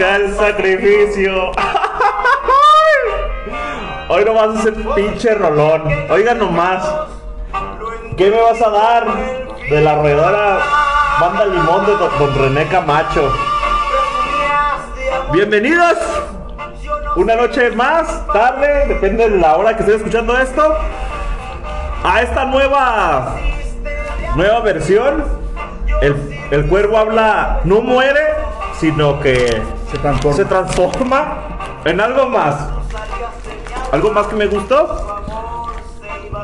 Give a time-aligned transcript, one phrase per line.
[0.00, 1.52] El sacrificio.
[4.08, 5.82] Hoy no vas a hacer pinche rolón.
[6.10, 6.84] Oiga nomás.
[8.16, 9.06] ¿Qué me vas a dar
[9.68, 10.60] de la roedora
[11.20, 13.32] Banda Limón de Don, don René Camacho?
[15.32, 15.98] Bienvenidos.
[17.16, 20.76] Una noche más, tarde, depende de la hora que estén escuchando esto.
[22.04, 23.34] A esta nueva
[24.36, 25.24] nueva versión.
[26.02, 26.14] El,
[26.50, 28.20] el cuervo habla, no muere,
[28.78, 29.62] sino que
[29.96, 30.36] Se transforma.
[30.36, 31.38] se transforma
[31.86, 32.68] en algo más.
[33.92, 35.24] Algo más que me gustó.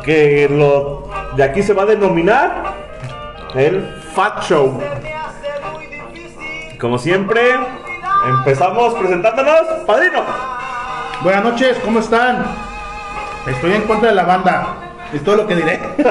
[0.03, 2.75] Que lo de aquí se va a denominar
[3.55, 4.81] el Fat Show.
[6.81, 7.43] Como siempre,
[8.27, 9.61] empezamos presentándonos.
[9.87, 10.23] Padrino.
[11.23, 12.45] Buenas noches, ¿cómo están?
[13.47, 14.77] Estoy en contra de la banda.
[15.13, 15.79] Es todo lo que diré.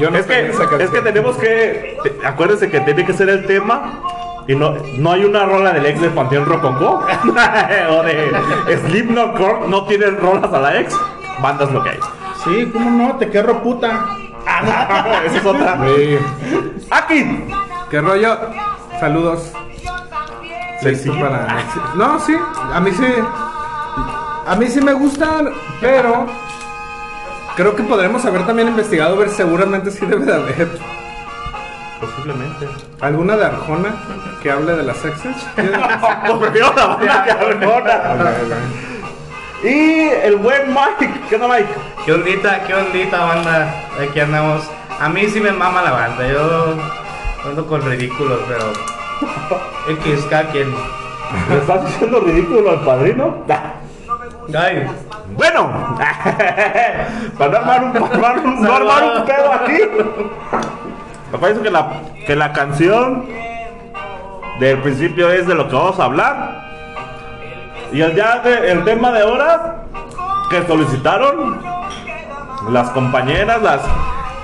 [0.00, 1.98] Yo no Es que, es que tenemos que.
[2.24, 4.02] Acuérdense que tiene que ser el tema.
[4.46, 7.06] Y no, no hay una rola del ex de Panteón Rococó.
[7.90, 9.68] o de Slipknot Corp.
[9.68, 10.94] No tienen rolas a la ex.
[11.40, 11.98] Bandas lo que hay.
[12.44, 13.16] Sí, ¿cómo no?
[13.16, 14.06] Te querro puta.
[15.24, 15.78] Esa es otra.
[15.96, 16.18] Sí.
[16.90, 17.44] Aquí.
[17.90, 18.38] ¿Qué rollo?
[19.00, 19.52] Saludos.
[20.80, 21.08] Sexy.
[21.08, 21.64] Listo para.
[21.94, 22.36] No, sí.
[22.72, 23.06] A mí sí.
[24.46, 25.50] A mí sí me gustan,
[25.80, 26.26] pero.
[27.56, 30.78] Creo que podremos haber también investigado, ver seguramente sí debe de haber.
[32.04, 32.68] Posiblemente.
[33.00, 33.94] ¿Alguna de Arjona
[34.42, 35.36] que hable de las exes?
[35.54, 38.00] Prefiero la banda que Arjona.
[39.62, 41.20] Y el buen Mike.
[41.28, 41.74] ¿Qué onda, Mike?
[42.04, 43.74] ¿Qué ondita, qué ondita, banda?
[43.98, 44.62] Aquí andamos.
[45.00, 46.26] A mí sí me mama la banda.
[46.28, 46.74] Yo
[47.48, 48.72] ando con ridículos, pero.
[50.00, 50.74] X, cada quien.
[51.48, 53.44] ¿Le estás diciendo ridículo al padrino?
[54.54, 54.86] Ay,
[55.36, 55.96] Bueno,
[57.38, 59.78] para no armar un, para no armar un pedo aquí.
[61.34, 61.88] Me parece que la,
[62.28, 63.26] que la canción
[64.60, 66.62] del principio es de lo que vamos a hablar.
[67.92, 69.82] Y el, ya de- el tema de ahora
[70.48, 71.60] que solicitaron
[72.70, 73.80] las compañeras, las,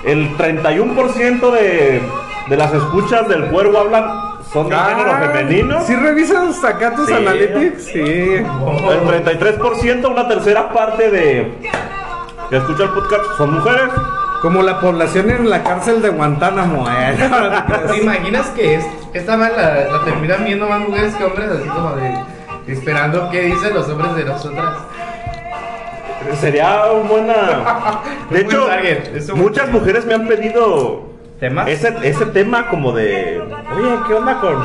[0.04, 2.02] el 31% de,
[2.48, 4.10] de las escuchas del cuervo hablan
[4.52, 5.80] son de género femenino.
[5.82, 7.12] ¿Sí revisas acá tus Sí.
[7.12, 7.84] analytics?
[7.84, 8.00] Sí.
[8.00, 11.56] El 33%, una tercera parte de
[12.50, 13.90] que escucha el podcast son mujeres.
[14.40, 16.88] Como la población en la cárcel de Guantánamo.
[16.88, 17.14] eh.
[17.92, 21.50] ¿te imaginas que es, esta man la, la terminan viendo más mujeres que hombres?
[21.50, 22.14] Así como de.
[22.66, 24.74] Esperando qué dicen los hombres de nosotras.
[26.40, 27.34] Sería una buena.
[28.30, 31.02] De Un buen hecho, muchas mujeres me han pedido
[31.40, 31.68] ¿Temas?
[31.68, 33.42] ese, ese tema como de.
[33.76, 34.62] Oye, ¿qué onda con.?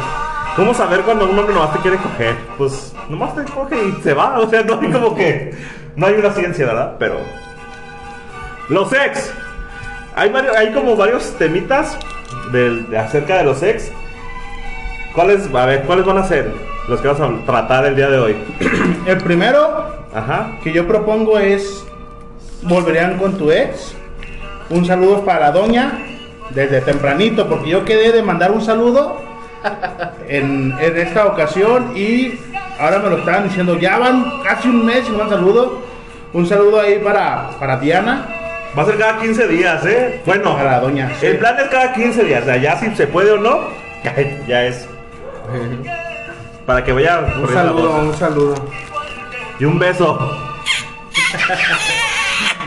[0.55, 2.35] ¿Cómo saber cuando un hombre nomás te quiere coger?
[2.57, 4.39] Pues nomás te coge y se va.
[4.39, 5.53] O sea, no hay como que.
[5.95, 6.95] No hay una ciencia, ¿verdad?
[6.99, 7.19] Pero.
[8.69, 9.33] Los ex.
[10.15, 11.97] Hay, varios, hay como varios temitas
[12.51, 13.91] del- de, acerca de los ex.
[15.13, 16.51] ¿Cuáles, a ver, ¿cuáles van a ser
[16.87, 18.35] los que vamos a tratar el día de hoy?
[19.05, 20.51] El primero Ajá.
[20.63, 21.85] que yo propongo es
[22.63, 23.95] volverían con tu ex.
[24.69, 25.99] Un saludo para la doña
[26.49, 29.21] desde tempranito, porque yo quedé de mandar un saludo
[30.27, 32.39] en, en esta ocasión y
[32.79, 35.81] ahora me lo estaban diciendo, ya van casi un mes sin un saludo.
[36.33, 38.27] Un saludo ahí para, para Diana.
[38.77, 40.21] Va a ser cada 15 días, ¿eh?
[40.25, 42.41] Bueno, Para la doña, el plan es cada 15 días.
[42.43, 43.69] O sea, ya si se puede o no,
[44.03, 44.15] ya,
[44.47, 44.87] ya es.
[46.65, 48.69] Para que vaya Un saludo, un saludo.
[49.59, 50.19] Y un beso.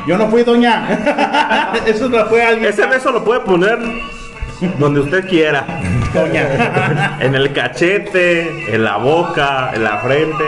[0.06, 1.74] Yo no fui doña.
[1.86, 2.70] Eso no fue alguien.
[2.70, 3.78] Ese beso lo puede poner
[4.78, 5.66] donde usted quiera.
[6.14, 7.18] Doña.
[7.20, 10.44] En el cachete, en la boca, en la frente.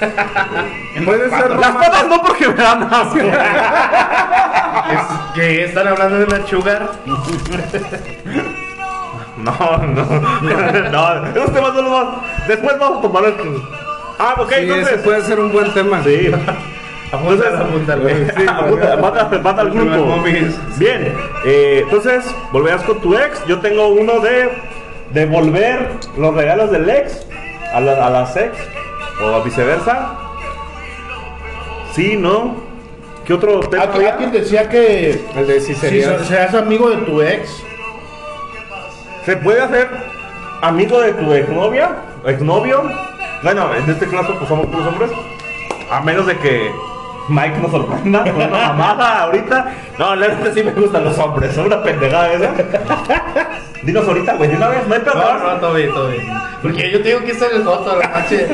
[1.04, 3.18] Puede ser Las patas no porque me dan asco.
[3.18, 3.34] ¿Es-
[5.34, 5.64] ¿Qué?
[5.64, 6.90] ¿Están hablando de una sugar?
[9.38, 10.04] No, no.
[10.90, 12.14] No, esos temas no los vamos.
[12.48, 13.34] Después vamos a tomar el.
[14.18, 15.00] Ah, ok, Sí, ese entonces.
[15.02, 16.02] puede ser un buen tema.
[16.02, 16.30] Sí.
[17.12, 17.68] Apúntalo.
[18.08, 18.44] Sí,
[19.42, 20.22] manda al grupo.
[20.76, 21.14] Bien,
[21.44, 23.44] eh, entonces volverás con tu ex.
[23.46, 24.50] Yo tengo uno de
[25.12, 27.24] devolver los regalos del ex
[27.72, 28.52] a, la- a las ex
[29.22, 30.12] o viceversa.
[31.94, 32.56] Sí, ¿no?
[33.24, 33.84] ¿Qué otro tema?
[33.84, 36.18] Aquí alguien decía que El de si si sería.
[36.18, 37.62] so- seas amigo de tu ex,
[39.26, 39.88] ¿Se puede hacer
[40.62, 41.96] amigo de tu exnovia?
[42.24, 42.82] ¿Exnovio?
[43.42, 45.10] Bueno, en este caso pues somos puros hombres.
[45.90, 46.70] A menos de que
[47.28, 49.66] Mike nos sorprenda con una mamada ahorita.
[49.98, 51.54] No, la verdad sí me gustan los hombres.
[51.54, 52.50] Son una pendejada esa.
[53.82, 54.86] Dinos ahorita, güey, de una vez.
[54.86, 55.14] No hay pedo.
[55.14, 56.26] No, no, todo bien, todo bien.
[56.62, 58.48] Porque yo tengo que en el foto a la noche.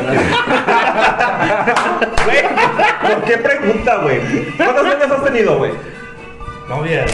[2.24, 2.42] Güey,
[3.00, 4.20] ¿por qué pregunta, güey?
[4.56, 5.72] ¿Cuántas novias has tenido, güey?
[6.68, 7.12] Novias.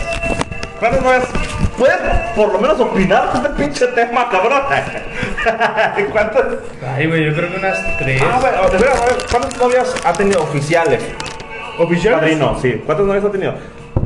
[0.78, 1.24] ¿Cuántas novias?
[1.76, 1.96] ¿Puedes
[2.34, 4.62] por lo menos opinar de este pinche tema, cabrón?
[6.12, 6.44] ¿Cuántas?
[6.96, 8.22] Ay, güey, yo creo que unas tres.
[8.22, 11.02] Ah, güey, de veras, a ver, ¿cuántas novias ha tenido oficiales?
[11.80, 12.20] ¿Oficiales?
[12.20, 12.82] Padrino, sí.
[12.84, 13.54] ¿Cuántas novias ha tenido?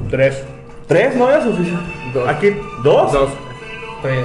[0.09, 0.45] Tres.
[0.87, 1.81] ¿Tres novias oficiales?
[2.15, 2.29] Dos.
[2.29, 2.57] ¿Aquí?
[2.85, 3.13] ¿Dos?
[3.13, 3.31] Dos.
[4.03, 4.25] Tres.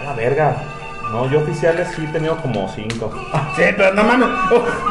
[0.00, 0.56] A la verga.
[1.12, 3.10] No, yo oficiales sí he tenido como cinco.
[3.54, 4.28] Sí, pero no mames.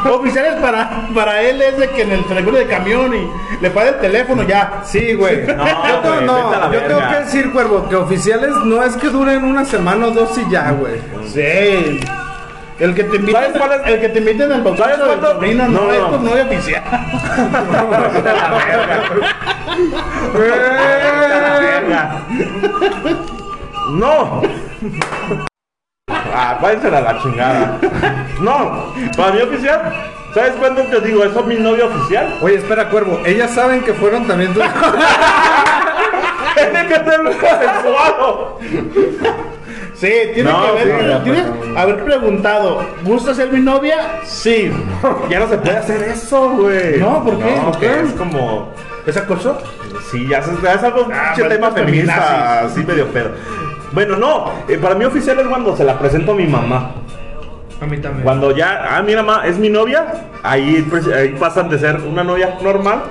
[0.09, 3.29] Oficiales para, para él es de que en el seguro de camión y
[3.61, 4.81] le paga el teléfono ya.
[4.85, 5.45] Sí, güey.
[5.45, 9.09] No, yo tengo, güey, no, yo tengo que decir, cuervo, que oficiales no es que
[9.09, 10.95] duren una semana o dos y ya, güey.
[11.27, 11.99] Sí.
[12.79, 13.81] El que te invita, ¿Sabes cuál es?
[13.87, 15.31] el que te invita en el bautizo ¿Sabes del cuánto?
[15.33, 16.83] sobrino, no, No, es tu novia oficial.
[23.91, 24.41] No.
[26.09, 27.77] Ah, váyanse a la chingada.
[28.41, 29.93] No, para mí oficial.
[30.33, 31.43] ¿Sabes cuándo te digo eso?
[31.43, 32.37] Mi novio oficial.
[32.41, 33.21] Oye, espera, cuervo.
[33.25, 34.63] Ellas saben que fueron también tus.
[36.55, 38.59] Tiene que ser consensuado.
[39.95, 44.19] Sí, tiene No, que haber, sí, ya, tienes pues, haber preguntado, ¿gusta ser mi novia?
[44.23, 44.71] Sí.
[45.29, 46.99] Ya no se puede hacer eso, güey.
[46.99, 47.55] No, ¿por qué?
[47.55, 47.99] No, ¿Por que qué?
[48.01, 48.69] es como.
[49.05, 49.57] ¿Es acoso?
[50.11, 53.29] Sí, ya es, ya es algo Ah, pinche bueno, tema feminista, así medio pedo.
[53.91, 56.91] Bueno, no, eh, para mí oficial es cuando se la presento a mi mamá.
[57.81, 58.23] A mí también.
[58.23, 60.05] Cuando ya, ah, mira, mamá, es mi novia,
[60.43, 63.03] ahí, pues, ahí pasan de ser una novia normal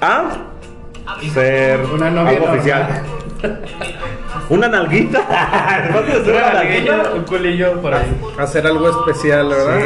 [0.00, 0.24] a
[1.32, 2.58] ser Una novia algo normal.
[2.58, 3.02] oficial.
[4.48, 5.20] Una nalguita.
[6.26, 7.10] Una nalguita.
[7.14, 8.06] Un culillo por ahí.
[8.38, 9.78] Hacer algo especial, ¿verdad?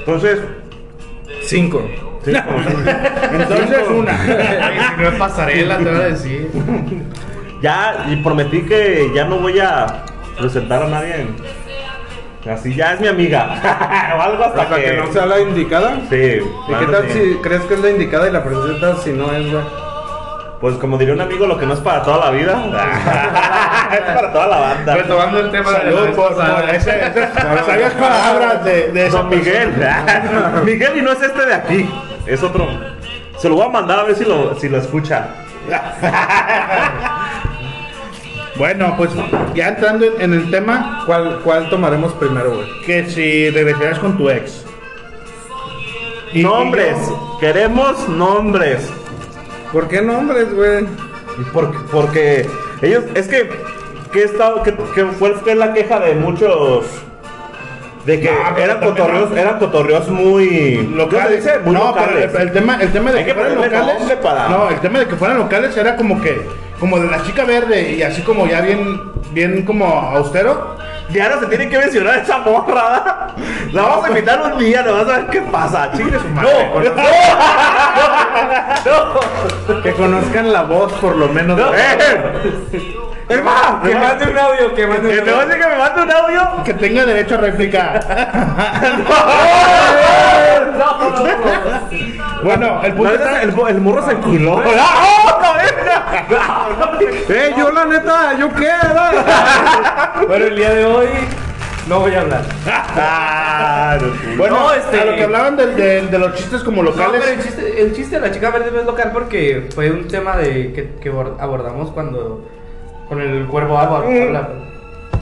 [0.00, 0.40] Entonces,
[1.42, 1.88] Cinco.
[2.24, 2.58] sí, como-
[3.40, 4.20] Entonces, una.
[4.20, 6.50] Ay, si no es pasarela, te voy a decir.
[7.62, 10.04] ya, y prometí que ya no voy a
[10.38, 11.26] presentar a nadie.
[12.50, 13.60] Así ya es mi amiga.
[14.18, 15.96] o algo hasta, Hasta que no sea la indicada.
[16.10, 16.16] Sí.
[16.68, 19.50] ¿Y qué tal si crees que es la indicada y la presentas si no es,
[19.50, 19.62] güey?
[20.60, 22.52] Pues como diría un amigo, lo que no es para toda la vida,
[23.92, 24.94] es para toda la banda.
[24.94, 29.08] Retomando el tema de la Salud vez por, por ese- esas sabias palabras de, de
[29.08, 29.72] Don Miguel.
[30.64, 31.88] Miguel y no es este de aquí,
[32.26, 32.68] es otro.
[33.38, 35.28] Se lo voy a mandar a ver si lo, si lo escucha.
[38.56, 39.10] Bueno, pues
[39.54, 42.66] ya entrando en, en el tema, ¿Cuál, ¿Cuál tomaremos primero, güey?
[42.84, 44.66] que si regresarías con tu ex.
[46.34, 48.92] Y- nombres, y yo- queremos nombres.
[49.72, 50.86] ¿Por qué nombres, güey?
[51.52, 52.48] Porque, porque
[52.82, 53.50] ellos, es que,
[54.12, 56.84] que, estaba, que, que fue, fue la queja de muchos.
[58.04, 59.36] De que No, eran cotorreos, no.
[59.36, 60.90] eran cotorreos muy.
[61.10, 61.58] ¿cómo se dice?
[61.64, 62.34] Muy no, pero locales.
[62.34, 64.12] el, el tema, el tema de Hay que, que fueran locales.
[64.22, 66.40] para- No, el tema de que fueran locales era como que,
[66.80, 69.02] como de la chica verde y así como ya bien,
[69.32, 70.76] bien como austero.
[71.12, 73.28] Ya no se tiene que mencionar esa morra.
[73.72, 75.90] La vamos a invitar un día, no vas a ver qué pasa.
[75.96, 76.92] Chingue su madre.
[78.84, 81.56] No, Que conozcan la voz, por lo menos.
[81.58, 81.98] no, eh.
[83.28, 85.48] Es más, Que mande un audio, que mande Que un audio.
[85.56, 86.64] que me mande un audio.
[86.64, 88.00] Que tenga derecho a réplica.
[92.42, 93.42] bueno, el está.
[93.42, 94.56] el, el morro se enculó.
[94.56, 95.39] ¡Oh!
[97.28, 100.14] Eh, yo la neta, yo qué, ¿verdad?
[100.26, 101.06] Bueno, el día de hoy
[101.88, 102.42] no voy a hablar.
[102.68, 107.20] Ah, no, Bueno, No, este- a lo que hablaban de, los chistes como No, locales.
[107.24, 110.36] pero el chiste, el chiste de la chica verde es local porque fue un tema
[110.36, 112.46] de que, que abor- abordamos cuando
[113.08, 113.98] con el cuervo agua.
[114.06, 114.48] habla.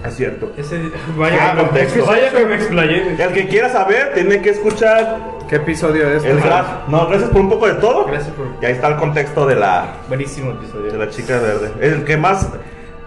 [0.06, 0.52] Es cierto.
[0.56, 2.06] Ese, Ah, vaya, contexto.
[2.06, 3.22] vaya que me explayé.
[3.22, 6.24] El que quiera saber, tiene que escuchar ¿Qué episodio es?
[6.24, 6.88] el graf.
[6.88, 8.04] No, gracias por un poco de todo.
[8.06, 10.92] Gracias por- Y ahí está el contexto de la, Buenísimo episodio.
[10.92, 11.72] de la chica verde.
[11.80, 12.48] El que más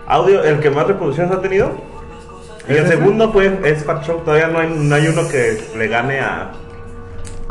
[0.07, 1.71] audio, el que más reproducciones ha tenido.
[2.67, 4.19] Y el segundo fue es Fat Show.
[4.25, 6.51] Todavía no hay, no hay uno que le gane a,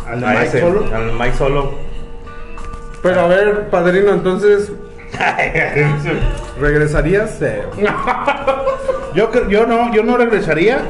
[0.06, 0.84] Al a Mike ese, Solo.
[0.94, 1.74] al Mike Solo.
[3.02, 4.72] Pero a ver, padrino, entonces,
[6.60, 7.40] ¿regresarías?
[7.42, 7.62] Eh,
[9.14, 10.82] Yo, yo no, yo no regresaría.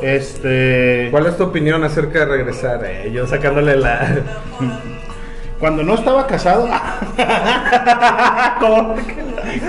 [0.00, 1.08] Este.
[1.10, 2.80] ¿Cuál es tu opinión acerca de regresar?
[2.86, 4.16] Eh, yo sacándole la.
[5.60, 6.66] Cuando no estaba casado.
[8.60, 8.94] ¿Cómo?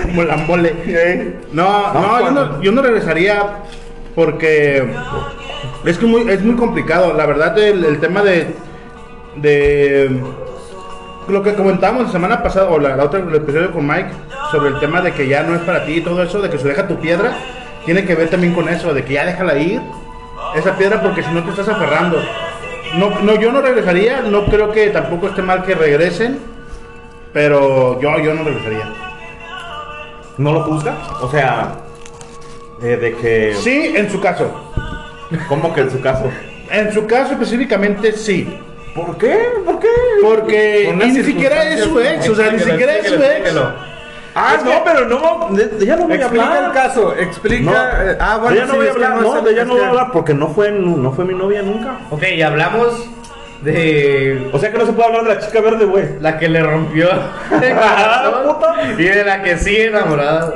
[0.02, 1.34] como la mole.
[1.52, 3.42] No, No, no, yo cuando- no, yo no regresaría
[4.14, 4.86] porque
[5.84, 7.12] es que muy, es muy complicado.
[7.12, 8.46] La verdad, el, el tema de,
[9.36, 10.20] de
[11.28, 14.10] lo que comentábamos la semana pasada, o la, la otra el episodio con Mike,
[14.50, 16.58] sobre el tema de que ya no es para ti y todo eso, de que
[16.58, 17.36] se deja tu piedra,
[17.84, 19.80] tiene que ver también con eso, de que ya déjala ir,
[20.54, 22.22] esa piedra, porque si no te estás aferrando.
[22.98, 26.38] No, no, yo no regresaría, no creo que tampoco esté mal que regresen,
[27.32, 28.92] pero yo, yo no regresaría.
[30.38, 30.94] ¿No lo juzga?
[31.20, 31.76] O sea,
[32.82, 33.54] eh, de que.
[33.54, 34.50] Sí, en su caso.
[35.48, 36.30] ¿Cómo que en su caso?
[36.70, 38.60] En su caso específicamente sí.
[38.96, 39.38] ¿Por qué?
[39.64, 39.88] ¿Por qué?
[40.22, 43.54] Porque ni siquiera es su ex, o sea, ni siquiera es su ex.
[44.38, 46.72] Ah, no, pero no, ya no voy a Explica el hablar.
[46.72, 47.70] caso, explica.
[47.70, 49.64] No, eh, ah, bueno, de ella no sí, voy a hablar, no no, de ella
[49.64, 52.00] no voy a hablar porque no fue, no fue mi novia nunca.
[52.10, 53.08] Ok, y hablamos
[53.62, 56.04] de O sea que no se puede hablar de la chica verde, güey.
[56.20, 60.54] la que le rompió el corazón y de la que sigue enamorada.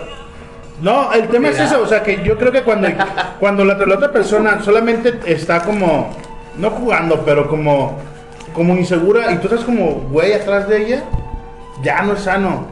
[0.82, 2.88] No, el tema es eso, o sea que yo creo que cuando,
[3.38, 6.14] cuando la, la otra persona solamente está como,
[6.56, 7.99] no jugando, pero como,
[8.54, 11.04] como insegura y tú estás como güey atrás de ella,
[11.83, 12.66] ya no es sano.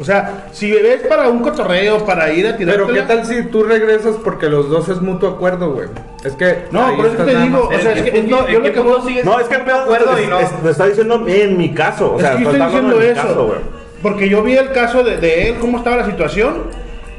[0.00, 3.44] O sea, si ves para un cotorreo, para ir a tirar Pero qué tal si
[3.44, 5.86] tú regresas porque los dos es mutuo acuerdo, güey.
[6.24, 6.64] Es que.
[6.72, 8.58] No, por eso estás te digo, o sea, ¿En es que- es que punto- yo
[8.58, 10.40] lo que sigues No, es que el de pedo acuerdo es- y no?
[10.40, 12.14] es- lo está diciendo en mi caso.
[12.14, 13.22] O sea, es que yo estoy diciendo eso.
[13.22, 13.54] caso,
[14.02, 16.54] porque yo vi el caso de, de él, cómo estaba la situación,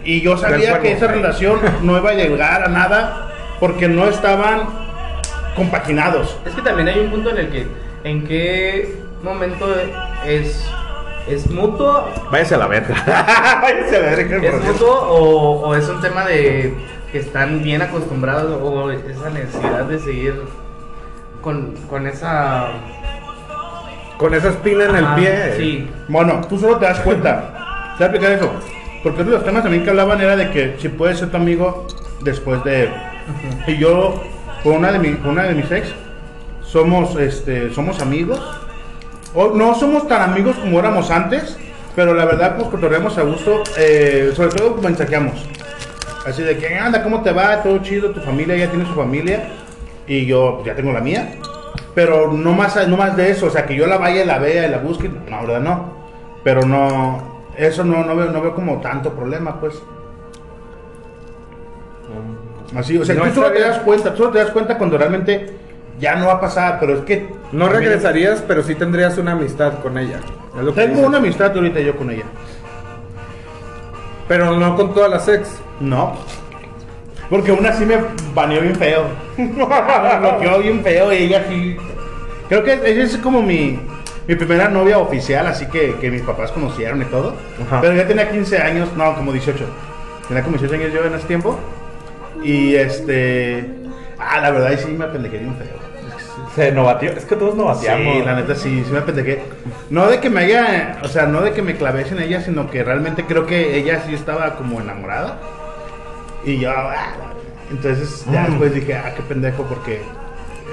[0.04, 3.32] y yo sabía que esa relación no iba a llegar a nada
[3.62, 4.64] porque no estaban
[5.56, 6.38] compaginados.
[6.46, 7.68] Es que también hay un punto en el que,
[8.06, 9.66] en qué momento
[10.26, 10.64] es,
[11.28, 12.96] es mutuo, Váyase a la verga.
[13.62, 14.38] Váyase a la verga.
[14.38, 16.74] es mutuo o, o es un tema de
[17.12, 20.36] que están bien acostumbrados o esa necesidad de seguir
[21.42, 22.68] con, con esa...
[24.18, 25.54] Con esa espina en el pie.
[25.58, 25.90] Sí.
[26.08, 27.94] Bueno, tú solo te das cuenta.
[27.98, 28.52] Te voy a explicar eso.
[29.04, 31.38] Porque uno de los temas también que hablaban era de que si puedes ser tu
[31.38, 31.88] amigo
[32.22, 32.90] después de...
[33.68, 34.24] Y yo,
[34.64, 35.94] con una de, mi, con una de mis ex,
[36.76, 38.38] somos, este, somos amigos.
[39.34, 41.58] O, no somos tan amigos como éramos antes,
[41.96, 43.64] pero la verdad, pues cotorreamos a gusto.
[43.78, 45.36] eh, sobre todo mensajeamos.
[46.26, 47.64] Así de que, anda, ¿cómo te va?
[47.64, 49.48] Todo chido, tu familia ya tiene su familia.
[50.06, 51.36] Y yo pues, ya tengo la mía.
[51.94, 54.40] Pero no más, no más de eso, o sea, que yo la vaya y la
[54.40, 55.94] vea y la busque, no, verdad no.
[56.44, 59.82] Pero no, eso no, no, veo, no veo como tanto problema, pues.
[62.76, 64.98] Así, o sea, No tú solo te das cuenta, tú solo te das cuenta cuando
[64.98, 65.65] realmente
[66.00, 67.30] ya no va a pasar, pero es que...
[67.52, 70.20] No regresarías, pero sí tendrías una amistad con ella.
[70.74, 72.26] Tengo una amistad ahorita yo con ella.
[74.28, 75.50] Pero no con todas las ex.
[75.80, 76.18] No.
[77.30, 77.98] Porque una sí me
[78.34, 79.06] baneó bien feo.
[79.38, 81.78] me bloqueó bien feo y ella sí.
[82.50, 83.80] Creo que ella es como mi,
[84.28, 87.36] mi primera novia oficial, así que, que mis papás conocieron y todo.
[87.66, 87.82] Ajá.
[87.82, 89.66] Pero ya tenía 15 años, no, como 18.
[90.28, 91.58] Tenía como 18 años yo en ese tiempo.
[92.44, 93.70] Y este.
[94.18, 95.85] Ah, la verdad, sí me apendejé bien feo.
[96.56, 97.12] Se novateó.
[97.12, 98.16] Es que todos novateamos.
[98.18, 99.42] Sí, la neta sí, sí me apendejé.
[99.90, 102.70] No de que me haya, o sea, no de que me claves en ella, sino
[102.70, 105.40] que realmente creo que ella sí estaba como enamorada.
[106.46, 107.14] Y yo, ah,
[107.72, 108.46] entonces ya Mm.
[108.48, 110.02] después dije, ah, qué pendejo, porque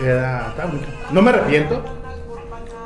[0.04, 0.88] era, estaba bonito.
[1.11, 1.83] No me arrepiento.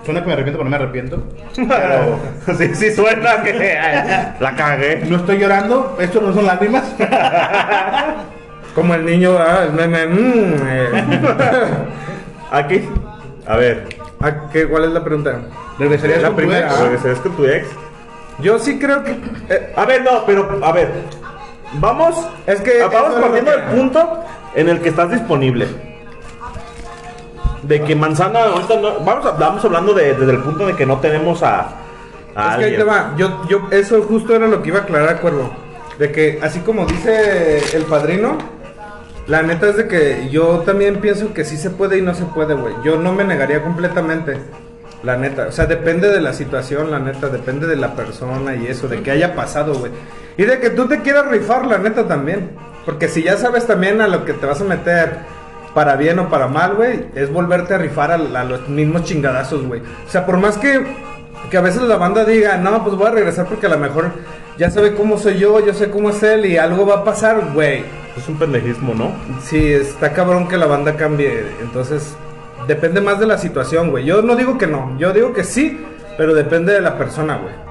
[0.05, 1.23] Suena que me arrepiento, pero no me arrepiento.
[1.57, 2.19] Pero
[2.59, 3.77] sí, sí suena que
[4.41, 5.03] la cagué.
[5.09, 6.85] no estoy llorando, esto no son lágrimas.
[8.75, 10.07] Como el niño, ah, el meme.
[10.07, 11.05] mm, eh.
[12.51, 12.89] Aquí.
[13.47, 13.89] A ver.
[14.21, 15.41] Ah, ¿qué- ¿Cuál es la pregunta?
[15.79, 16.67] ¿Regresarías La con tu primera.
[16.69, 16.81] ex?
[16.81, 17.67] ¿Regresarías con tu ex?
[18.41, 19.13] Yo sí creo que.
[19.49, 20.91] eh, A ver, no, pero a ver.
[21.75, 22.15] Vamos.
[22.47, 24.25] Es que Vamos eso es partiendo del punto
[24.55, 25.67] en el que estás disponible.
[27.63, 29.01] De que manzana ahorita no.
[29.01, 31.69] Vamos, a- vamos hablando de- desde el punto de que no tenemos a.
[32.35, 33.15] a Es que ahí te va.
[33.17, 35.51] Yo, yo, eso justo era lo que iba a aclarar, Cuervo.
[35.99, 38.37] De que, así como dice el padrino,
[39.27, 42.25] la neta es de que yo también pienso que sí se puede y no se
[42.27, 42.75] puede, güey.
[42.85, 44.39] Yo no me negaría completamente.
[45.03, 45.49] La neta.
[45.49, 47.29] O sea, depende de la situación, la neta.
[47.29, 49.91] Depende de la persona y eso, de que haya pasado, güey.
[50.37, 52.51] Y de que tú te quieras rifar, la neta también.
[52.85, 55.19] Porque si ya sabes también a lo que te vas a meter.
[55.75, 59.83] Para bien o para mal, güey, es volverte a rifar a, los mismos chingadazos, güey.
[59.83, 60.87] O sea, por más que
[61.51, 64.11] que a veces la banda diga, no, pues voy a regresar porque a lo mejor
[64.57, 67.53] ya sabe cómo soy yo, yo sé cómo es él y algo va a pasar,
[67.53, 67.85] güey.
[68.17, 69.13] Es un pendejismo, ¿no?
[69.43, 71.45] Sí, está cabrón que la banda cambie.
[71.61, 72.17] Entonces,
[72.67, 74.05] depende más de la situación, güey.
[74.05, 75.85] Yo no digo que no, yo digo que sí,
[76.17, 77.66] pero depende de la persona, güey.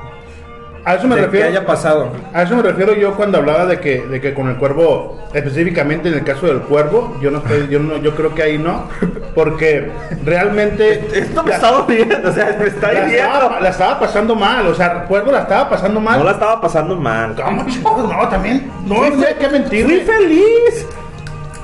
[0.88, 1.48] A eso me De que refiero.
[1.50, 2.10] haya pasado.
[2.32, 6.10] A eso me refiero yo cuando hablaba de que, de que con el cuervo, específicamente
[6.10, 8.84] en el caso del cuervo, yo no estoy, yo no, yo creo que ahí no,
[9.34, 9.90] porque
[10.24, 14.36] realmente Esto me la, está doliendo, o sea, me está la estaba, la estaba pasando
[14.36, 16.20] mal, o sea, cuervo la estaba pasando mal.
[16.20, 17.34] No la estaba pasando mal.
[17.36, 18.08] ¿Cómo, chicos?
[18.08, 19.86] No, también, no, Fui no hay fe- que mentir.
[19.86, 20.88] Fui feliz.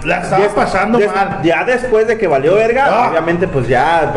[0.04, 1.40] La estaba Ya- pasando ya- mal.
[1.44, 3.10] Ya después de que valió verga, Ah.
[3.12, 4.12] obviamente pues ya,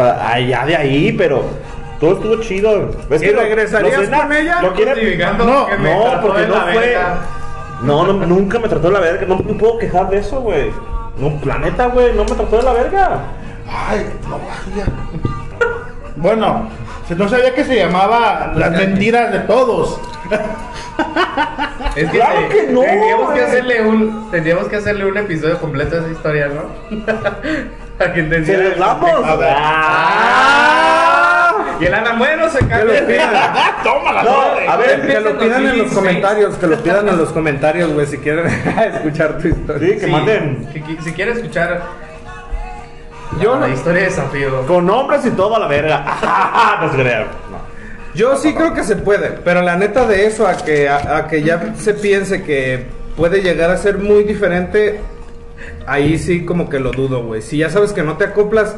[0.49, 1.45] ya de ahí, pero
[2.01, 2.91] Todo estuvo chido.
[3.11, 4.61] Es ¿Y que regresarías lo con ella?
[4.63, 6.79] Lo No, que me no, porque no fue.
[6.79, 7.15] verga.
[7.83, 9.27] No, no, nunca me trató de la verga.
[9.27, 10.71] No me puedo quejar de eso, güey.
[11.19, 13.21] No, la neta, güey, no me trató de la verga.
[13.69, 14.87] Ay, no vaya.
[16.17, 16.69] Bueno,
[17.09, 20.01] se- no sabía que se llamaba Las mentiras de todos.
[21.97, 25.59] Es que, Claro se- que no, tendríamos que hacerle un tendríamos que hacerle un episodio
[25.61, 26.97] completo a esa historia, ¿no?
[27.99, 28.63] Para que Se entendiera.
[28.65, 29.11] les damos.
[31.81, 32.85] Y el Ana, bueno, se Que cae.
[32.85, 33.31] lo pidan.
[33.85, 34.69] Tómala, No, torre.
[34.69, 35.95] a ver, Que lo pidan en los 2016.
[35.95, 38.47] comentarios, que lo pidan en los comentarios, güey, si quieren
[38.95, 39.95] escuchar tu historia.
[39.95, 41.83] Sí, que manden Si, qui- si quiere escuchar
[43.41, 44.67] Yo la no- historia de desafío.
[44.67, 46.79] con nombres y todo a la verga.
[46.81, 47.25] no se crean.
[47.51, 47.59] No.
[48.15, 51.27] Yo sí creo que se puede, pero la neta de eso a que a, a
[51.27, 55.01] que ya se piense que puede llegar a ser muy diferente,
[55.87, 57.43] ahí sí como que lo dudo, güey.
[57.43, 58.77] Si ya sabes que no te acoplas,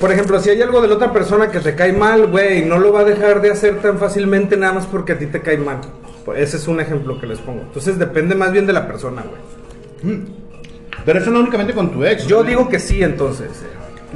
[0.00, 2.78] por ejemplo, si hay algo de la otra persona que te cae mal, güey, no
[2.78, 5.58] lo va a dejar de hacer tan fácilmente nada más porque a ti te cae
[5.58, 5.80] mal.
[6.36, 7.60] Ese es un ejemplo que les pongo.
[7.60, 10.22] Entonces depende más bien de la persona, güey.
[11.04, 12.26] Pero eso no únicamente con tu ex.
[12.26, 13.50] Yo digo que sí, entonces.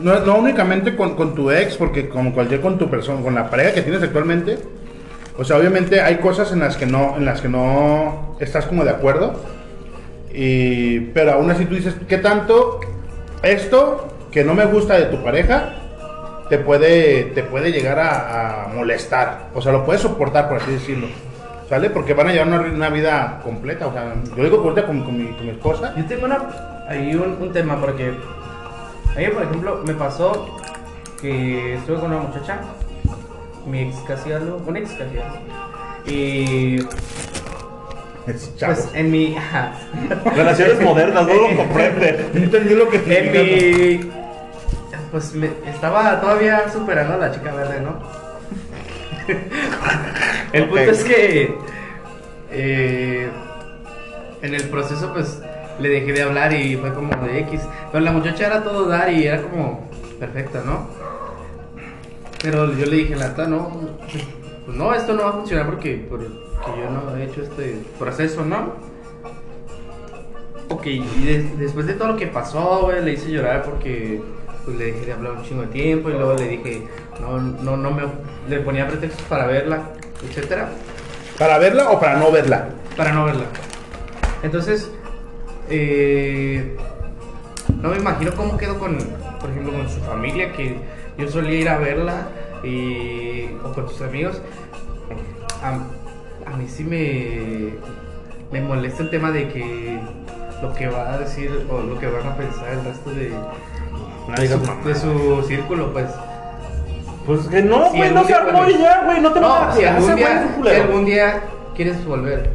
[0.03, 3.50] No, no únicamente con, con tu ex, porque como cualquier con tu persona, con la
[3.50, 4.59] pareja que tienes actualmente,
[5.37, 8.85] o sea, obviamente hay cosas en las que no, en las que no estás como
[8.85, 9.35] de acuerdo.
[10.33, 12.81] Y, pero aún así tú dices, ¿qué tanto
[13.43, 15.71] esto que no me gusta de tu pareja
[16.49, 19.47] te puede, te puede llegar a, a molestar?
[19.55, 21.07] O sea, lo puedes soportar, por así decirlo.
[21.69, 21.88] ¿Sale?
[21.88, 23.87] Porque van a llevar una, una vida completa.
[23.87, 25.95] O sea, yo digo ahorita con, con mi, con mi esposa.
[25.97, 26.38] Yo tengo una,
[26.88, 30.59] ahí un, un tema porque a mí, por ejemplo, me pasó
[31.23, 32.59] que estuve con una muchacha,
[33.67, 35.38] mi ex casi algo, un ex casi algo,
[36.07, 36.76] y
[38.26, 38.75] Es chavo.
[38.75, 39.37] pues en mi,
[40.37, 42.26] Relaciones modernas, no lo comprende.
[42.35, 44.11] No entendí lo que en mi,
[45.14, 48.00] pues me, estaba todavía superando a la chica verde, ¿no?
[50.52, 51.54] El punto es que
[52.50, 53.30] eh,
[54.42, 55.40] en el proceso pues
[55.78, 57.61] le dejé de hablar y fue como de X.
[57.92, 60.89] Pero la muchacha era todo dar y era como perfecta, ¿no?
[62.43, 63.71] Pero yo le dije, la neta, no,
[64.65, 68.45] pues no, esto no va a funcionar porque, porque yo no he hecho este proceso,
[68.45, 68.73] ¿no?
[70.71, 74.21] Ok, y de- después de todo lo que pasó, güey, le hice llorar porque
[74.65, 76.89] pues, le dejé de hablar un chingo de tiempo y luego le dije,
[77.21, 78.03] no, no, no me,
[78.49, 79.83] le ponía pretextos para verla,
[80.29, 80.69] etcétera,
[81.39, 82.69] ¿Para verla o para no verla?
[82.97, 83.47] para no verla.
[84.45, 84.89] Entonces,
[85.69, 86.77] eh,
[87.83, 88.99] no me imagino cómo quedó con,
[89.41, 90.77] por ejemplo, con su familia, que
[91.19, 92.29] yo solía ir a verla
[92.63, 94.41] y, o con sus amigos.
[95.61, 97.75] A, a mí sí me,
[98.53, 99.99] me molesta el tema de que
[100.63, 103.33] lo que va a decir o lo que van a pensar el resto de,
[104.28, 104.84] No de, su, mamadas.
[104.84, 106.06] de su círculo, pues.
[107.26, 109.75] Pues que no, Si güey, no algún se armó y ya, güey, no te No,
[109.75, 111.41] si algún, día, si algún día
[111.75, 112.50] quieres volver.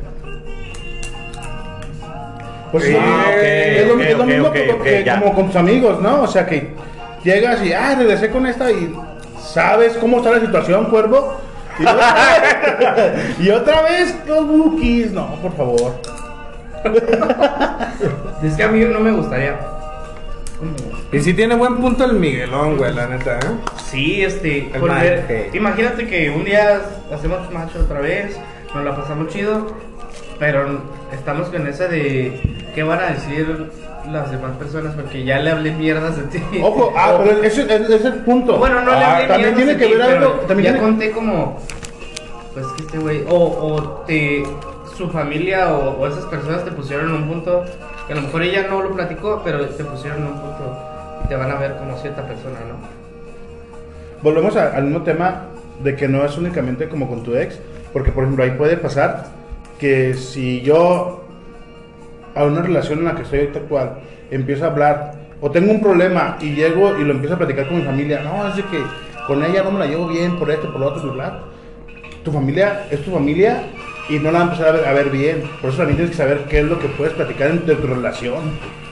[2.71, 6.21] Pues Sí, ah, es lo, es mismo que- como con tus amigos, ¿no?
[6.21, 6.71] O sea que
[7.23, 8.95] llegas y, ah, regresé con esta y
[9.41, 11.33] sabes cómo está la situación, cuervo.
[11.79, 15.95] Y otra vez, y otra vez los bookies, no, por favor.
[18.43, 19.55] Es que a mí no me gustaría.
[21.11, 23.51] Y si tiene buen punto el Miguelón, güey, la neta, ¿eh?
[23.89, 26.81] Sí, este, El imagínate que un día
[27.13, 28.37] hacemos match otra vez,
[28.75, 29.67] nos la pasamos chido,
[30.37, 30.81] pero
[31.13, 32.39] estamos con esa de
[32.75, 33.71] qué van a decir
[34.11, 36.43] las demás personas porque ya le hablé mierdas de ti.
[36.61, 38.57] Ojo, ah, O- pero ese ese es el punto.
[38.57, 40.39] bueno, no le Ah, hablé También mierdas tiene de que ti, ver pero algo.
[40.47, 41.57] También ya tiene- conté como,
[42.53, 44.43] pues que este güey, o, o te,
[44.97, 47.63] su familia o, o esas personas te pusieron un punto
[48.09, 50.75] que a lo mejor ella no lo platicó, pero te pusieron en un punto
[51.23, 52.75] y te van a ver como cierta persona, ¿no?
[54.23, 55.43] Volvemos a- al mismo tema
[55.83, 57.59] de que no es únicamente como con tu ex,
[57.93, 59.25] porque por ejemplo ahí puede pasar
[59.77, 61.23] que si yo
[62.33, 63.91] a una relación en la que estoy ahorita actual
[64.31, 67.77] empiezo a hablar o tengo un problema y llego y lo empiezo a platicar con
[67.77, 68.81] mi familia, no, es de que
[69.27, 71.39] con ella no me la llevo bien por esto, por lo otro, bla, bla.
[72.23, 73.61] Tu familia es tu familia
[74.09, 75.43] y no la van a empezar a ver, a ver bien.
[75.61, 78.39] Por eso también tienes que saber qué es lo que puedes platicar entre tu relación.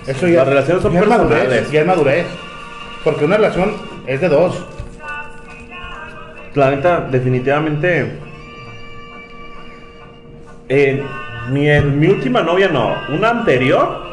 [0.06, 2.26] Eso ya, Las relaciones son ya es madurez, ya es madurez.
[3.04, 3.74] Porque una relación
[4.06, 4.66] es de dos.
[6.56, 8.20] La neta, definitivamente.
[10.70, 11.04] eh,
[11.52, 14.06] mi, mi última novia no, una anterior.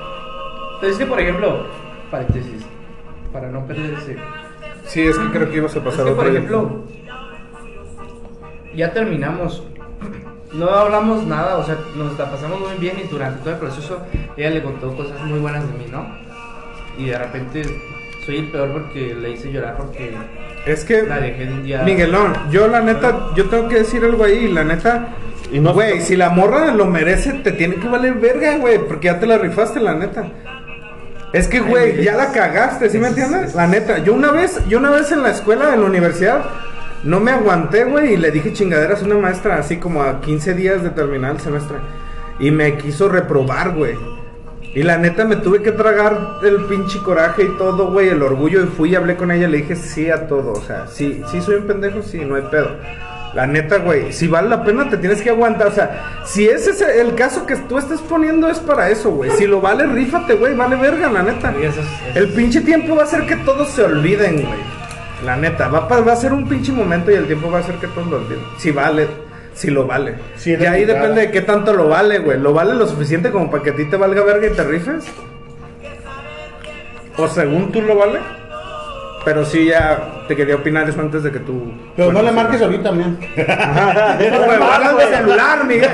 [0.83, 1.67] Es que, por ejemplo,
[2.11, 2.65] paréntesis,
[3.33, 4.17] para no perder ese.
[4.85, 6.85] Sí, es que creo que ibas a Es pasar que, por ejemplo,
[8.75, 9.63] ya terminamos.
[10.55, 13.99] No hablamos nada, o sea, nos la pasamos muy bien y durante todo el proceso
[14.37, 16.07] ella le contó cosas muy buenas de mí, ¿no?
[16.97, 17.63] Y de repente
[18.25, 20.15] soy el peor porque le hice llorar porque
[20.67, 21.83] Es que, La dejé de un día.
[21.83, 25.09] Miguelón, yo la neta, yo tengo que decir algo ahí, la neta.
[25.53, 29.07] Y no- Güey, si la morra lo merece, te tiene que valer verga, güey, porque
[29.07, 30.25] ya te la rifaste, la neta.
[31.33, 33.55] Es que, güey, ya la cagaste, ¿sí me entiendes?
[33.57, 36.45] La neta, yo una vez, yo una vez en la escuela, en la universidad,
[37.05, 40.55] no me aguanté, güey, y le dije chingaderas a una maestra, así como a 15
[40.55, 41.77] días de terminar el semestre.
[42.39, 43.95] Y me quiso reprobar, güey.
[44.75, 48.65] Y la neta me tuve que tragar el pinche coraje y todo, güey, el orgullo.
[48.65, 50.53] Y fui y hablé con ella, le dije sí a todo.
[50.53, 52.71] O sea, sí, sí soy un pendejo, sí, no hay pedo.
[53.35, 55.69] La neta, güey, si vale la pena te tienes que aguantar.
[55.69, 59.31] O sea, si ese es el caso que tú estás poniendo es para eso, güey.
[59.33, 61.55] Si lo vale, rífate, güey, vale verga, la neta.
[61.61, 64.74] Y eso es- eso El pinche tiempo va a hacer que todos se olviden, güey.
[65.25, 67.59] La neta, va, a pa- va a ser un pinche momento y el tiempo va
[67.59, 68.45] a hacer que todos lo olviden.
[68.59, 69.07] Si vale,
[69.55, 70.17] si lo vale.
[70.37, 72.39] Sí, y de ahí depende de qué tanto lo vale, güey.
[72.39, 75.05] ¿Lo vale lo suficiente como para que a ti te valga verga y te rifes?
[77.17, 78.19] ¿O según tú lo vale?
[79.25, 81.73] Pero sí, ya te quería opinar eso antes de que tú...
[81.97, 83.17] Pero no le marques ahorita, man.
[83.37, 85.89] Güey, hablas de celular, Miguel.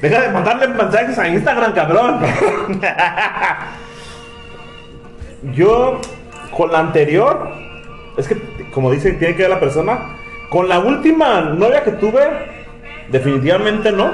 [0.00, 2.20] Deja de mandarle mensajes a Instagram, cabrón.
[5.54, 6.00] Yo,
[6.50, 7.50] con la anterior,
[8.16, 8.36] es que,
[8.72, 10.16] como dice, tiene que ver la persona.
[10.48, 12.22] Con la última novia que tuve,
[13.10, 14.12] definitivamente no.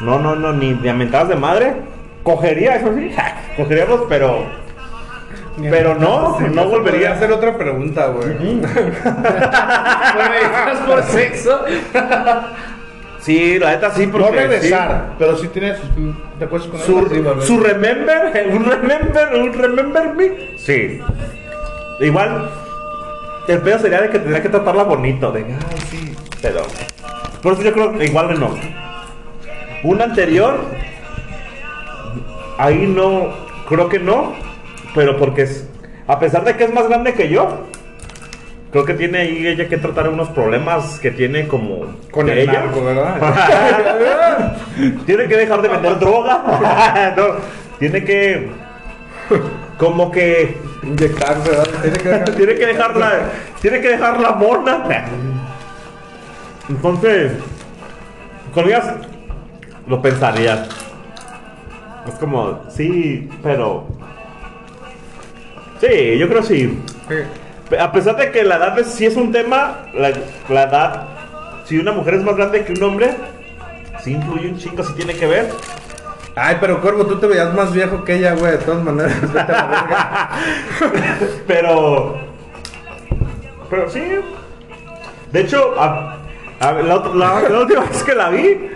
[0.00, 1.74] No, no, no, ni de mentadas de madre.
[2.22, 3.14] Cogería, eso sí,
[3.56, 4.60] cogeríamos, pero.
[5.58, 8.34] Pero no, no volvería a hacer otra pregunta, güey.
[8.34, 11.64] Bueno, ¿estás por sexo?
[13.20, 14.30] Sí, la neta sí, porque.
[14.30, 15.14] No regresar, sí.
[15.18, 15.78] pero si tienes.
[16.38, 20.58] ¿Te acuerdas con Su, su remember, un remember, un remember me.
[20.58, 21.00] Sí.
[22.00, 22.50] Igual,
[23.46, 26.62] el pedo sería de que tendría que tratarla bonito, de, ay, sí, pero.
[27.42, 28.54] Por eso yo creo que igual no.
[29.82, 30.60] Una anterior,
[32.58, 33.28] ahí no,
[33.68, 34.34] creo que no,
[34.94, 35.66] pero porque es,
[36.06, 37.66] a pesar de que es más grande que yo,
[38.70, 42.52] creo que tiene ahí ella que tratar unos problemas que tiene como Con el ella.
[42.64, 44.56] narco, ¿verdad?
[45.06, 47.14] tiene que dejar de vender droga.
[47.16, 47.24] No,
[47.78, 48.48] tiene que.
[49.78, 50.56] Como que.
[50.82, 51.68] Inyectarse, ¿verdad?
[51.82, 53.12] Tiene que dejar- Tiene que dejar la.
[53.60, 54.84] Tiene que dejar la mona.
[56.68, 57.32] Entonces.
[58.54, 58.94] Con ellas.
[59.86, 60.66] Lo pensaría.
[62.06, 62.60] Es como.
[62.70, 63.86] Sí, pero.
[65.80, 66.78] Sí, yo creo sí.
[67.08, 67.14] Sí.
[67.78, 70.10] A pesar de que la edad es, sí es un tema, la,
[70.48, 71.04] la edad,
[71.64, 73.14] si una mujer es más grande que un hombre,
[74.02, 75.50] sí influye un chingo, sí tiene que ver.
[76.36, 78.52] Ay, pero Cuervo, tú te veías más viejo que ella, güey.
[78.52, 80.30] De todas maneras, vete a la verga.
[81.46, 82.18] pero.
[83.68, 84.02] Pero sí.
[85.32, 86.16] De hecho, a-
[86.60, 88.70] a- la, otra- la- la última vez que la vi.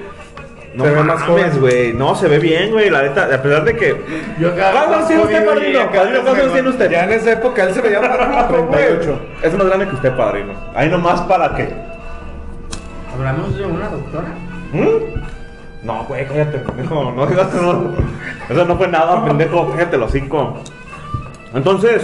[0.74, 1.60] No Se ve más mames, joven.
[1.60, 1.92] güey.
[1.92, 2.90] No, se ve bien, güey.
[2.90, 3.94] La neta, a pesar de que.
[4.40, 5.78] ¿Cuántos tiene usted, padrino?
[5.92, 6.90] Padrino, ¿Cuántos tiene usted?
[6.90, 8.18] Ya en esa época él se veía más
[8.50, 8.87] viejo, güey.
[8.98, 9.20] 38.
[9.42, 10.52] Es más grande que usted, padrino.
[10.74, 11.68] Ahí nomás para que.
[13.14, 14.26] ¿Hablamos de una doctora?
[14.72, 15.87] ¿Mm?
[15.87, 17.12] No, güey, cállate, pendejo.
[17.12, 17.94] No digas eso.
[18.48, 19.70] Eso no fue nada, pendejo.
[19.70, 20.58] Cállate los cinco.
[21.54, 22.02] Entonces,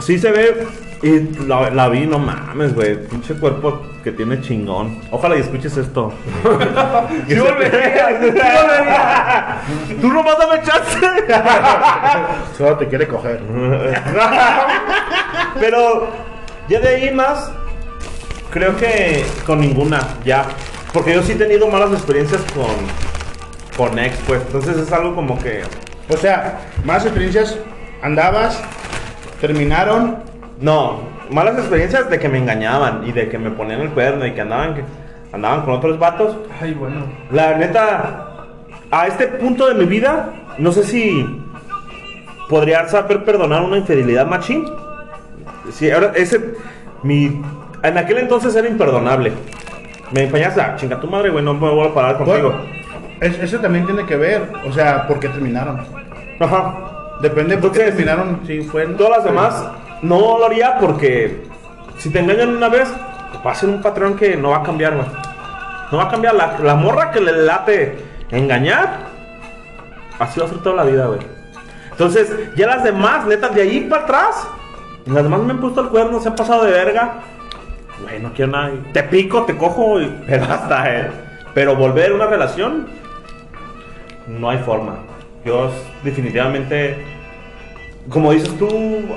[0.00, 0.66] sí se ve.
[1.04, 2.96] Y la, la vi, no mames, güey.
[2.96, 5.02] Pinche cuerpo que tiene chingón.
[5.10, 6.10] Ojalá y escuches esto.
[7.28, 9.56] Sí volvería, sí volvería.
[10.00, 10.98] Tú nomás dame chance.
[12.56, 13.38] Solo te quiere coger.
[15.60, 16.08] Pero
[16.70, 17.52] ya de ahí más,
[18.50, 20.46] creo que con ninguna, ya.
[20.94, 22.74] Porque yo sí he tenido malas experiencias con,
[23.76, 24.40] con ex, pues.
[24.40, 25.64] Entonces es algo como que.
[26.08, 27.58] O sea, más experiencias.
[28.00, 28.58] Andabas,
[29.42, 30.32] terminaron.
[30.60, 34.32] No, malas experiencias de que me engañaban y de que me ponían el cuerno y
[34.32, 34.84] que andaban, que
[35.32, 36.36] andaban con otros vatos.
[36.60, 37.06] Ay, bueno.
[37.30, 38.46] La neta,
[38.90, 41.26] a este punto de mi vida, no sé si
[42.48, 44.64] podría saber perdonar una infidelidad machín.
[45.72, 46.54] Sí, ahora ese,
[47.02, 47.42] mi,
[47.82, 49.32] en aquel entonces era imperdonable.
[50.12, 52.50] Me empeñaste, ah, chinga tu madre, güey, no me voy a parar contigo.
[52.52, 54.52] Bueno, eso también tiene que ver.
[54.68, 55.80] O sea, ¿por qué terminaron?
[56.38, 56.74] Ajá.
[57.22, 58.40] Depende por qué Entonces, terminaron.
[58.46, 58.86] Si fue.
[58.86, 59.66] Todas las demás
[60.04, 61.44] no lo haría porque
[61.96, 62.92] si te engañan una vez,
[63.44, 65.06] va a ser un patrón que no va a cambiar, güey.
[65.90, 66.34] No va a cambiar.
[66.34, 67.96] La, morra que le late
[68.30, 68.98] engañar,
[70.18, 71.20] así va a ser toda la vida, güey.
[71.90, 74.48] Entonces, ya las demás, neta, de ahí para atrás,
[75.06, 77.14] las demás me han puesto el cuerno, se han pasado de verga.
[78.02, 78.72] Güey, no quiero nada.
[78.92, 81.10] Te pico, te cojo, y, pero hasta, eh.
[81.54, 82.88] Pero volver a una relación,
[84.26, 84.96] no hay forma.
[85.46, 85.70] Yo
[86.02, 87.13] definitivamente
[88.08, 88.68] como dices tú,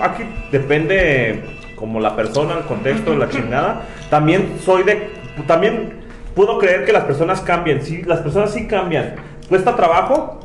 [0.01, 1.43] aquí depende
[1.75, 3.83] como la persona, el contexto, la chingada.
[4.09, 5.09] También soy de,
[5.45, 5.93] también
[6.35, 7.81] puedo creer que las personas cambien.
[7.81, 9.15] Sí, las personas sí cambian.
[9.49, 10.39] Cuesta trabajo,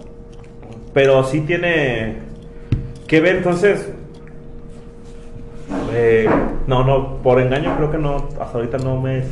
[0.93, 2.17] pero sí tiene
[3.07, 3.37] que ver.
[3.37, 3.93] Entonces,
[5.95, 6.29] Eh,
[6.67, 9.25] no, no, por engaño creo que no, hasta ahorita no me...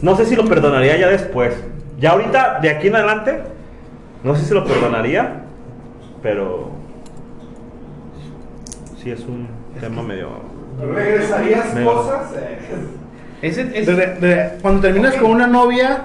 [0.00, 1.54] No sé si lo perdonaría ya después.
[1.98, 3.40] Ya ahorita, de aquí en adelante,
[4.22, 5.42] no sé si lo perdonaría,
[6.22, 6.70] pero...
[9.02, 9.48] Sí es un
[9.80, 10.28] tema medio...
[10.80, 12.32] ¿Regresarías cosas?
[13.42, 13.50] Eh,
[13.84, 13.94] De-
[14.26, 16.04] de- cuando terminas con una novia,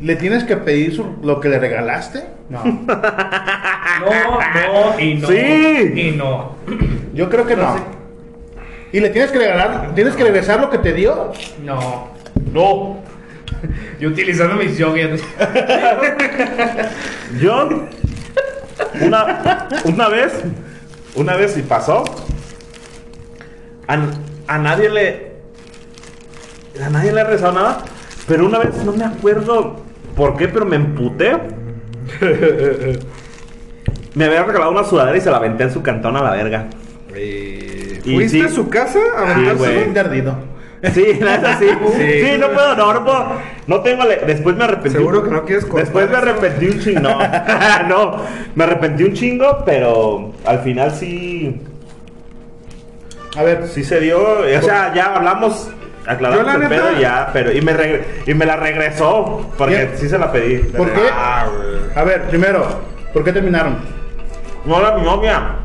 [0.00, 2.24] ¿le tienes que pedir su- lo que le regalaste?
[2.48, 2.62] No.
[3.98, 5.26] No, no y no.
[5.28, 5.92] Sí.
[5.96, 6.52] Y no.
[7.14, 7.74] Yo creo que no.
[8.92, 11.32] ¿Y le tienes que regalar, tienes que regresar lo que te dio?
[11.64, 12.08] No.
[12.52, 12.98] No,
[13.98, 15.20] Yo utilizando mis yogis.
[17.40, 17.68] Yo,
[19.02, 20.32] una, una vez,
[21.18, 22.04] una vez y pasó,
[23.86, 23.98] a,
[24.46, 25.32] a nadie le,
[26.84, 27.84] a nadie le ha rezado nada,
[28.26, 29.76] pero una vez, no me acuerdo
[30.16, 31.32] por qué, pero me emputé.
[34.14, 36.66] Me había regalado una sudadera y se la aventé en su cantón a la verga.
[37.14, 38.40] Y ¿Fuiste sí.
[38.40, 39.58] a su casa a Sí, aventárselo?
[39.58, 39.84] güey.
[40.94, 41.66] Sí, no es así.
[41.96, 43.26] Sí, no puedo, no, no puedo.
[43.66, 44.04] No tengo.
[44.04, 44.90] le- Después me arrepentí.
[44.96, 47.00] Seguro que no quieres cortar Después me arrepentí un chingo.
[47.00, 47.18] No,
[47.88, 48.16] no,
[48.54, 51.60] me arrepentí un chingo, pero al final sí.
[53.36, 54.20] A ver, Sí se dio.
[54.40, 55.70] O sea, ya hablamos.
[56.06, 57.52] Aclaramos Yo, la el neta- pedo y ya, pero.
[57.52, 59.50] Y me, regre- y me la regresó.
[59.58, 59.90] Porque Bien.
[59.96, 60.58] sí se la pedí.
[60.58, 61.00] ¿por qué?
[61.12, 61.46] Ah.
[61.96, 62.66] A ver, primero,
[63.12, 63.78] ¿por qué terminaron?
[64.64, 65.56] No era mi novia.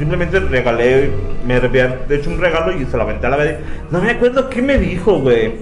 [0.00, 1.10] Simplemente regalé,
[1.46, 3.58] me había hecho un regalo y se la aventé a la vez.
[3.90, 5.56] No me acuerdo qué me dijo, güey.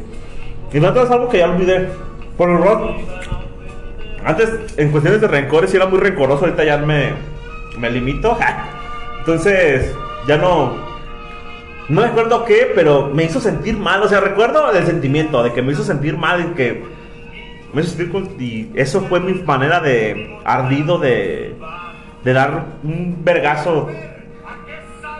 [0.72, 1.88] Y no es algo que ya olvidé.
[2.37, 2.92] Por error.
[4.24, 6.44] Antes, en cuestiones de rencores, sí era muy rencoroso.
[6.44, 7.14] Ahorita ya me,
[7.81, 8.38] me limito.
[9.18, 9.92] Entonces,
[10.29, 10.87] ya no.
[11.88, 14.05] No me acuerdo qué, pero me hizo sentir mal.
[14.05, 16.85] O sea, recuerdo el sentimiento de que me hizo sentir mal y que
[17.72, 21.57] me hizo sentir y eso fue mi manera de ardido de
[22.24, 23.88] de dar un vergazo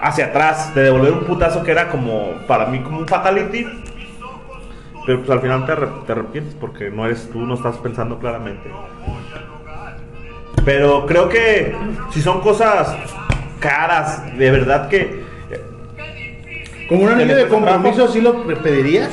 [0.01, 3.67] hacia atrás, de devolver un putazo que era como para mí como un fatality.
[5.07, 5.75] Pero pues al final te,
[6.07, 8.71] te arrepientes porque no eres tú, no estás pensando claramente.
[10.65, 11.75] Pero creo que
[12.11, 12.95] si son cosas
[13.61, 15.27] caras, de verdad que
[16.89, 19.11] ¿Como un ¿Te anillo de compromiso sí lo pedirías?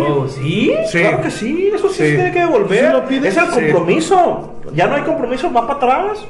[0.00, 0.72] Oh, ¿sí?
[0.90, 0.98] Sí.
[0.98, 2.02] Claro que sí, eso sí, Sí.
[2.02, 2.86] se tiene que devolver.
[2.86, 3.36] ¿Sí lo pides?
[3.36, 3.60] es el Sí.
[3.60, 4.54] compromiso.
[4.74, 6.26] Ya no hay compromiso, va para atrás.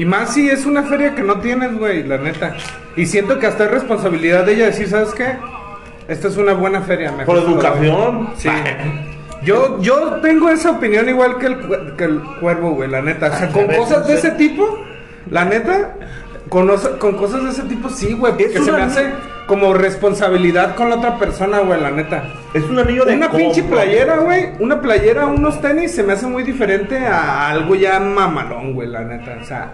[0.00, 2.56] Y más si es una feria que no tienes, güey, la neta.
[2.96, 5.36] Y siento que hasta es responsabilidad de ella decir, ¿sabes qué?
[6.08, 7.12] Esta es una buena feria.
[7.12, 7.86] mejor Por te la doy".
[7.88, 8.28] educación.
[8.36, 8.48] Sí.
[9.42, 13.26] Yo, yo tengo esa opinión igual que el, que el cuervo, güey, la neta.
[13.26, 14.78] O sea, con cosas de ese tipo,
[15.30, 15.94] la neta,
[16.48, 18.32] con, osa- con cosas de ese tipo, sí, güey.
[18.32, 19.04] Porque se me hace
[19.46, 22.24] como responsabilidad con la otra persona, güey, la neta.
[22.54, 24.48] Es un anillo de Una pinche playera, güey.
[24.60, 29.00] Una playera, unos tenis, se me hace muy diferente a algo ya mamalón, güey, la
[29.02, 29.36] neta.
[29.40, 29.72] O sea,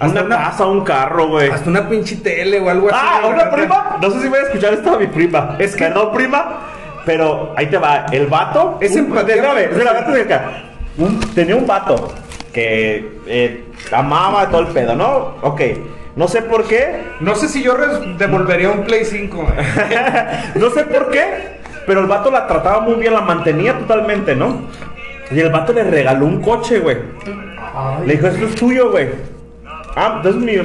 [0.00, 1.50] hasta Una casa, un carro, güey.
[1.50, 2.98] hasta una pinche tele o algo así.
[3.00, 3.98] Ah, una prima.
[4.00, 5.56] No sé si voy a escuchar esto a mi prima.
[5.58, 6.58] Es que- Perdón, prima.
[7.06, 8.06] Pero ahí te va.
[8.10, 8.78] El vato.
[8.80, 9.36] Es empatía.
[9.36, 12.12] Espérame, espérame, tenía un vato
[12.52, 15.34] que eh, amaba todo el pedo, ¿no?
[15.42, 15.60] Ok.
[16.16, 17.02] No sé por qué.
[17.20, 17.76] No sé si yo
[18.18, 19.46] devolvería un Play 5.
[20.56, 21.60] no sé por qué.
[21.86, 24.62] Pero el vato la trataba muy bien, la mantenía totalmente, ¿no?
[25.30, 26.96] Y el vato le regaló un coche, güey.
[28.04, 29.08] Le dijo, esto es tuyo, güey.
[29.96, 30.56] Ah, entonces mi,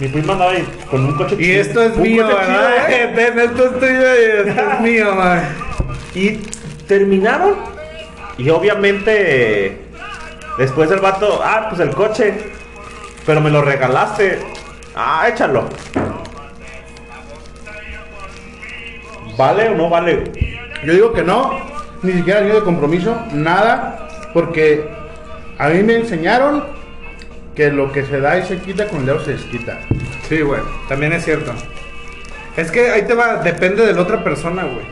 [0.00, 1.60] mi prima andaba ahí con un coche Y chido.
[1.62, 2.90] esto es Un mío, coche chido, ¿verdad?
[2.92, 3.12] ¿eh?
[3.16, 3.90] Ten, Esto es tuyo
[4.46, 5.42] y esto es mío, man.
[6.14, 6.30] Y
[6.86, 7.54] terminaron.
[8.36, 9.78] Y obviamente,
[10.58, 12.34] después el vato, ah, pues el coche.
[13.26, 14.38] Pero me lo regalaste.
[14.94, 15.64] Ah, échalo.
[19.36, 20.30] ¿Vale o no vale?
[20.84, 21.58] Yo digo que no,
[22.02, 24.86] ni siquiera anillo de compromiso, nada, porque
[25.58, 26.64] a mí me enseñaron
[27.54, 29.78] que lo que se da y se quita con el dedo se desquita.
[30.28, 31.52] Sí, güey, también es cierto.
[32.56, 34.84] Es que ahí te va, depende de la otra persona, güey.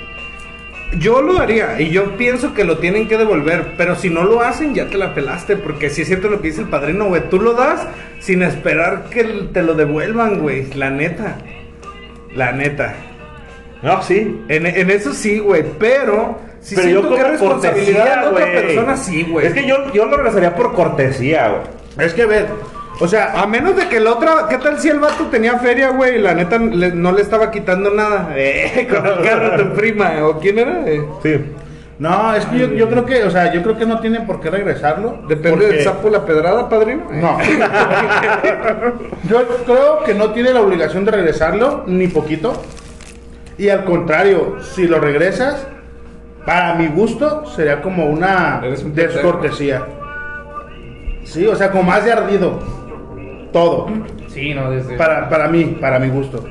[0.99, 4.43] Yo lo haría y yo pienso que lo tienen que devolver, pero si no lo
[4.43, 7.23] hacen ya te la pelaste, porque si es cierto lo que dice el padrino, güey,
[7.31, 7.87] tú lo das
[8.19, 11.39] sin esperar que te lo devuelvan, güey, la neta.
[12.35, 12.95] La neta.
[13.83, 14.43] No, sí.
[14.49, 18.45] En, en eso sí, güey, pero si Pero yo siento que es responsabilidad cortesía, otra
[18.47, 18.53] güey.
[18.53, 19.47] persona, sí, güey.
[19.47, 21.82] Es que yo, yo lo regresaría por cortesía, güey.
[21.99, 22.47] Es que ver,
[23.01, 25.91] o sea, A menos de que el otra, ¿qué tal si el vato tenía feria,
[25.91, 26.17] güey?
[26.17, 28.31] Y la neta le- no le estaba quitando nada.
[28.37, 30.83] Eh, con el carro de tu prima, ¿o quién era?
[30.87, 31.41] Eh, Sí.
[31.99, 34.41] no, es que yo, yo creo que, o sea, yo creo que no tienen por
[34.41, 35.19] qué regresarlo.
[35.29, 37.03] Depende porque- del sapo la pedrada, padrino.
[37.13, 37.21] Eh.
[37.21, 37.39] No.
[39.29, 42.61] Yo creo que no tiene la obligación de regresarlo, ni poquito.
[43.59, 45.67] Y al contrario, si lo regresas,
[46.47, 49.85] para mi gusto, sería como una Eres un descortesía.
[51.25, 52.59] Sí, o sea, como más de ardido.
[53.53, 53.89] Todo.
[54.29, 54.97] Sí, no, desde.
[54.97, 56.43] Para, para mí, para mi gusto.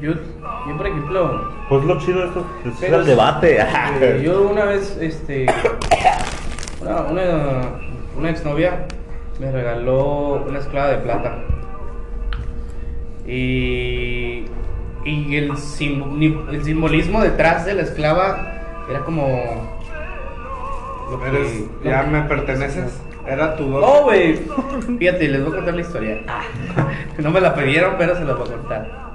[0.00, 3.58] Yo, Yo, por ejemplo, Pues lo chido de esto es Pero el debate.
[3.60, 5.46] eh, yo una vez, este,
[6.80, 7.60] una, una,
[8.16, 8.86] una exnovia
[9.38, 11.38] me regaló una esclava de plata.
[13.26, 14.44] Y,
[15.04, 18.54] y el, sim- el simbolismo detrás de la esclava
[18.88, 19.26] era como...
[21.10, 23.00] lo que- Eres, lo ya que- me perteneces.
[23.30, 23.86] Era tu dote.
[23.86, 24.40] No, güey.
[24.98, 26.18] Fíjate, les voy a contar la historia.
[27.18, 29.10] No me la pidieron, pero se la voy a contar.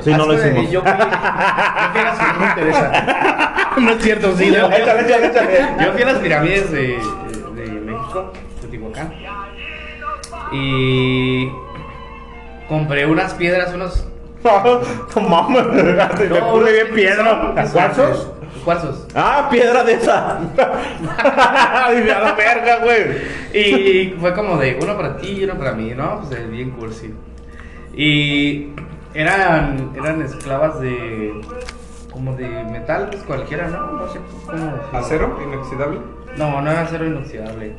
[0.00, 0.70] Sí, no lo hicimos.
[0.70, 0.96] Yo fui, yo
[1.92, 3.64] fui a las- No me interesa.
[3.78, 4.50] no es cierto, sí.
[4.50, 4.66] ¿no?
[4.72, 5.58] Échale, échale, échale.
[5.84, 6.98] Yo fui a las pirámides de,
[7.56, 9.12] de México, Teotihuacán.
[10.52, 11.48] Y
[12.68, 14.06] compré unas piedras, unos.
[15.16, 17.66] No mames, me No, puse bien piedra.
[17.94, 18.35] son-
[19.14, 20.40] Ah, piedra de esa.
[21.94, 23.02] Dice a la verga, güey.
[23.52, 26.20] Y fue como de uno para ti y uno para mí, ¿no?
[26.20, 27.14] Pues eh, bien cursi.
[27.94, 28.72] Y
[29.14, 31.32] eran, eran esclavas de.
[32.10, 33.92] como de metal, pues cualquiera, ¿no?
[33.92, 34.80] No sé cómo.
[34.92, 35.38] ¿Acero?
[35.42, 36.00] ¿Inoxidable?
[36.36, 37.74] No, no era acero inoxidable.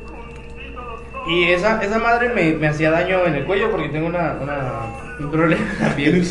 [1.28, 4.62] Y esa, esa madre me, me hacía daño en el cuello porque tengo una, una,
[5.20, 6.14] un problema en la piel.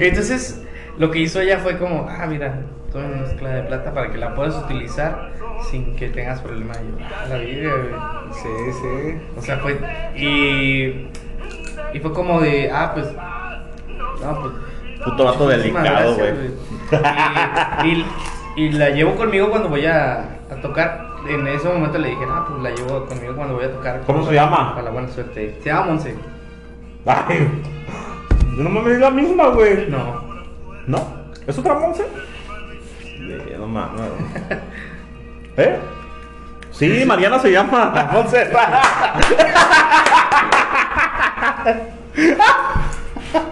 [0.00, 0.62] Entonces,
[0.98, 4.18] lo que hizo ella fue como, ah, mira, toma una mezcla de plata para que
[4.18, 5.32] la puedas utilizar
[5.70, 6.74] sin que tengas problema.
[6.74, 8.32] Y yo, ah, la vida, güey.
[8.32, 9.18] Sí, sí.
[9.36, 9.78] O sea, fue.
[10.16, 11.08] Y.
[11.92, 13.06] Y fue como de, ah, pues.
[14.22, 14.54] No, pues.
[15.04, 16.32] Puto vato delicado, güey.
[17.84, 21.06] Y, y, y la llevo conmigo cuando voy a, a tocar.
[21.28, 24.02] En ese momento le dije, ah, pues la llevo conmigo cuando voy a tocar.
[24.06, 24.74] ¿Cómo se llama?
[24.74, 25.56] Para la buena suerte.
[25.60, 26.14] Se llama Monse.
[27.04, 27.48] Ay,
[28.56, 29.88] no mames, es la misma, güey.
[29.88, 30.25] No.
[30.86, 31.26] ¿No?
[31.46, 32.04] ¿Es otra Monse?
[33.04, 34.00] Eh, No mames.
[35.56, 35.76] ¿Eh?
[36.70, 38.10] Sí, Mariana se llama.
[38.12, 38.50] Monse.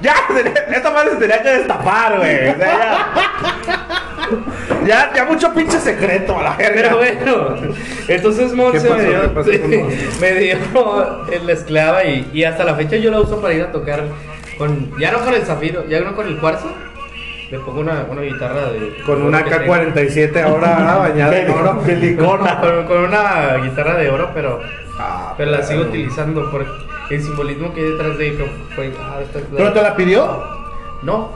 [0.01, 0.15] Ya,
[0.75, 2.49] esta madre se tenía que destapar, güey.
[2.49, 3.09] O sea,
[4.87, 7.25] ya, ya, ya mucho pinche secreto a la Pero verga.
[7.25, 7.57] bueno,
[8.09, 9.35] entonces Monse me dio,
[10.21, 10.59] me dio
[11.45, 14.05] la esclava y, y hasta la fecha yo la uso para ir a tocar
[14.57, 16.73] con, ya no con el zafiro, ya no con el cuarzo,
[17.51, 19.03] le pongo una, una guitarra de...
[19.05, 19.73] Con una que tengo.
[19.75, 21.81] K-47 ahora bañada en oro.
[21.81, 22.61] Pelicona.
[22.61, 24.61] Con, con una guitarra de oro, pero,
[24.99, 26.65] Ah, pero la sigo utilizando por
[27.11, 28.45] el simbolismo que hay detrás de ella.
[29.01, 29.19] Ah,
[29.57, 30.25] ¿Pero te la pidió?
[31.03, 31.33] No,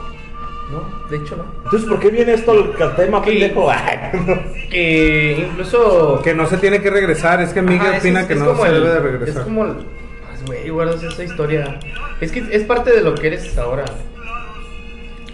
[0.71, 1.43] no, de hecho no.
[1.65, 3.31] Entonces, ¿por qué viene esto al tema, ¿Qué?
[3.31, 3.69] pendejo?
[4.69, 6.21] Que incluso...
[6.23, 7.41] Que no se tiene que regresar.
[7.41, 9.29] Es que Miguel opina es- que es no como se el- debe de regresar.
[9.29, 9.73] Es como el.
[9.73, 11.79] Pues, güey, guardas esa historia.
[12.21, 13.85] Es que es parte de lo que eres ahora.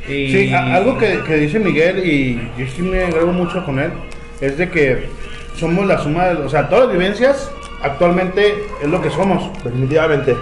[0.08, 0.32] Y...
[0.32, 3.92] Sí, a- algo que, que dice Miguel y yo sí me agrego mucho con él
[4.42, 5.10] es de que
[5.56, 9.52] somos la suma de, o sea, todas las vivencias actualmente es lo que somos.
[9.64, 10.36] Definitivamente.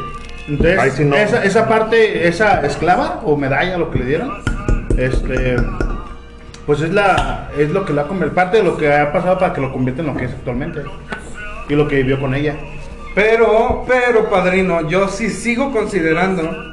[0.48, 1.16] Entonces, Ay, sí, no.
[1.16, 4.32] esa, esa parte, esa esclava o medalla, lo que le dieron,
[4.98, 5.56] este,
[6.66, 9.62] pues es la, es lo que la parte de lo que ha pasado para que
[9.62, 10.82] lo convierta en lo que es actualmente
[11.70, 12.56] y lo que vivió con ella.
[13.16, 16.73] Pero, pero, padrino, yo sí sigo considerando.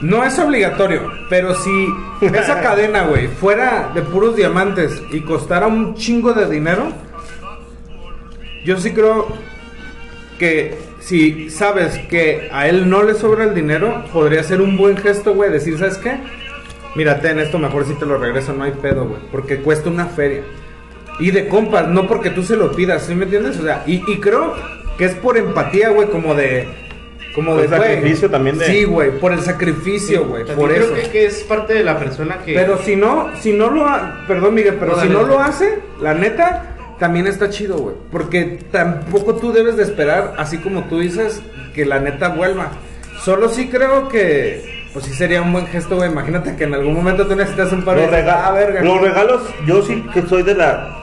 [0.00, 1.88] No es obligatorio, pero si
[2.20, 6.92] esa cadena, güey, fuera de puros diamantes y costara un chingo de dinero,
[8.64, 9.26] yo sí creo
[10.38, 14.96] que si sabes que a él no le sobra el dinero, podría ser un buen
[14.96, 16.18] gesto, güey, decir, ¿sabes qué?
[16.94, 20.06] Mira, ten esto, mejor si te lo regreso, no hay pedo, güey, porque cuesta una
[20.06, 20.42] feria.
[21.18, 23.58] Y de compas, no porque tú se lo pidas, ¿sí me entiendes?
[23.58, 24.54] O sea, y, y creo
[24.96, 26.68] que es por empatía, güey, como de...
[27.38, 30.74] Como Por de, el sacrificio también de- Sí, güey, por el sacrificio, güey, También por
[30.76, 30.94] creo eso.
[30.94, 32.54] Que, que es parte de la persona que.
[32.54, 34.24] Pero si no, si no lo ha...
[34.26, 37.94] Perdón, Miguel, pero No, si no lo hace, la neta, también está chido, güey.
[38.10, 41.40] Porque tampoco tú debes de esperar, así como tú dices,
[41.74, 42.70] que la neta vuelva.
[43.22, 44.76] Solo sí creo que...
[44.92, 46.10] Pues sí sería un buen gesto, güey.
[46.10, 48.02] Imagínate que en algún momento tú necesitas un par de...
[48.02, 48.82] Los, rega- Ah, verga.
[48.82, 50.97] los regalos, yo sí que soy de la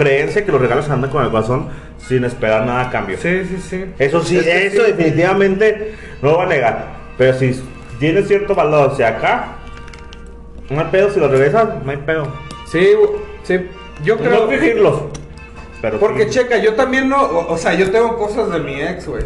[0.00, 3.18] creencia que los regalos andan con el corazón sin esperar nada a cambio.
[3.20, 3.84] Sí, sí, sí.
[3.98, 4.92] Eso sí, Es que eso sí.
[4.92, 6.86] definitivamente no lo voy a negar.
[7.18, 7.62] Pero si
[7.98, 9.56] tiene cierto valor, si acá,
[10.70, 12.32] no hay pedo, si lo regresas, no hay pedo.
[12.70, 12.94] Sí,
[13.42, 13.60] sí.
[14.02, 14.50] Yo No creo...
[14.50, 15.02] exigirlos.
[15.82, 16.30] Pero Porque sí.
[16.30, 17.22] checa, yo también no...
[17.22, 19.24] O, o sea, yo tengo cosas de mi ex, güey.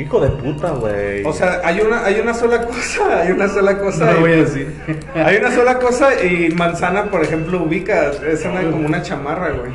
[0.00, 1.22] Hijo de puta, güey.
[1.24, 4.12] O sea, hay una, hay una sola cosa, hay una sola cosa.
[4.12, 4.74] No voy a decir.
[5.14, 9.72] Hay una sola cosa y manzana, por ejemplo, ubica, es una, como una chamarra, güey.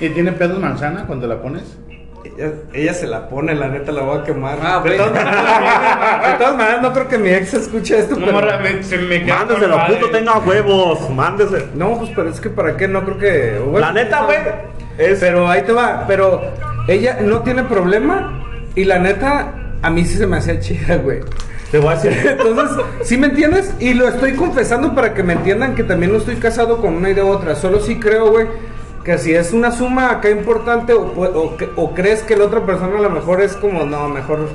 [0.00, 1.78] ¿Y tiene pedos manzana cuando la pones?
[2.24, 4.58] Ella, ella se la pone, la neta la voy a quemar.
[4.60, 8.16] Ah, de, todas maneras, de todas maneras, no creo que mi ex escuche esto.
[8.16, 11.66] No, pero- me- se me Mándeselo, puto, tenga huevos, mándese.
[11.74, 13.58] No, pues pero es que para qué, no creo que.
[13.64, 14.38] bueno, La neta, güey,
[14.98, 15.20] es.
[15.20, 16.42] Pero ahí te va, pero
[16.88, 18.39] ella no tiene problema
[18.74, 19.52] y la neta,
[19.82, 21.20] a mí sí se me hacía chida, güey.
[21.70, 22.12] Te voy a decir.
[22.30, 23.74] Entonces, ¿sí me entiendes?
[23.78, 27.10] Y lo estoy confesando para que me entiendan que también no estoy casado con una
[27.10, 27.54] idea u otra.
[27.54, 28.46] Solo sí creo, güey,
[29.04, 32.98] que si es una suma acá importante o, o o crees que la otra persona
[32.98, 34.48] a lo mejor es como, no, mejor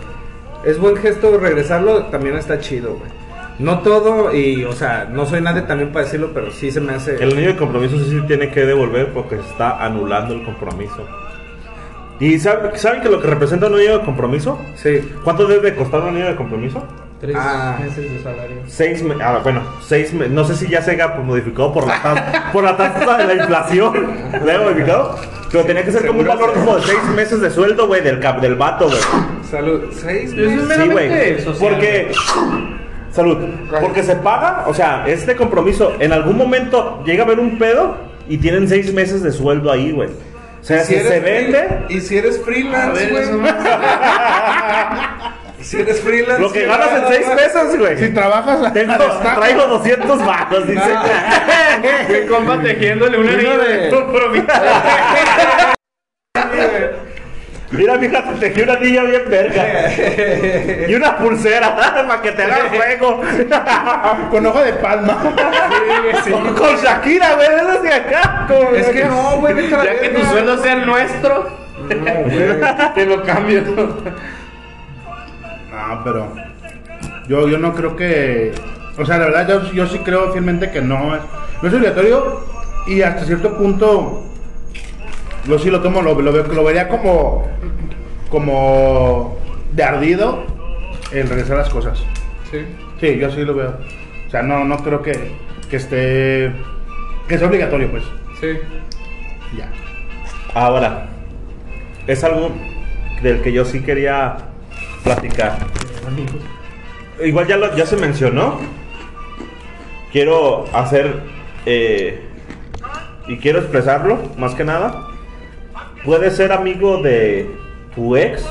[0.65, 3.11] es buen gesto regresarlo, también está chido, güey.
[3.57, 6.93] No todo, y, o sea, no soy nadie también para decirlo, pero sí se me
[6.93, 7.15] hace...
[7.15, 11.07] El anillo de compromiso sí, sí tiene que devolver porque se está anulando el compromiso.
[12.19, 14.57] ¿Y saben, saben que lo que representa un anillo de compromiso?
[14.75, 15.01] Sí.
[15.23, 16.83] ¿Cuánto debe de costar un anillo de compromiso?
[17.19, 17.77] Tres Ah.
[17.81, 18.57] meses de salario.
[18.67, 21.87] Seis me- ah, bueno, seis me- no sé si ya se haya pues, modificado por
[21.87, 23.93] la tasa, por la tasa de la inflación.
[24.45, 25.15] ¿Le haya modificado?
[25.51, 28.19] Pero tenía que ser como un valor como de seis meses de sueldo, güey, del
[28.19, 28.99] cap, del vato, güey.
[29.49, 29.81] Salud.
[29.91, 30.77] ¿Seis meses?
[30.77, 31.37] Sí, güey.
[31.59, 32.11] Porque.
[33.11, 33.37] Salud.
[33.81, 37.95] Porque se paga, o sea, este compromiso, en algún momento llega a haber un pedo
[38.27, 40.09] y tienen seis meses de sueldo ahí, güey.
[40.65, 43.53] O sea, si, eres se vende, Y si eres A freelance, ver, güey.
[45.61, 46.41] Si eres freelance.
[46.41, 47.35] lo que ganas en nada seis más.
[47.35, 47.97] meses, güey.
[47.99, 48.95] Si trabajas Tengo,
[49.35, 50.89] traigo 200 bajos, dice.
[52.09, 54.45] Mi compa tejiéndole un Uno anillo de- compromiso.
[57.71, 59.91] Mira, mija, te tejí una niña bien verga.
[60.87, 63.21] y una pulsera para que te haga fuego.
[64.31, 65.17] con hoja de palma.
[66.57, 68.47] Con Shakira, güey, eso de acá.
[68.75, 71.49] Es que no, güey, vete a la Ya que tu sueldo sea el nuestro,
[72.95, 73.63] te lo cambio.
[75.71, 76.33] No, pero
[77.27, 78.53] yo, yo no creo que.
[78.97, 81.21] O sea, la verdad, yo, yo sí creo fielmente que no es,
[81.61, 82.45] no es obligatorio
[82.87, 84.23] y hasta cierto punto.
[85.47, 87.47] Yo sí lo tomo, lo, lo, veo- lo vería como.
[88.29, 89.37] como.
[89.73, 90.43] de ardido
[91.11, 92.03] el regresar las cosas.
[92.51, 92.59] Sí.
[92.99, 93.77] Sí, yo sí lo veo.
[94.27, 95.31] O sea, no, no creo que,
[95.69, 96.51] que esté.
[97.27, 98.03] que sea obligatorio, pues.
[98.39, 98.47] Sí.
[99.57, 99.69] Ya.
[100.53, 101.07] Ahora,
[102.07, 102.51] es algo
[103.21, 104.37] del que yo sí quería
[105.03, 105.57] platicar.
[107.23, 108.59] Igual ya, lo- ya se mencionó.
[110.11, 111.19] Quiero hacer
[111.65, 112.21] eh,
[113.27, 115.07] y quiero expresarlo, más que nada.
[116.05, 117.49] Puedes ser amigo de
[117.95, 118.45] tu ex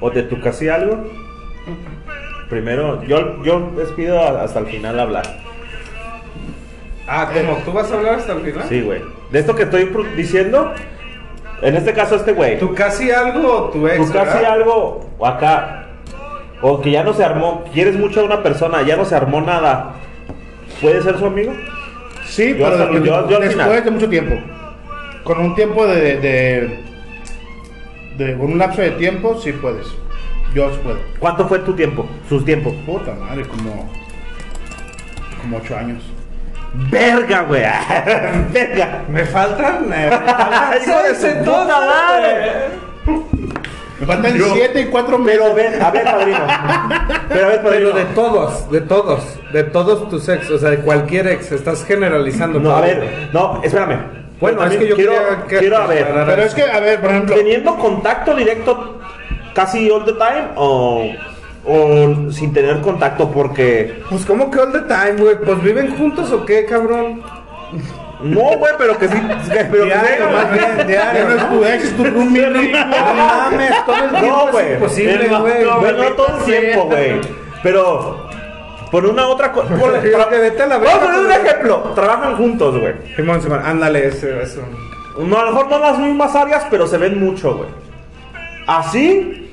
[0.00, 1.04] o de tu casi algo.
[2.48, 5.24] Primero, yo, yo les pido hasta el final hablar.
[7.06, 7.58] Ah, ¿cómo?
[7.64, 8.64] ¿Tú vas a hablar hasta el final?
[8.68, 9.02] Sí, güey.
[9.30, 10.72] De esto que estoy diciendo,
[11.60, 12.58] en este caso este güey.
[12.58, 13.96] ¿Tu casi algo o tu ex?
[14.06, 14.52] Tú casi ¿verdad?
[14.52, 15.80] algo o acá
[16.62, 19.42] o que ya no se armó, quieres mucho a una persona, ya no se armó
[19.42, 19.96] nada,
[20.80, 21.52] ¿puede ser su amigo?
[22.24, 23.84] Sí, Yo pero hasta- después, yo- yo después final.
[23.84, 24.34] de mucho tiempo.
[25.24, 26.83] Con un tiempo de, de,
[28.16, 29.86] de- Con un lapso de tiempo, sí puedes.
[30.54, 30.98] Yo sí puedo.
[31.18, 32.06] ¿Cuánto fue tu tiempo?
[32.28, 32.72] Sus tiempos.
[32.86, 33.90] Puta madre, como.
[35.40, 36.02] Como ocho años.
[36.90, 37.62] Verga, güey.
[38.52, 39.02] Verga.
[39.08, 39.88] Me faltan.
[39.88, 42.52] Me faltan Hijo de su seis, puta entonces, madre.
[44.00, 45.40] Me faltan Yo- siete y cuatro meses.
[45.42, 46.38] Pero ven, a ver, padrino.
[47.28, 47.90] Pero a ver, padrino.
[47.92, 51.84] Pero de todos, de todos, de todos tus ex, o sea, de cualquier ex, estás
[51.84, 52.58] generalizando.
[52.58, 54.23] No, a ver, no, espérame.
[54.52, 55.12] Bueno, es que yo quiero,
[55.48, 56.06] que quiero a ver.
[56.26, 57.34] Pero es que, a ver, por ejemplo.
[57.36, 58.98] ¿Teniendo contacto directo
[59.54, 61.06] casi all the time o,
[61.64, 65.36] o sin tener contacto porque Pues, ¿cómo que all the time, güey?
[65.44, 67.22] Pues, ¿viven juntos o qué, cabrón?
[68.22, 69.14] no, güey, pero que sí,
[69.52, 71.28] que- pero que Diario, sí, más bien, diario.
[71.28, 72.46] no es tu ex, es tu roomie.
[72.50, 74.72] No mames, todo el tiempo No, es güey.
[74.74, 75.64] imposible, El- güey.
[75.64, 77.20] No, no todo el tiempo, güey.
[77.62, 78.23] Pero
[78.94, 79.74] por una otra cosa.
[79.74, 81.78] A la Vamos a poner un ejemplo.
[81.96, 82.94] Trabajan juntos, güey.
[83.16, 84.28] Simón, Simón, ándale, eso.
[85.18, 87.70] No, a lo mejor no las mismas áreas, pero se ven mucho, güey.
[88.68, 89.52] Así,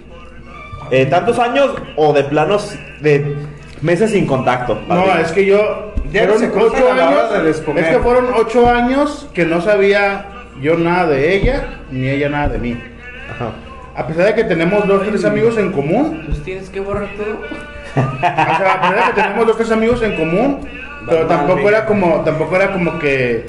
[0.92, 3.36] eh, tantos años o de planos de
[3.82, 4.80] meses sin contacto.
[4.88, 5.92] No, es que yo.
[6.12, 7.48] Ya no Fueron se ocho años.
[7.48, 10.28] Es que fueron ocho años que no sabía
[10.62, 12.80] yo nada de ella, ni ella nada de mí.
[13.28, 13.54] Ajá.
[13.96, 17.71] A pesar de que tenemos dos, tres amigos en común, Pues tienes que borrar todo.
[17.96, 20.68] O sea, a pesar de que tenemos dos, tres amigos en común,
[21.08, 23.46] pero tampoco era como, tampoco era como que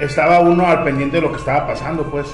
[0.00, 2.26] estaba uno al pendiente de lo que estaba pasando, pues.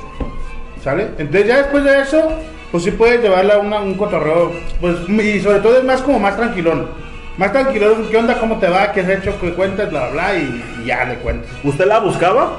[0.83, 1.09] ¿Sale?
[1.19, 2.33] Entonces ya después de eso,
[2.73, 6.19] pues sí puedes llevarla a una- un cotorreo, pues, y sobre todo es más como
[6.19, 6.89] más tranquilón.
[7.37, 8.39] Más tranquilón, ¿qué onda?
[8.39, 8.93] ¿Cómo te va?
[8.93, 9.35] ¿Qué has hecho?
[9.41, 9.91] ¿Qué cuentas?
[9.91, 11.51] Bla, bla, y, y ya le cuentas.
[11.65, 12.53] ¿Usted la buscaba?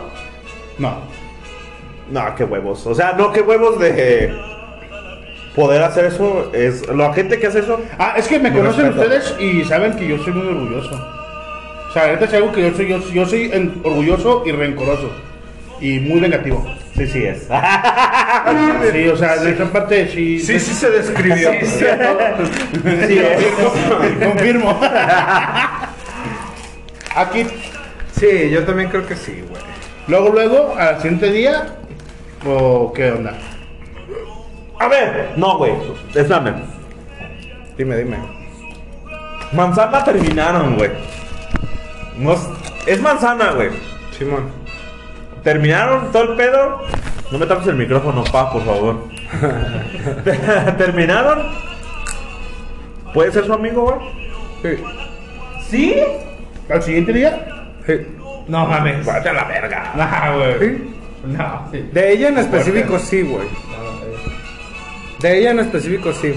[0.77, 0.95] No.
[2.09, 2.85] No, qué huevos.
[2.87, 4.33] O sea, no, qué huevos de
[5.55, 6.51] poder hacer eso.
[6.53, 7.79] Es la gente que hace eso.
[7.99, 9.01] Ah, es que me conocen respeto.
[9.15, 10.95] ustedes y saben que yo soy muy orgulloso.
[11.89, 15.11] O sea, ahorita es algo que yo soy, yo, yo soy en- orgulloso y rencoroso.
[15.81, 16.65] Y muy vengativo.
[16.95, 17.47] Sí, sí es.
[18.93, 20.39] Sí, o sea, en esa parte sí.
[20.39, 21.51] Sí, sí se describió.
[21.63, 23.47] sí es.
[24.27, 24.79] Confirmo.
[27.15, 27.45] Aquí,
[28.17, 29.61] Sí, yo también creo que sí, güey.
[30.07, 31.65] luego, luego, al siguiente día,
[32.45, 33.33] o qué onda.
[34.81, 35.73] A ver, no, güey.
[36.15, 36.53] Espérame.
[37.77, 38.17] Dime, dime.
[39.53, 40.89] Manzana terminaron, güey.
[42.17, 42.49] Nos-
[42.87, 43.69] Es manzana, güey.
[44.17, 44.49] Simón.
[45.43, 46.81] Terminaron todo el pedo.
[47.31, 49.07] No me tapes el micrófono, pa, por favor.
[50.77, 51.39] Terminaron.
[53.13, 54.75] ¿Puede ser su amigo, güey?
[54.77, 54.83] Sí.
[55.69, 55.95] ¿Sí?
[56.69, 57.45] Al siguiente día,
[57.85, 57.93] Sí.
[58.47, 59.05] No mames.
[59.05, 59.93] Vete a la verga.
[59.95, 60.59] No, güey.
[60.59, 60.95] Sí.
[61.25, 61.67] No.
[61.71, 61.89] sí.
[61.93, 63.47] De ella en específico sí, güey.
[65.21, 66.33] De ella en específico sí.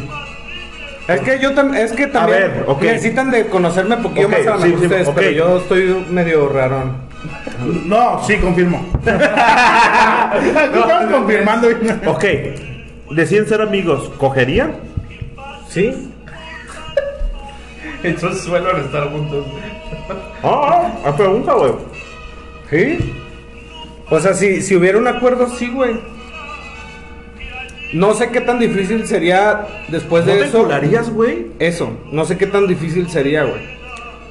[1.09, 2.83] Es que yo también, es que también ver, ok.
[2.83, 5.15] necesitan de conocerme poquito Ok, más a sí, sí, ustedes, ok.
[5.15, 6.97] pero yo estoy medio rarón.
[7.85, 8.87] no, sí, confirmo.
[9.05, 11.69] Aquí estamos confirmando.
[12.07, 12.25] Ok.
[13.11, 14.11] Deciden ser amigos.
[14.17, 14.73] ¿Cogerían?
[15.69, 16.11] ¿Sí?
[18.03, 19.47] Entonces suelen estar juntos.
[20.43, 21.73] Ah, ah, pregunta, güey.
[22.71, 23.15] ¿Sí?
[24.11, 26.01] O sea, si, si hubiera un acuerdo, sí, güey.
[27.95, 30.59] No sé qué tan difícil sería después ¿No de te eso.
[30.59, 31.47] encularías, güey?
[31.59, 33.61] Eso, no sé qué tan difícil sería, güey.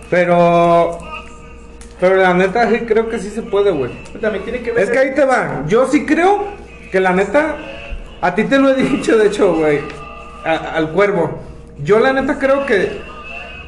[0.09, 0.99] Pero.
[1.99, 3.91] Pero la neta, sí creo que sí se puede, güey.
[4.20, 4.84] También tiene que ver.
[4.84, 5.64] Es que ahí te va.
[5.68, 6.43] Yo sí creo
[6.91, 7.55] que la neta.
[8.22, 9.80] A ti te lo he dicho, de hecho, güey.
[10.45, 11.39] a- Al cuervo.
[11.84, 13.01] Yo la neta creo que.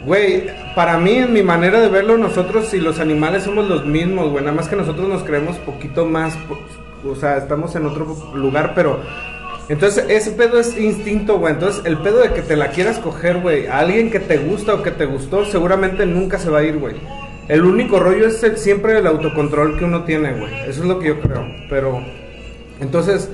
[0.06, 4.30] Güey, para mí, en mi manera de verlo, nosotros y los animales somos los mismos,
[4.30, 4.44] güey.
[4.44, 6.38] Nada más que nosotros nos creemos poquito más.
[7.08, 9.00] O sea, estamos en otro lugar, pero.
[9.68, 11.54] Entonces, ese pedo es instinto, güey.
[11.54, 14.76] Entonces, el pedo de que te la quieras coger, güey, a alguien que te gusta
[14.76, 16.96] o que te gustó, seguramente nunca se va a ir, güey.
[17.48, 20.54] El único rollo es el- siempre el autocontrol que uno tiene, güey.
[20.68, 21.46] Eso es lo que yo creo.
[21.70, 22.04] Pero,
[22.80, 23.30] entonces,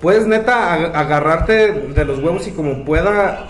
[0.00, 3.46] puedes neta ag- agarrarte de los huevos y como pueda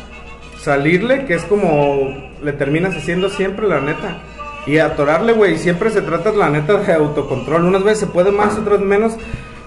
[0.61, 4.19] salirle, que es como le terminas haciendo siempre, la neta.
[4.67, 5.57] Y atorarle, güey.
[5.59, 7.65] Siempre se trata, la neta, de autocontrol.
[7.65, 9.17] Unas veces se puede más, otras menos.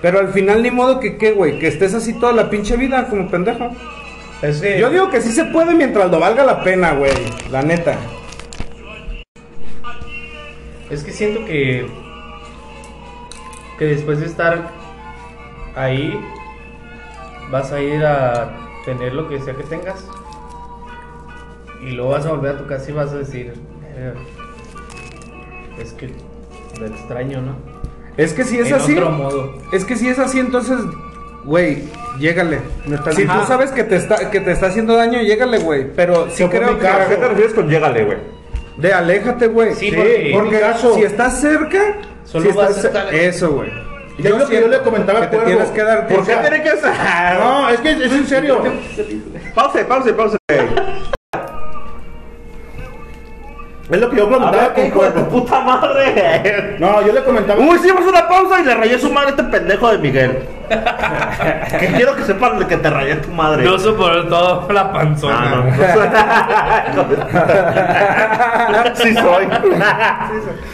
[0.01, 1.59] Pero al final, ni modo que, ¿qué, güey?
[1.59, 3.69] Que estés así toda la pinche vida, como pendejo.
[4.41, 7.11] Es que- Yo digo que sí se puede mientras lo valga la pena, güey.
[7.51, 7.97] La neta.
[10.89, 11.87] Es que siento que.
[13.77, 14.69] Que después de estar
[15.75, 16.19] ahí.
[17.51, 20.05] Vas a ir a tener lo que sea que tengas.
[21.81, 23.53] Y luego vas a volver a tu casa y vas a decir.
[23.95, 24.13] "Eh,
[25.79, 26.09] Es que
[26.79, 27.55] lo extraño, ¿no?
[28.17, 28.93] Es que si es en así.
[28.93, 29.53] otro modo.
[29.71, 30.77] Es que si es así, entonces,
[31.45, 31.83] güey,
[32.19, 32.59] llégale.
[33.11, 35.87] Si tú sabes que te está, que te está haciendo daño, llégale, güey.
[35.95, 36.87] Pero sí Yo creo que.
[36.87, 38.17] ¿A qué te refieres con llégale, güey?
[38.77, 39.73] De aléjate, güey.
[39.75, 41.79] Sí, porque- porque en mi caso- si estás cerca,
[42.25, 43.69] Solo si vas estás a estar- Eso, güey.
[44.17, 46.41] Es lo que yo le comentaba que a te tienes que dar ¿Por qué cuenta.
[46.49, 46.69] tiene que?
[47.39, 48.61] No, es que es en serio.
[49.55, 50.37] Pause, pause, pause.
[53.89, 55.29] Es lo que yo comentaba ver, ¿qué con hijo de tu Cuervo.
[55.29, 56.77] puta madre?
[56.79, 57.59] No, yo le comentaba.
[57.59, 60.43] Uy, hicimos una pausa y le rayé su madre a este pendejo de Miguel.
[61.79, 63.63] que quiero que sepan que te rayé tu madre.
[63.63, 65.65] No soportó la panzona.
[65.75, 67.05] Ah, no.
[69.03, 69.47] sí soy.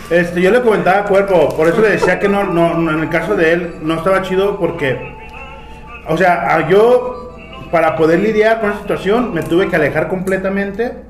[0.09, 2.99] Este, yo le comentaba a Cuerpo, por eso le decía que no, no, no, en
[2.99, 5.15] el caso de él no estaba chido porque,
[6.09, 7.33] o sea, yo
[7.71, 11.04] para poder lidiar con la situación me tuve que alejar completamente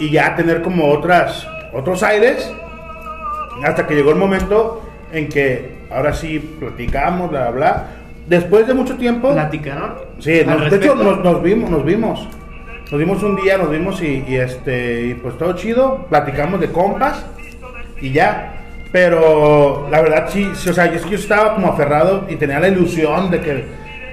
[0.00, 2.52] y ya tener como otras, otros aires
[3.64, 4.82] hasta que llegó el momento
[5.12, 7.86] en que ahora sí platicamos, bla, bla, bla.
[8.26, 9.94] Después de mucho tiempo, ¿Platicaron?
[10.18, 12.28] Sí, nos- de hecho nos, nos vimos, nos vimos.
[12.90, 16.70] Nos vimos un día, nos vimos y, y, este, y pues todo chido, platicamos de
[16.70, 17.24] compas
[18.00, 18.56] y ya.
[18.92, 22.66] Pero la verdad sí, sí, o sea, yo, yo estaba como aferrado y tenía la
[22.68, 23.64] ilusión de que,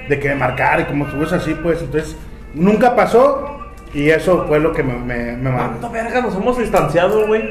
[0.07, 2.15] de que me marcara y como estuviese así, pues entonces
[2.53, 3.56] nunca pasó
[3.93, 5.79] y eso fue lo que me, me, me mandó.
[5.79, 7.43] ¿Cuánto verga nos hemos distanciado, güey?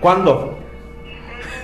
[0.00, 0.58] ¿Cuándo?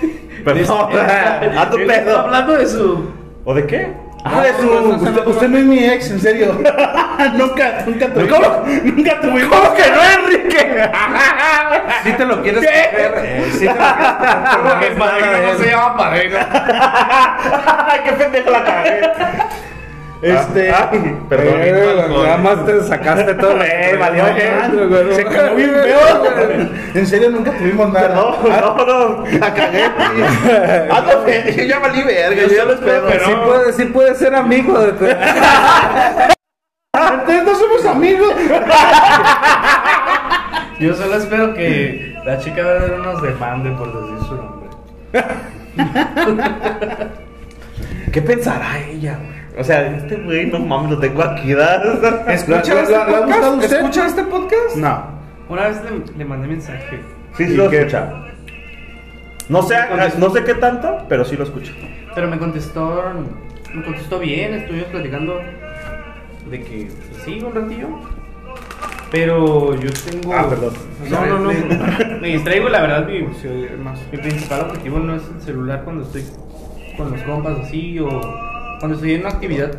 [0.44, 0.88] Perdón,
[1.58, 2.18] a tu Él está pedo.
[2.20, 3.10] hablando de su.
[3.44, 3.92] ¿O de qué?
[4.26, 6.54] Ah, de su- usted, usted no es mi ex, en serio.
[7.34, 8.38] nunca, nunca tuvimos.
[8.38, 8.64] ¿Cómo?
[8.84, 9.56] Nunca tuvimos.
[9.58, 10.90] ¿Cómo que no, Enrique?
[12.04, 15.58] Si te lo quieres coger, eh, sí te lo quieres coger, no él.
[15.58, 16.38] se llama padrino.
[18.04, 19.00] ¡Qué pendejo la cagué!
[20.24, 20.70] Este.
[20.70, 21.54] Ay, perdón.
[21.58, 23.54] Eh, nada más te sacaste todo.
[23.64, 25.14] Eh, valió, eh.
[25.14, 26.68] Se quedó bien feo.
[26.94, 28.14] En serio, nunca tuvimos nada.
[28.14, 29.84] No, no, no, la cagué.
[30.90, 33.06] Ah, no, yo ya valí verga, yo ya lo espero.
[33.06, 35.04] Pero sí puede, sí puede ser amigo de tu...
[36.94, 38.32] Entonces no somos amigos.
[40.78, 44.70] Yo solo espero que la chica de nos demande por decir su nombre.
[48.12, 49.33] ¿Qué pensará ella, güey?
[49.56, 52.28] O sea, este güey, no mames, lo tengo aquí, ¿verdad?
[52.28, 53.54] ¿Escucha ¿Le- este podcast?
[53.54, 53.76] usted?
[53.76, 54.76] ¿Escucha este podcast?
[54.76, 55.04] No.
[55.48, 56.98] Una vez le, le mandé mensaje.
[57.36, 57.78] Sí, sí ¿Y lo qué?
[57.80, 58.12] escucha.
[59.48, 59.76] No sé,
[60.18, 61.72] no sé qué tanto, pero sí lo escucha.
[62.14, 63.02] Pero me contestó.
[63.74, 65.38] Me contestó bien, estuvimos platicando
[66.50, 67.88] de que pues, sí, un ratillo.
[69.10, 70.34] Pero yo tengo.
[70.34, 70.72] Ah, perdón.
[71.08, 71.50] No, no, no.
[72.20, 73.06] Me, distraigo, la verdad.
[73.06, 76.24] Mi, mi principal objetivo no es el celular cuando estoy
[76.96, 78.08] con los compas así o
[78.84, 79.70] cuando estoy en una actividad.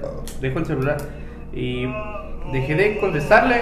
[0.42, 0.98] Dejo el celular
[1.54, 1.86] y
[2.52, 3.62] dejé de contestarle.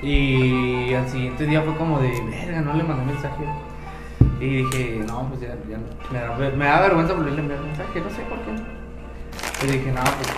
[0.00, 3.42] Y al siguiente día fue como de, verga, no le mandé mensaje.
[4.38, 6.36] Y dije, no, pues ya, ya no.
[6.38, 8.52] me, da, me da vergüenza volverle a enviar mensaje, no sé por qué.
[9.64, 10.28] Y dije, no, pues,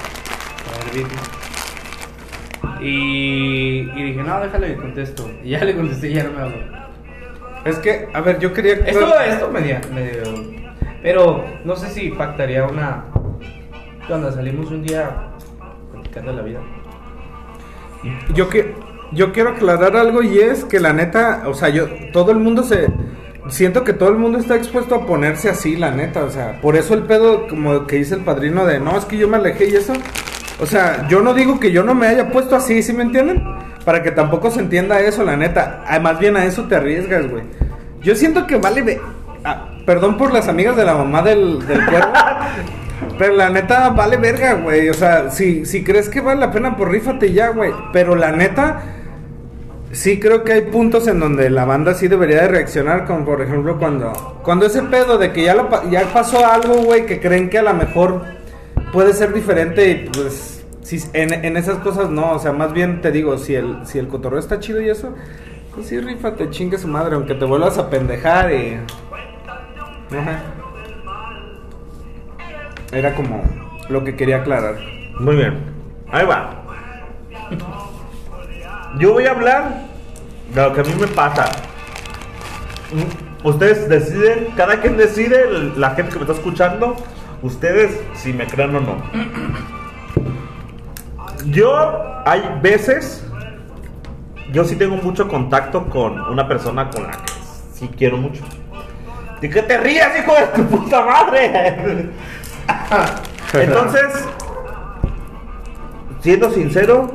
[0.67, 1.09] a ver, bien.
[2.81, 5.31] Y, y dije, no, déjale que contesto.
[5.45, 6.57] Y ya le contesté y ya no me habló.
[7.67, 8.77] Es que, a ver, yo quería.
[8.77, 10.46] Esto, esto medio, medio.
[11.07, 13.05] Pero no sé si impactaría una.
[14.09, 15.09] Cuando salimos un día
[15.93, 16.59] platicando la vida.
[18.35, 18.75] Yo que
[19.13, 22.65] yo quiero aclarar algo y es que la neta, o sea, yo todo el mundo
[22.65, 22.89] se
[23.49, 26.75] siento que todo el mundo está expuesto a ponerse así, la neta, o sea, por
[26.75, 29.69] eso el pedo como que dice el padrino de, "No, es que yo me alejé
[29.69, 29.93] y eso."
[30.61, 33.45] O sea, yo no digo que yo no me haya puesto así, ¿sí me entienden?
[33.85, 35.85] Para que tampoco se entienda eso, la neta.
[35.87, 37.45] Ah, Más bien a eso te arriesgas, güey.
[38.01, 39.01] Yo siento que vale
[39.45, 42.13] ah, perdón por las amigas de la mamá del, del cuervo.
[43.19, 44.89] Pero la neta vale verga, güey.
[44.89, 47.73] O sea, si, si crees que vale la pena, pues rífate ya, güey.
[47.93, 48.83] Pero la neta,
[49.93, 53.07] sí creo que hay puntos en donde la banda sí debería de reaccionar.
[53.07, 57.07] Como por ejemplo cuando, cuando ese pedo de que ya, lo, ya pasó algo, güey,
[57.07, 58.23] que creen que a lo mejor
[58.93, 60.53] puede ser diferente y pues...
[60.83, 63.99] Si, en, en esas cosas no, o sea, más bien te digo, si el, si
[63.99, 65.13] el cotorreo está chido y eso,
[65.75, 68.79] pues sí, rífate, chingue su madre, aunque te vuelvas a pendejar y...
[72.93, 73.43] Era como
[73.89, 74.77] lo que quería aclarar.
[75.19, 75.59] Muy bien.
[76.11, 76.63] Ahí va.
[78.99, 79.83] Yo voy a hablar
[80.55, 81.45] de lo que a mí me pasa.
[82.93, 86.97] Mm, Ustedes deciden, cada quien decide, la gente que me está escuchando,
[87.43, 88.97] ustedes si me creen o no.
[91.45, 93.25] Yo, hay veces,
[94.53, 97.33] yo sí tengo mucho contacto con una persona con la que
[97.73, 98.43] sí quiero mucho.
[99.41, 102.11] ¿De qué te rías, hijo de tu puta madre?
[103.53, 104.27] Entonces,
[106.21, 107.11] siendo sincero,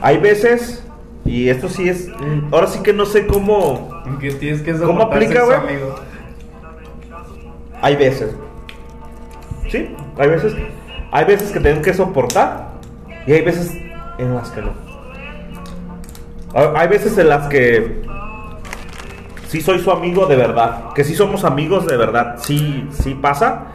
[0.00, 0.84] hay veces,
[1.24, 2.08] y esto sí es,
[2.50, 5.78] ahora sí que no sé cómo, Que tienes que ¿Cómo aplica, güey?
[7.80, 8.34] hay veces.
[9.70, 10.54] Sí, hay veces,
[11.10, 12.72] hay veces que tengo que soportar
[13.26, 13.72] y hay veces
[14.18, 14.72] en las que no.
[16.54, 18.01] Hay veces en las que
[19.52, 23.66] sí soy su amigo de verdad, que sí somos amigos de verdad, sí, sí pasa.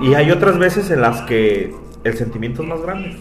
[0.00, 3.14] Y hay otras veces en las que el sentimiento es más grande.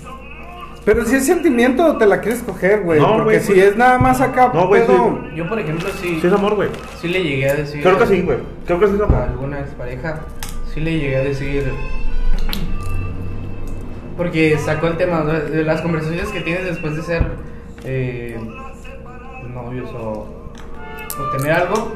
[0.85, 3.01] Pero si es sentimiento, te la quieres coger, güey.
[3.01, 6.17] No, porque si pues- es nada más acá, No, güey, pedo- Yo, por ejemplo, sí,
[6.21, 6.69] Sí es amor, güey.
[7.01, 7.83] sí le llegué a decir.
[7.83, 8.37] Creo que sí, güey.
[8.65, 9.21] Creo que sí es a amor.
[9.23, 10.21] alguna expareja,
[10.73, 11.71] sí le llegué a decir.
[14.15, 17.23] Porque sacó el tema de de las conversaciones que tienes después de ser
[17.83, 18.37] eh,
[19.53, 20.34] novios o,
[21.19, 21.93] o tener algo.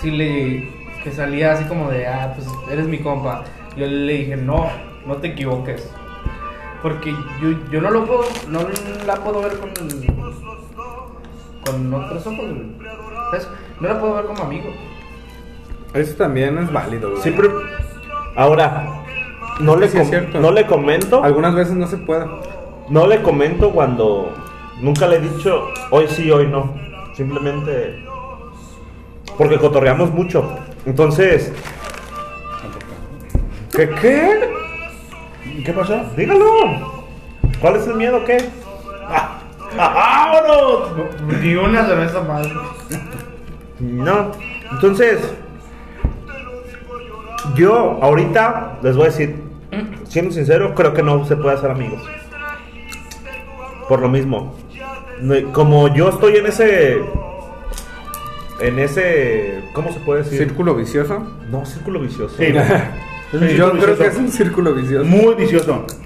[0.00, 0.70] Sí le.
[1.04, 3.44] que salía así como de, ah, pues eres mi compa.
[3.76, 4.66] Yo le dije, no,
[5.06, 5.88] no te equivoques.
[6.82, 7.10] Porque
[7.40, 8.60] yo, yo no lo puedo, no
[9.06, 9.70] la puedo ver con,
[11.64, 12.44] con otros ojos.
[13.30, 13.48] ¿Sabes?
[13.80, 14.70] No la puedo ver como amigo.
[15.94, 17.22] Eso también es válido, güey.
[17.22, 17.48] Siempre.
[18.36, 19.02] Ahora,
[19.60, 20.40] no le, Sí, es com- cierto.
[20.40, 21.22] no le comento.
[21.24, 22.26] Algunas veces no se puede.
[22.88, 24.32] No le comento cuando.
[24.80, 26.72] Nunca le he dicho hoy sí, hoy no.
[27.18, 28.04] Simplemente.
[29.36, 30.56] Porque cotorreamos mucho.
[30.86, 31.52] Entonces.
[33.72, 34.50] ¿Qué qué?
[35.64, 36.00] ¿Qué pasó?
[36.16, 37.06] Dígalo.
[37.60, 38.24] ¿Cuál es el miedo?
[38.24, 38.38] ¿Qué?
[39.08, 39.40] ¡Ah!
[39.78, 41.42] ¡Ah, ¡Vámonos!
[41.42, 42.46] Ni una cerveza más.
[43.80, 44.30] No.
[44.70, 45.18] Entonces,
[47.56, 49.42] yo ahorita les voy a decir,
[50.04, 52.00] siendo sincero, creo que no se puede hacer amigos.
[53.88, 54.54] Por lo mismo.
[55.52, 56.98] Como yo estoy en ese.
[58.60, 59.62] En ese.
[59.72, 60.38] ¿Cómo se puede decir?
[60.38, 61.26] ¿Círculo vicioso?
[61.50, 62.34] No, círculo vicioso.
[62.36, 62.64] Sí, güey.
[62.64, 64.20] Es un Yo círculo creo que es vicioso.
[64.20, 65.04] un círculo vicioso.
[65.04, 65.86] Muy vicioso.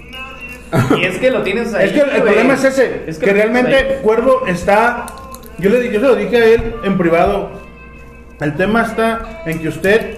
[0.98, 1.88] Y es que lo tienes ahí.
[1.88, 3.98] Es que el, problema es ese, Es que, realmente ahí.
[4.02, 5.04] Cuervo está,
[5.58, 7.50] yo le di- yo se lo dije a él en privado,
[8.40, 10.16] el tema está en que usted,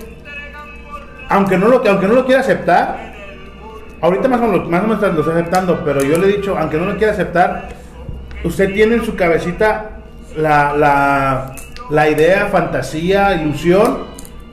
[1.29, 3.15] aunque no lo, aunque no lo quiera aceptar,
[4.01, 6.57] ahorita más o menos, más o menos lo está aceptando, pero yo le he dicho,
[6.57, 7.71] aunque no lo quiera aceptar,
[8.45, 9.91] usted tiene en su cabecita
[10.37, 11.55] la, la,
[11.91, 13.99] la idea, fantasía, ilusión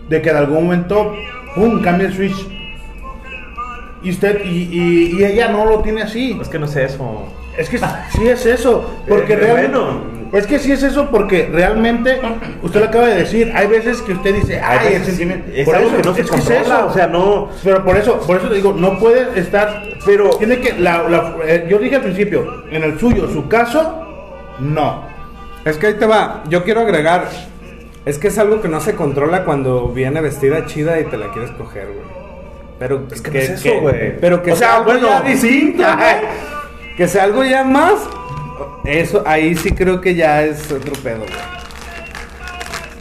[0.10, 1.14] de que en algún momento,
[1.56, 2.48] pum, cambie el switch.
[4.04, 6.38] Y usted, y, y- y ella no lo tiene así.
[6.42, 7.28] Es que no sé eso.
[7.58, 9.78] Es que sí es eso, porque Eh, realmente...
[9.78, 12.22] Bueno, Es que sí es eso porque realmente,
[12.62, 15.52] usted lo acaba de decir, hay veces que usted dice, Hay ay, veces el sentimiento.
[15.54, 16.88] es Por algo eso, que no se es que es controla, eso.
[16.88, 20.60] o sea, no- Pero por eso, por eso te digo, no puede estar, Pero- tiene
[20.60, 24.06] que, la, la- eh, yo dije al principio, en el suyo, su caso,
[24.60, 25.06] no.
[25.66, 26.44] Es que ahí te va.
[26.50, 27.28] Yo quiero agregar.
[28.06, 31.32] Es que es algo que no se controla cuando viene vestida chida y te la
[31.34, 32.06] quieres coger, güey.
[32.80, 34.18] Pero Es que no es eso, güey.
[34.20, 35.96] Pero que O sea, sea algo bueno, ya distinto, ¿no?
[36.98, 37.94] Que sea algo ya más.
[38.86, 41.62] Eso, ahí sí creo que ya es otro pedo, güey.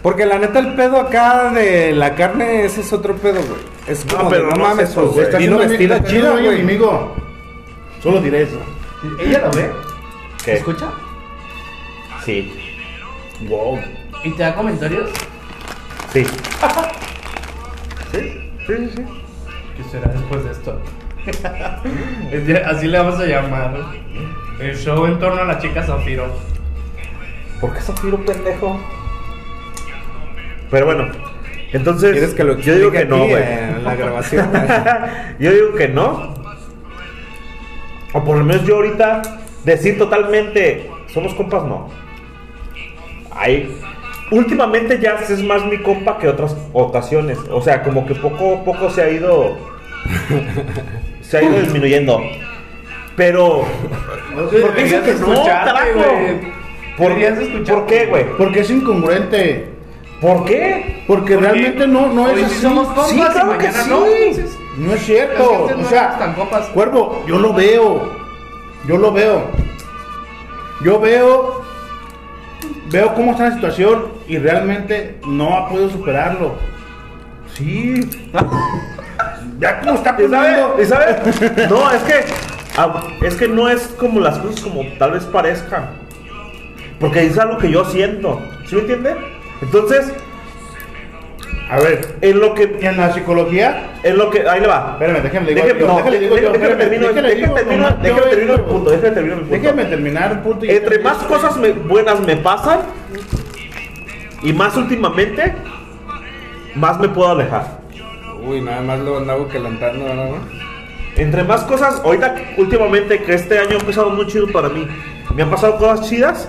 [0.03, 3.61] Porque la neta, el pedo acá de la carne, ese es otro pedo, güey.
[3.87, 5.25] Es No, como pero de, no no es mames, eso, pues, güey.
[5.27, 6.61] Está vino vestida chida, güey.
[6.61, 7.15] amigo.
[8.03, 8.59] Solo diré eso.
[9.21, 9.71] ¿Ella lo ve?
[10.45, 10.55] ¿Qué?
[10.55, 10.87] ¿Escucha?
[12.25, 12.53] Sí.
[13.49, 13.79] Wow.
[14.25, 15.11] ¿Y te da comentarios?
[16.13, 16.25] Sí.
[18.13, 18.19] sí,
[18.67, 19.05] sí, sí, sí.
[19.77, 20.79] ¿Qué será después de esto?
[22.71, 23.75] Así le vamos a llamar.
[24.61, 26.27] El show en torno a la chica Zafiro.
[27.61, 28.79] ¿Por qué Zafiro, pendejo?
[30.71, 31.09] Pero bueno,
[31.73, 32.13] entonces.
[32.13, 33.43] ¿Quieres que lo yo digo que explique no, aquí güey.
[33.43, 34.51] en la grabación?
[35.39, 36.35] yo digo que no.
[38.13, 39.23] O por lo menos yo ahorita
[39.65, 41.89] decir totalmente somos compas, no.
[43.31, 43.77] Ahí.
[44.31, 47.39] Últimamente ya es más mi compa que otras ocasiones.
[47.51, 49.57] O sea, como que poco a poco se ha ido.
[51.23, 52.21] se ha ido disminuyendo.
[53.21, 53.67] Pero.
[54.35, 55.87] ¿Por qué dices que no, carajo?
[56.97, 57.13] ¿Por,
[57.67, 58.25] ¿Por qué, güey?
[58.39, 59.69] Porque es incongruente.
[60.23, 61.05] ¿Por qué?
[61.07, 62.55] Porque realmente no, no es así.
[62.55, 63.91] sí somos compas Sí, claro que sí.
[63.91, 64.07] no.
[64.07, 65.51] entonces, No es Es cierto.
[65.51, 66.71] que antes no o sea.
[66.73, 68.11] Cuervo, yo lo veo.
[68.89, 69.43] Yo lo veo.
[70.83, 71.61] Yo veo.
[72.87, 76.55] Veo cómo está la situación y realmente no ha podido superarlo.
[77.53, 78.01] Sí.
[79.59, 80.59] ya como está ¿Y sabes?
[80.59, 80.77] poniendo.
[80.83, 81.71] ¿Y sabes?
[81.71, 82.25] No, es que
[82.85, 85.91] ah, es que no es como las cosas como tal vez parezcan.
[86.99, 88.41] Porque es algo que yo siento.
[88.67, 89.15] ¿Sí me entiende?
[89.63, 90.13] Entonces,
[91.71, 93.91] A ver, en lo que en la psicología.
[94.03, 94.99] en lo que ahí le va.
[95.01, 97.15] Espérame, digo Déjeme, no, yo, déjeme déjeme termino, no,
[98.03, 99.55] déjeme termino el punto, déjeme terminar el punto.
[99.63, 100.65] Déjame terminar el punto.
[100.67, 102.81] y- Entre más cosas me- buenas me pasan
[104.43, 105.55] y más últimamente,
[106.75, 107.79] más me puedo alejar.
[108.43, 110.29] Uy, nada más lo andaba calentando, ¿verdad?
[111.21, 114.87] Entre más cosas, ahorita últimamente que este año ha empezado muy chido para mí,
[115.35, 116.49] me han pasado cosas chidas.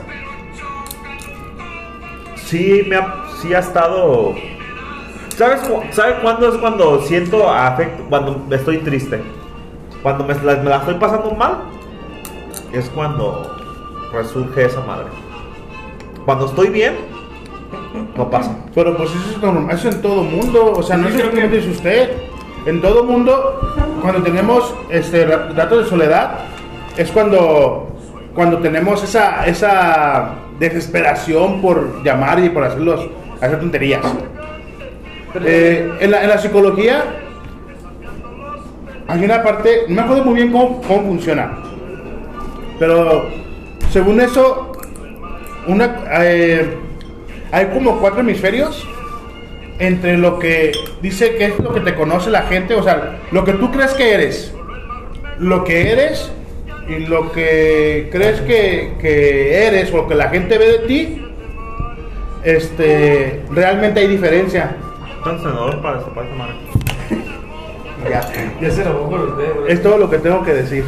[2.35, 4.33] Sí, me ha, sí ha estado.
[5.37, 8.03] ¿Sabes, cu- ¿Sabe cuándo es cuando siento afecto?
[8.09, 9.21] Cuando estoy triste.
[10.03, 11.59] Cuando me, la, me la estoy pasando mal,
[12.73, 13.55] es cuando
[14.13, 15.07] resurge esa madre.
[16.25, 16.95] Cuando estoy bien,
[18.15, 18.55] no pasa.
[18.73, 21.57] Pero pues eso es normal, eso en todo mundo, o sea, no Sí, solamente que-
[21.57, 22.11] dice usted.
[22.65, 23.59] En todo mundo,
[24.01, 26.39] cuando tenemos este datos de soledad,
[26.97, 27.87] es cuando
[28.33, 33.07] cuando tenemos esa esa desesperación por llamar y por hacerlos
[33.39, 34.01] hacer tonterías.
[35.45, 37.03] Eh, en, la, en la psicología
[39.07, 41.57] hay una parte, no me acuerdo muy bien cómo, cómo funciona,
[42.79, 43.29] pero
[43.89, 44.71] según eso,
[45.67, 46.77] una, eh,
[47.51, 48.87] hay como cuatro hemisferios
[49.81, 50.71] entre lo que
[51.01, 53.93] dice que es lo que te conoce la gente, o sea, lo que tú crees
[53.93, 54.53] que eres,
[55.39, 56.31] lo que eres
[56.87, 61.25] y lo que crees que, que eres o lo que la gente ve de ti,
[62.43, 64.75] este, realmente hay diferencia.
[65.23, 66.53] Senador para esa madre.
[68.09, 68.21] Ya,
[68.59, 69.57] Ya se lo pongo los dedos.
[69.69, 70.83] es todo lo que tengo que decir,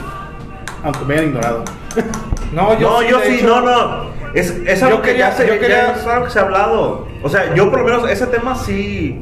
[0.84, 1.64] aunque me hayan ignorado.
[2.52, 4.06] No, no, yo de sí, hecho- no, no.
[4.34, 6.40] Es, es algo Yo que quería- ya se, yo ya quería- es algo que se
[6.40, 7.08] ha hablado.
[7.24, 9.18] O sea, yo por lo menos ese tema sí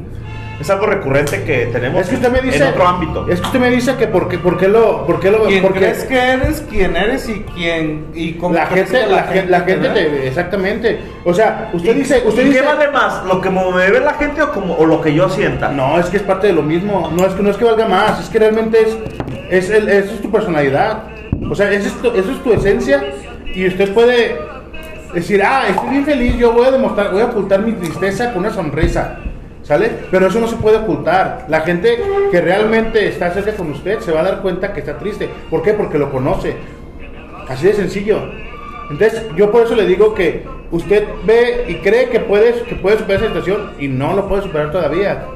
[0.60, 3.26] es algo recurrente que tenemos Es que usted me dice, en otro ámbito.
[3.28, 5.62] es que usted me dice que por qué, por qué lo, por qué lo, ¿Quién
[5.62, 6.64] porque crees que eres?
[6.70, 7.28] ¿Quién eres?
[7.28, 8.06] ¿Y quién?
[8.14, 11.00] ¿Y cómo la gente, la, gente, la gente, te exactamente.
[11.24, 13.24] O sea, usted ¿Y- dice, usted ¿y dice, qué vale más?
[13.24, 15.68] ¿Lo que me ve la gente o, como, o lo que yo sienta?
[15.68, 17.10] No, es que es parte de lo mismo.
[17.16, 18.96] No es que no es que valga más, es que realmente es,
[19.50, 21.04] es el, eso es tu personalidad.
[21.50, 23.02] O sea, eso es tu, eso es tu esencia
[23.54, 24.36] y usted puede
[25.14, 28.40] decir, ah, estoy bien feliz, yo voy a demostrar, voy a ocultar mi tristeza con
[28.44, 29.18] una sonrisa.
[29.62, 29.90] ¿Sale?
[30.10, 31.44] Pero eso no se puede ocultar.
[31.48, 31.96] La gente
[32.32, 35.28] que realmente está cerca con usted se va a dar cuenta que está triste.
[35.48, 35.72] ¿Por qué?
[35.74, 36.56] Porque lo conoce.
[37.48, 38.18] Así de sencillo.
[38.90, 42.98] Entonces, yo por eso le digo que usted ve y cree que puede, que puede
[42.98, 45.26] superar esa situación y no lo puede superar todavía.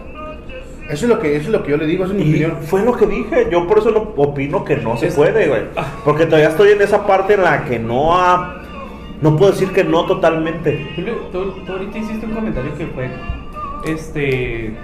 [0.91, 2.31] Eso es lo que, eso es lo que yo le digo, esa es mi Y
[2.45, 2.57] opinión.
[2.63, 5.63] fue lo que dije, yo por eso no opino que no se puede, güey.
[6.05, 8.63] Porque todavía estoy en esa parte en la que no ha...
[9.23, 10.93] No puedo decir que no totalmente.
[11.33, 13.11] Tú, tú ahorita hiciste un comentario que fue,
[13.85, 14.77] este,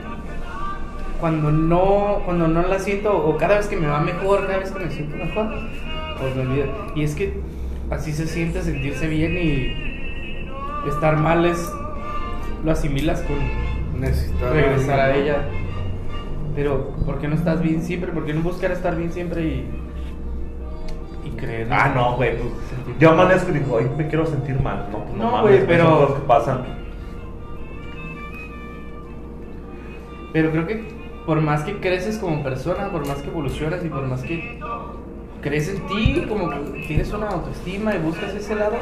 [1.20, 4.70] cuando no, cuando no la siento, o cada vez que me va mejor, cada vez
[4.70, 5.49] que me siento mejor,
[6.18, 6.66] pues me olvido.
[6.95, 7.41] Y es que
[7.91, 11.72] así se siente sentirse bien y estar mal es.
[12.64, 13.37] Lo asimilas con
[14.01, 15.49] Necesitaba regresar a ella.
[16.55, 18.12] Pero, ¿por qué no estás bien siempre?
[18.12, 19.64] ¿Por qué no buscar estar bien siempre y.
[21.47, 21.68] creer?
[21.70, 22.36] Ah, no, güey.
[22.38, 22.49] pues,
[22.99, 24.86] yo amanezco y digo, hoy me quiero sentir mal.
[24.90, 26.64] No, pues, no, No, mames, güey, son pero- cosas que pasan.
[30.32, 34.03] Pero creo que por más que creces como persona, por más que evolucionas y por
[34.07, 34.59] más que
[35.43, 38.74] crees en ti, como que tienes una autoestima y buscas ese lado,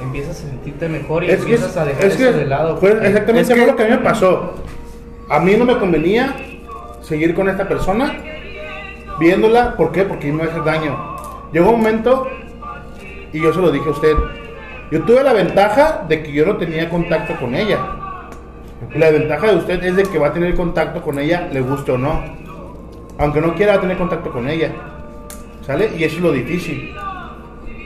[0.00, 2.76] empiezas a sentirte mejor y Es que, empiezas a dejar es que de lado.
[2.76, 4.54] fue exactamente Es que- fue lo que a mí me pasó.
[5.28, 6.34] A mí no me convenía
[7.02, 8.12] seguir con esta persona
[9.18, 9.76] viéndola.
[9.76, 10.04] ¿Por qué?
[10.04, 11.17] Porque me iba a hacer daño.
[11.52, 12.28] Llegó un momento,
[13.32, 14.14] y yo se lo dije a usted,
[14.90, 17.78] yo tuve la ventaja de que yo no tenía contacto con ella.
[18.94, 21.92] La ventaja de usted es de que va a tener contacto con ella, le guste
[21.92, 22.22] o no.
[23.18, 24.72] Aunque no quiera tener contacto con ella.
[25.62, 25.90] ¿Sale?
[25.96, 26.94] Y eso es lo difícil.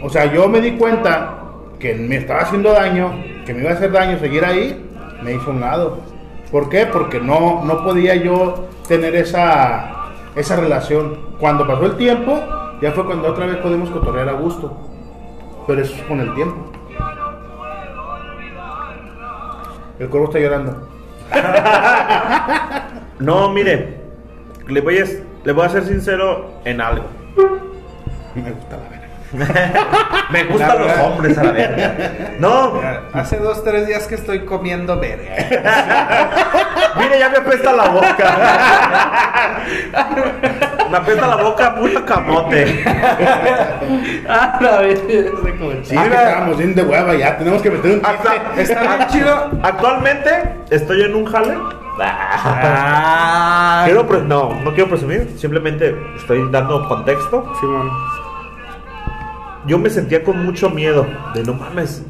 [0.03, 1.39] O sea, yo me di cuenta
[1.79, 3.13] que me estaba haciendo daño,
[3.45, 4.85] que me iba a hacer daño seguir ahí,
[5.23, 5.99] me hizo un lado.
[6.51, 6.87] ¿Por qué?
[6.87, 11.19] Porque no, no podía yo tener esa, esa relación.
[11.41, 12.39] Cuando pasó el tiempo,
[12.83, 14.77] ya fue cuando otra vez podemos cotorrear a gusto.
[15.67, 16.71] Pero eso es con el tiempo.
[19.99, 20.89] El cuervo está llorando.
[23.19, 24.01] No, mire,
[24.67, 25.05] le voy a,
[25.45, 27.05] le voy a ser sincero en algo.
[28.35, 28.92] Me gusta la verga.
[29.33, 31.05] Me gustan La los verdad.
[31.07, 31.95] hombres a la verga.
[32.39, 32.81] No,
[33.13, 35.35] Hace dos, tres días que estoy comiendo verga.
[36.99, 38.37] mire, ya me apesta la boca.
[40.91, 42.85] Me apesta la boca, puro camote.
[44.29, 44.79] Ah, la
[45.85, 48.63] Sí, estábamos bien de hueva ya, tenemos que meter un chiste.
[48.63, 49.51] Está bien chido.
[49.63, 50.31] Actualmente
[50.71, 51.57] estoy en un jale.
[52.01, 57.53] Ah, Quiero pre- no, no quiero presumir, simplemente estoy dando contexto.
[57.61, 57.91] Simón.
[59.67, 62.05] Yo me sentía con mucho miedo de no mames.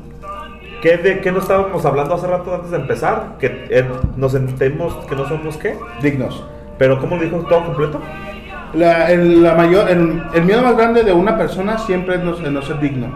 [0.80, 3.36] ¿Qué, ¿De qué no estábamos hablando hace rato antes de empezar?
[3.38, 5.78] Que eh, nos sentemos que no somos qué.
[6.00, 6.44] Dignos.
[6.78, 8.00] Pero ¿cómo lo dijo todo completo?
[8.72, 12.32] La, el, la mayor, el, el miedo más grande de una persona siempre es no,
[12.32, 13.06] no ser digno.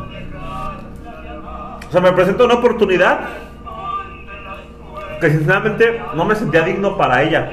[1.88, 3.20] O sea, me presentó una oportunidad
[5.20, 7.50] que sinceramente no me sentía digno para ella.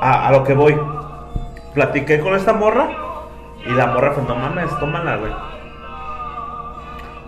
[0.00, 0.76] A, a lo que voy.
[1.74, 3.07] Platiqué con esta morra
[3.68, 5.32] y la morra fue, no mames, tómala, güey.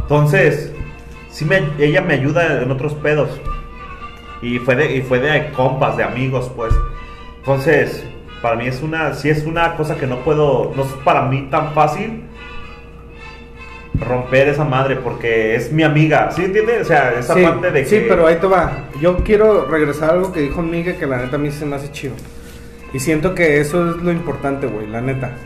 [0.00, 0.72] Entonces,
[1.28, 3.28] sí me, ella me ayuda en otros pedos.
[4.40, 6.74] Y fue de, y fue de compas, de amigos, pues.
[7.38, 8.04] Entonces,
[8.40, 11.48] para mí es una, sí es una cosa que no puedo, no es para mí
[11.50, 12.24] tan fácil
[14.00, 16.30] romper esa madre porque es mi amiga.
[16.30, 16.82] ¿Sí entiendes?
[16.82, 17.88] O sea, esa sí, parte de que.
[17.88, 18.88] sí, pero ahí te va.
[18.98, 21.76] Yo quiero regresar a algo que dijo Miguel que la neta a mí se me
[21.76, 22.14] hace chido.
[22.94, 25.36] Y siento que eso es lo importante, güey, la neta.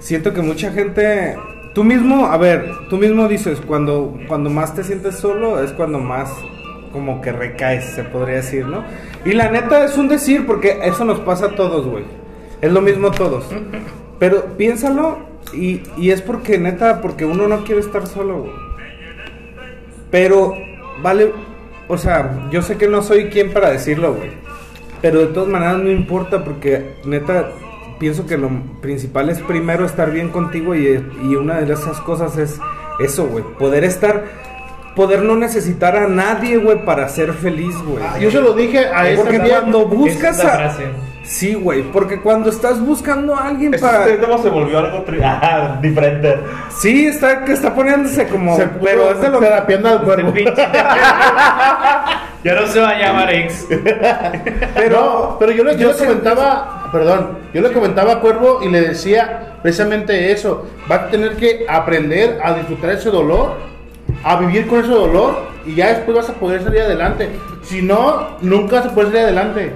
[0.00, 1.36] Siento que mucha gente.
[1.74, 5.98] Tú mismo, a ver, tú mismo dices, cuando, cuando más te sientes solo es cuando
[5.98, 6.28] más
[6.92, 8.84] como que recaes, se podría decir, ¿no?
[9.24, 12.04] Y la neta es un decir, porque eso nos pasa a todos, güey.
[12.60, 13.44] Es lo mismo a todos.
[14.18, 15.18] Pero piénsalo
[15.52, 18.52] y, y es porque neta, porque uno no quiere estar solo, güey.
[20.10, 20.54] Pero,
[21.02, 21.32] vale,
[21.86, 24.30] o sea, yo sé que no soy quien para decirlo, güey.
[25.00, 27.50] Pero de todas maneras no importa porque, neta,
[27.98, 28.48] pienso que lo
[28.80, 32.58] principal es primero estar bien contigo y, y una de esas cosas es
[33.00, 33.44] eso, güey.
[33.58, 34.24] Poder estar,
[34.96, 38.02] poder no necesitar a nadie, güey, para ser feliz, güey.
[38.02, 40.76] Ah, Yo se lo dije a ese Porque cuando buscas Esa a...
[41.24, 44.06] Sí, güey, porque cuando estás buscando a alguien Este para...
[44.06, 46.38] tema se volvió algo tri- ah, diferente.
[46.70, 48.56] Sí, está, que está poniéndose como...
[48.56, 50.32] Se pero es de lo terapiando al cuervo.
[52.44, 53.66] Ya no se va a llamar ex.
[54.74, 58.60] Pero, no, pero yo le, yo yo le comentaba, perdón, yo le comentaba a Cuervo
[58.62, 60.66] y le decía precisamente eso.
[60.90, 63.54] Va a tener que aprender a disfrutar ese dolor,
[64.22, 67.28] a vivir con ese dolor y ya después vas a poder salir adelante.
[67.62, 69.72] Si no, nunca se puede salir adelante.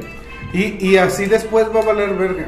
[0.52, 2.46] Y, y así después va a valer verga.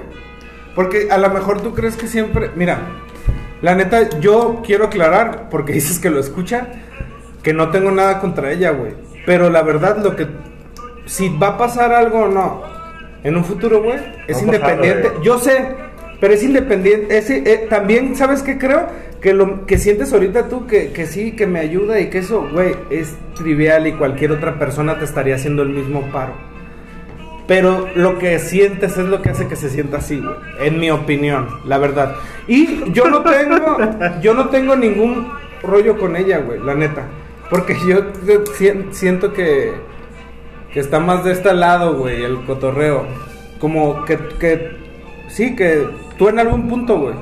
[0.75, 2.51] Porque a lo mejor tú crees que siempre.
[2.55, 2.79] Mira,
[3.62, 6.67] la neta, yo quiero aclarar, porque dices que lo escucha,
[7.43, 8.93] que no tengo nada contra ella, güey.
[9.27, 10.27] Pero la verdad, lo que.
[11.07, 12.62] Si va a pasar algo o no,
[13.22, 15.12] en un futuro, güey, es independiente.
[15.22, 15.66] Yo sé,
[16.20, 17.16] pero es independiente.
[17.16, 18.87] Es, eh, también, ¿sabes qué creo?
[19.20, 22.49] Que lo que sientes ahorita tú, que, que sí, que me ayuda y que eso,
[22.53, 26.35] güey, es trivial y cualquier otra persona te estaría haciendo el mismo paro.
[27.47, 30.35] Pero lo que sientes es lo que hace que se sienta así, güey.
[30.61, 32.16] En mi opinión, la verdad.
[32.47, 33.79] Y yo no tengo,
[34.22, 35.31] yo no tengo ningún
[35.62, 37.07] rollo con ella, güey, la neta.
[37.51, 39.73] Porque yo, yo sien- siento que,
[40.73, 43.07] que está más de este lado, güey, el cotorreo.
[43.61, 44.71] Como que, que,
[45.29, 45.87] sí, que
[46.19, 47.15] tú en algún punto, güey,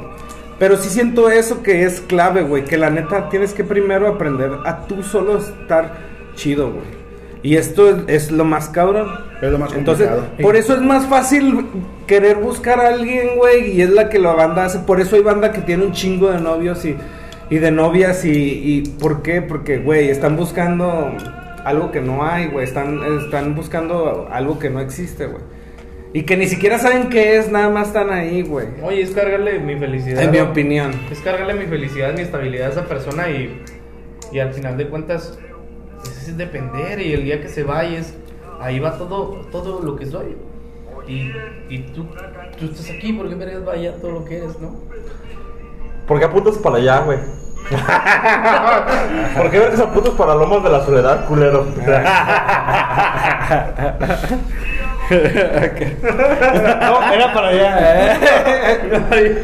[0.59, 2.65] Pero sí siento eso que es clave, güey.
[2.65, 5.99] Que la neta tienes que primero aprender a tú solo estar
[6.35, 7.03] chido, güey.
[7.45, 9.09] Y esto es, es lo más cabrón.
[9.41, 10.43] Es lo más Entonces, complicado.
[10.43, 11.67] por eso es más fácil
[12.07, 13.73] querer buscar a alguien, güey.
[13.73, 14.79] Y es la que la banda hace.
[14.79, 16.97] Por eso hay banda que tiene un chingo de novios y,
[17.53, 18.25] y de novias.
[18.25, 19.43] Y, y ¿por qué?
[19.43, 21.15] Porque, güey, están buscando
[21.65, 22.65] algo que no hay, güey.
[22.65, 25.43] Están, están buscando algo que no existe, güey.
[26.15, 28.69] Y que ni siquiera saben qué es, nada más están ahí, güey.
[28.83, 30.23] Oye, es cargarle mi felicidad.
[30.23, 30.93] En mi opinión.
[31.11, 33.63] Es cargarle mi felicidad, mi estabilidad a esa persona y,
[34.33, 35.39] y al final de cuentas
[35.99, 38.15] pues, es depender y el día que se vaya es,
[38.61, 40.37] ahí va todo, todo lo que soy.
[41.07, 41.31] Y,
[41.69, 42.07] y tú,
[42.59, 44.75] tú estás aquí porque vergas vaya todo lo que eres, ¿no?
[46.13, 47.19] ¿Por qué apuntas para allá, güey?
[49.35, 51.65] ¿Por qué ves apuntas para Lomas de la Soledad, culero?
[55.11, 58.21] No, era para allá.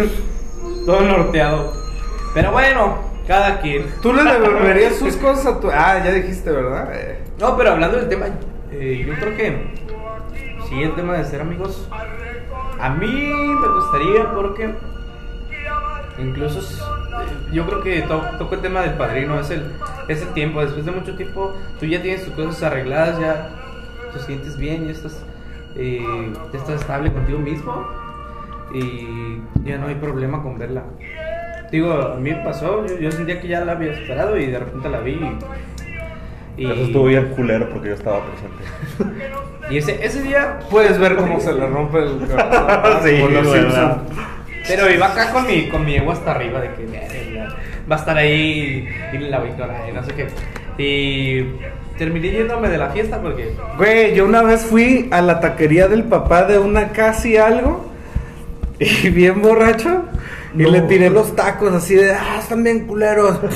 [0.86, 1.72] todo norteado.
[2.34, 3.86] Pero bueno, cada quien.
[4.02, 5.70] ¿Tú le devolverías sus cosas a tu.?
[5.70, 6.90] Ah, ya dijiste, ¿verdad?
[6.92, 7.24] Eh.
[7.38, 8.26] No, pero hablando del tema,
[8.72, 9.74] eh, yo creo que
[10.68, 11.88] sí, el tema de ser amigos,
[12.78, 14.74] a mí me gustaría porque
[16.18, 19.62] incluso eh, yo creo que to- toco el tema del padrino, es el,
[20.08, 23.50] es el tiempo, después de mucho tiempo tú ya tienes tus cosas arregladas, ya
[24.12, 25.22] te sientes bien, ya estás,
[25.76, 27.86] eh, ya estás estable contigo mismo
[28.72, 30.82] y ya no hay problema con verla.
[31.70, 34.88] Digo, a mí pasó, yo, yo sentía que ya la había esperado y de repente
[34.88, 36.62] la vi y...
[36.62, 39.24] y- Eso estuvo bien culero porque yo estaba presente.
[39.70, 43.02] y ese, ese día, Puedes ver cómo se le rompe el corazón.
[43.04, 43.46] Sí, Por los.
[44.68, 47.56] Pero iba acá con mi, con mi ego hasta arriba de que "Verga,
[47.90, 50.28] va a estar ahí y la victoria y no sé qué.
[50.80, 51.42] Y
[51.98, 56.04] terminé yéndome de la fiesta porque Güey, yo una vez fui a la taquería del
[56.04, 57.90] papá de una casi algo
[58.78, 60.04] y bien borracho
[60.54, 63.38] y le tiré los tacos así de, ah, están bien culeros.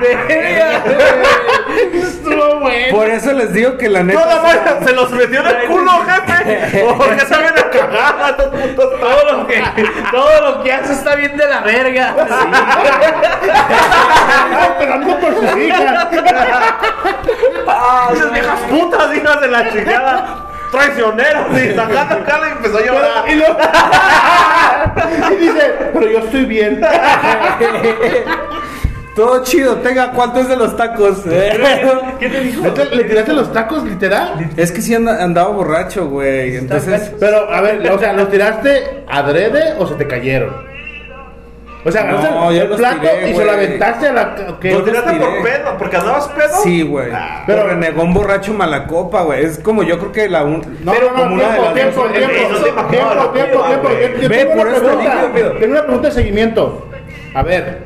[0.00, 0.82] Verga,
[1.92, 2.96] estuvo bueno.
[2.96, 4.20] Por eso les digo que la neta.
[4.22, 4.86] ¡Toda madre!
[4.86, 6.84] ¡Se los metió en el culo, jefe!
[6.84, 7.70] ¿Por qué saben a
[8.36, 9.62] putos Todo lo que
[10.10, 12.14] todo lo que hace está bien de la verga.
[14.62, 16.08] Esperando por sus hijas.
[18.12, 20.46] Esas viejas putas, hijas de la chingada.
[20.70, 23.28] Traicioneras, y sacando cara y empezó a llorar.
[23.28, 23.58] Y, luego-
[25.32, 26.80] y dice, pero yo estoy bien.
[29.14, 31.22] Todo chido, tenga, ¿cuánto es de los tacos?
[32.18, 32.62] ¿Qué te dijo?
[32.62, 34.50] ¿Neta, ¿Le tiraste los tacos, literal?
[34.56, 36.56] es que sí anda- andaba borracho, güey.
[36.56, 40.70] Entonces, Pero, a ver, o sea, ¿los tiraste adrede o se te cayeron?
[41.82, 44.36] O sea, No, agarraste yo el plato tiré, y se lo aventaste a la...
[44.60, 44.70] ¿qué?
[44.72, 45.78] ¿Lo tiraste por pedo?
[45.78, 46.62] ¿Porque andabas pedo?
[46.62, 47.06] sí, güey.
[47.10, 49.44] pero- Pero renegón borracho mala copa, güey.
[49.46, 50.60] Es como yo creo que la un...
[50.84, 51.36] No, pero no, de
[51.74, 53.88] tiempo, tiempo, tiempo, tiempo, tiempo, tiempo,
[55.34, 55.66] tiempo.
[55.72, 56.86] Una pregunta de seguimiento.
[57.34, 57.78] A ver,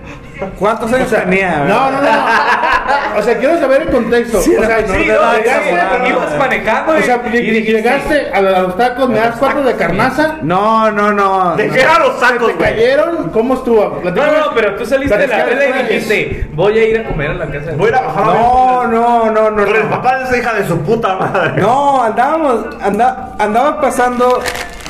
[0.58, 1.64] ¿Cuántos años tenía?
[1.66, 3.18] no, no, no, no.
[3.18, 4.40] O sea, quiero saber el contexto.
[4.42, 9.08] Sí, o sea, Sí, no, llegaste, ibas manejando o sea, y llegaste a los tacos,
[9.08, 11.56] me das cuatro de carnaza, No, no, no.
[11.56, 12.58] ¿De qué eran los sacos, te güey?
[12.58, 13.84] cayeron, ¿cómo estuvo?
[13.84, 14.32] No, Platícame.
[14.32, 17.04] no, no, pero tú saliste de la Pero vela y dijiste, voy a ir a
[17.04, 19.64] comer a la casa de Voy a ir a bajar No, no, no, no.
[19.64, 19.90] Con el no.
[19.90, 21.52] papá de esa hija de su puta madre.
[21.62, 24.40] No, andábamos, anda, andaba pasando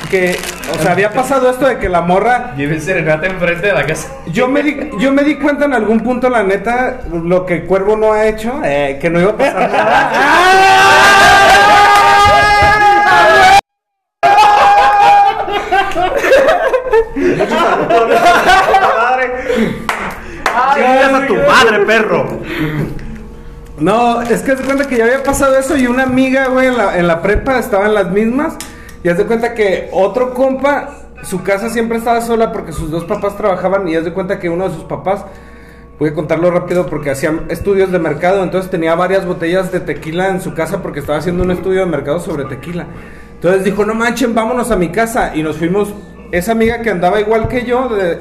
[0.05, 0.37] que,
[0.73, 4.09] o sea, había pasado esto de que la morra, Lleve serenata enfrente de la casa.
[4.27, 7.95] yo me di, yo me di cuenta en algún punto, la neta, lo que Cuervo
[7.95, 10.11] no ha hecho, eh, que no iba a pasar nada.
[18.97, 19.31] madre.
[20.73, 22.39] Chingas a tu madre, perro.
[23.77, 26.77] No, es que de cuenta que ya había pasado eso y una amiga, güey, en
[26.77, 28.55] la, en la prepa estaban las mismas.
[29.05, 30.89] Y haz de cuenta que otro compa,
[31.21, 33.87] su casa siempre estaba sola porque sus dos papás trabajaban.
[33.87, 35.23] Y haz de cuenta que uno de sus papás,
[35.99, 38.43] voy a contarlo rápido porque hacían estudios de mercado.
[38.43, 41.85] Entonces tenía varias botellas de tequila en su casa porque estaba haciendo un estudio de
[41.85, 42.87] mercado sobre tequila.
[43.35, 45.35] Entonces dijo, no manchen, vámonos a mi casa.
[45.35, 45.93] Y nos fuimos,
[46.31, 48.17] esa amiga que andaba igual que yo, de,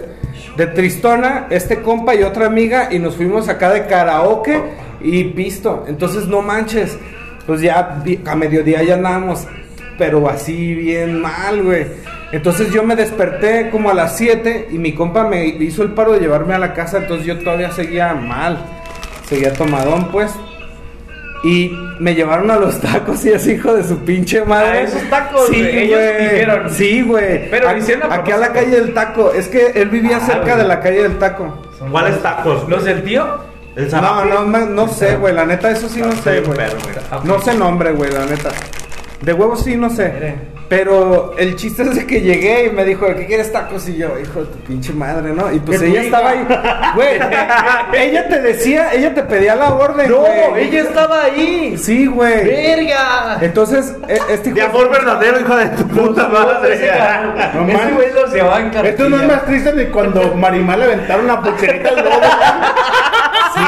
[0.59, 4.63] de Tristona, este compa y otra amiga, y nos fuimos acá de karaoke
[5.01, 5.87] y pisto.
[5.89, 6.99] Entonces, no manches,
[7.47, 9.47] pues ya a mediodía ya andábamos,
[9.99, 11.87] pero así bien mal, güey.
[12.33, 16.13] Entonces yo me desperté como a las 7 y mi compa me hizo el paro
[16.13, 18.59] de llevarme a la casa, entonces yo todavía seguía mal,
[19.29, 20.33] seguía tomadón, pues.
[21.45, 21.71] Y
[22.01, 24.79] me llevaron a los tacos y es hijo de su pinche madre.
[24.79, 26.71] A esos tacos, sí, güey, ellos dijeron.
[26.71, 27.51] Sí, güey.
[27.51, 29.31] Pero A- Aquí a la calle del taco.
[29.33, 30.57] Es que él vivía Ah, cerca güey.
[30.57, 31.63] de la calle del taco.
[31.91, 32.67] ¿Cuáles tacos?
[32.69, 33.27] ¿Los del tío?
[33.77, 35.35] ¿El No, no, no, no sé, güey.
[35.35, 36.57] La neta, eso sí no sé, güey.
[36.57, 37.25] perro, güey.
[37.25, 38.49] No sé nombre, güey, la neta.
[39.25, 40.35] De huevos sí, no sé.
[40.69, 43.87] Pero el chiste es de que llegué y me dijo, ¿qué quieres tacos?
[43.87, 45.53] Y yo, hijo de tu pinche madre, ¿no?
[45.53, 46.47] Y pues ella estaba ahí.
[46.95, 47.21] Güey,
[48.11, 50.69] ella te decía, ella te pedía la orden, No, güey.
[50.69, 51.77] ella estaba ahí.
[51.77, 52.45] Sí, güey.
[52.47, 53.39] ¡Verga!
[53.43, 56.91] Entonces, e- este hijo De amor verdadero, hijo de tu puta madre.
[57.55, 57.95] No Ese mames.
[57.95, 58.87] güey lo se va a encargar.
[58.87, 62.11] Esto no es más triste de cuando Marimar le aventaron la pulserita al lobo.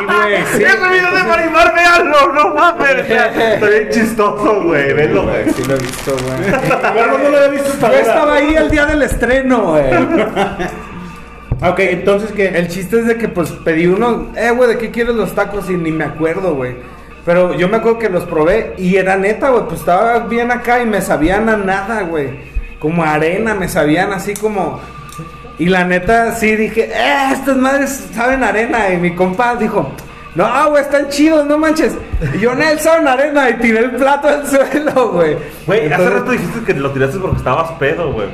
[0.07, 0.63] Güey, sí.
[0.63, 3.11] Ese video de Marimar, véanlo, no mames.
[3.11, 4.93] Está bien chistoso, güey.
[4.93, 5.51] Venlo, güey.
[5.53, 6.61] Sí lo he visto, güey.
[6.95, 8.01] Pero no lo había visto hasta Yo ahora.
[8.01, 9.85] estaba ahí el día del estreno, güey.
[11.63, 14.91] Ok, entonces que El chiste es de que pues pedí uno, eh, güey, ¿de qué
[14.91, 15.71] quieres los tacos?
[15.71, 16.77] Y ni me acuerdo, güey.
[17.25, 20.83] Pero yo me acuerdo que los probé y era neta, güey, pues estaba bien acá
[20.83, 22.29] y me sabían a nada, güey.
[22.79, 24.81] Como a arena, me sabían así como...
[25.59, 28.91] Y la neta sí dije, eh, estas madres saben arena.
[28.93, 29.91] Y mi compa dijo,
[30.35, 31.95] no, güey, están chidos, no manches.
[32.35, 33.49] Y yo, Nel, saben a arena.
[33.51, 35.37] Y tiré el plato al suelo, güey.
[35.67, 38.29] Güey, hace rato dijiste que lo tiraste porque estabas pedo, güey.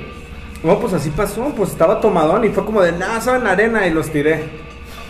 [0.64, 3.90] no, pues así pasó, pues estaba tomadón y fue como de, nada, saben arena y
[3.90, 4.42] los tiré.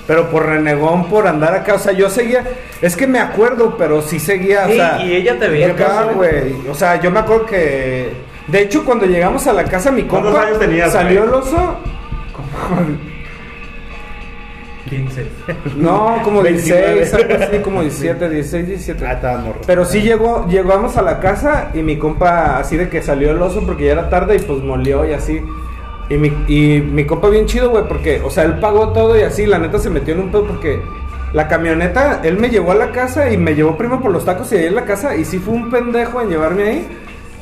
[0.07, 2.43] Pero por renegón, por andar acá, o sea, yo seguía,
[2.83, 5.01] es que me acuerdo, pero sí seguía, o Sí, sea.
[5.01, 6.57] y ella te veía acá, güey.
[6.69, 8.13] O sea, yo me acuerdo que,
[8.49, 11.77] de hecho, cuando llegamos a la casa, mi compa ¿Cuántos años tenías, salió el oso,
[14.89, 15.27] 15.
[15.77, 16.95] no, como 29.
[16.95, 19.07] 16, algo así, como 17, 16, 17.
[19.07, 19.61] Ah, estaba morro.
[19.67, 23.41] Pero sí llegó, llegamos a la casa y mi compa así de que salió el
[23.41, 25.43] oso porque ya era tarde y pues molió y así.
[26.09, 29.23] Y mi, y mi compa bien chido, güey, porque, o sea, él pagó todo y
[29.23, 30.83] así, la neta se metió en un pedo porque
[31.33, 34.53] la camioneta, él me llevó a la casa y me llevó primero por los tacos
[34.53, 36.89] y ahí en la casa y sí fue un pendejo en llevarme ahí.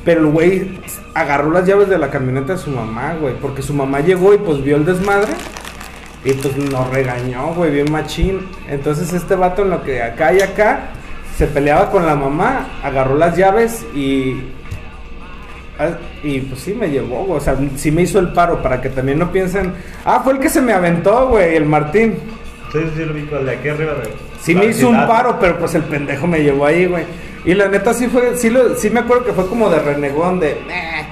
[0.04, 0.78] Pero el güey
[1.14, 4.38] agarró las llaves de la camioneta de su mamá, güey, porque su mamá llegó y
[4.38, 5.32] pues vio el desmadre.
[6.24, 8.46] Y pues nos regañó, güey, bien machín.
[8.68, 10.90] Entonces este vato en lo que acá y acá
[11.36, 14.42] se peleaba con la mamá, agarró las llaves y...
[15.78, 15.88] ah,
[16.22, 17.38] Y pues sí me llevó, güey.
[17.38, 19.72] O sea, sí me hizo el paro para que también no piensen...
[20.04, 22.16] Ah, fue el que se me aventó, güey, el Martín.
[22.72, 23.94] Sí, sí, lo vi el de aquí arriba.
[24.40, 27.04] Sí me hizo un paro, pero pues el pendejo me llevó ahí, güey.
[27.44, 28.36] Y la neta sí fue...
[28.36, 30.50] Sí, lo, sí me acuerdo que fue como de renegón, de...
[30.52, 31.06] "Eh,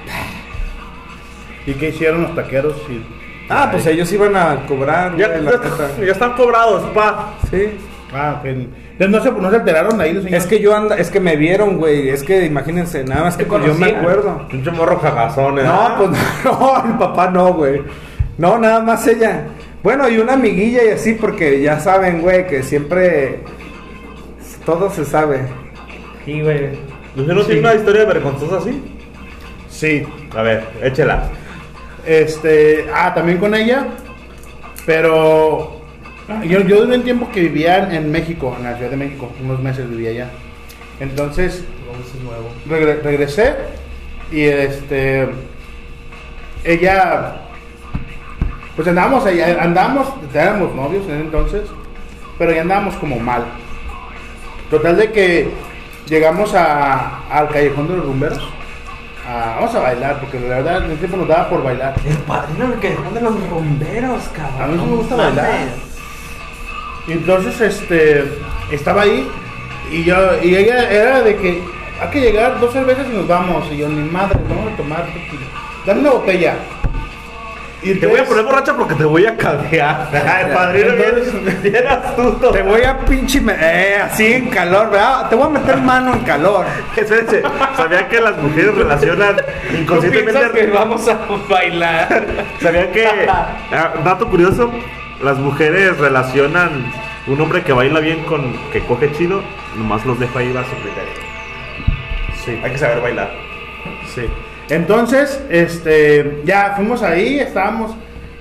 [1.66, 2.76] ¿Y qué hicieron los taqueros?
[2.89, 3.03] Y-
[3.51, 6.05] Ah, pues ellos iban a cobrar, Ya, güey, la ya, neta.
[6.05, 7.33] ya están cobrados, pa.
[7.51, 7.79] Sí.
[8.12, 8.43] Ah.
[8.45, 10.45] Entonces no se, no se enteraron ahí los señores.
[10.45, 12.11] Es que yo anda, es que me vieron, güey.
[12.11, 14.47] Es que imagínense, nada más que ¿Te pues, yo me acuerdo.
[14.49, 15.62] Pinche morro cagazón, ¿eh?
[15.62, 16.11] No, pues
[16.45, 17.81] no, el papá no, güey.
[18.37, 19.45] No, nada más ella.
[19.83, 23.41] Bueno, y una amiguilla y así, porque ya saben, güey, que siempre
[24.66, 25.41] todo se sabe.
[26.29, 26.68] Sí, güey.
[27.16, 28.83] ¿Usted no tiene una historia vergonzosa así?
[29.70, 30.03] Sí.
[30.37, 31.22] A ver, échela.
[32.05, 33.87] Este, ah, también con ella.
[34.85, 35.81] Pero
[36.45, 39.33] yo, yo duré un tiempo que vivía en México, en la Ciudad de México.
[39.43, 40.31] Unos meses vivía allá.
[41.01, 41.64] Entonces,
[42.68, 43.55] regre- regresé
[44.31, 45.29] y este
[46.62, 47.37] ella
[48.76, 51.62] pues andábamos ahí, andábamos éramos novios en ese entonces
[52.37, 53.45] pero ya andábamos como mal
[54.70, 55.49] total de que
[56.09, 58.40] llegamos a, al callejón de los rumberos
[59.28, 62.16] a- vamos a bailar porque la verdad en ese tiempo nos daba por bailar El
[62.18, 64.62] padrino me quedó de los bomberos, cabrón.
[64.62, 65.44] a mí sí me gusta No bailar.
[65.50, 65.74] mames.
[67.06, 68.24] Y entonces, este,
[68.70, 69.26] estaba ahí
[69.90, 71.62] y yo, y ella era de que
[72.02, 73.64] hay que llegar dos cervezas y nos vamos.
[73.72, 75.46] Y yo, ni madre, vamos a tomar tequila.
[75.86, 76.54] Dame una botella.
[77.81, 80.09] Y Te voy a poner borracha porque te voy a caldear.
[80.12, 82.51] Ay, padrino, bien, bien astuto.
[82.51, 83.41] Te voy a pinche.
[83.41, 85.29] me- Eh, así en calor, ¿verdad?
[85.29, 86.66] Te voy a meter mano en calor.
[86.97, 87.41] Espérense,
[87.76, 90.67] ¿Sabían que las mujeres relacionan ¿Tú piensas que inconscientemente?
[90.72, 91.18] vamos a
[91.49, 92.26] bailar?
[92.61, 94.72] ¿Sabían que, ah, dato curioso,
[95.22, 96.92] las mujeres relacionan
[97.29, 99.41] un hombre que baila bien con que coge chido?
[99.76, 101.13] Nomás los dejo ahí a su criterio.
[102.45, 102.59] Sí.
[102.61, 103.30] Hay que saber bailar.
[104.13, 104.22] Sí.
[104.70, 107.92] Entonces, este, ya fuimos ahí, estábamos,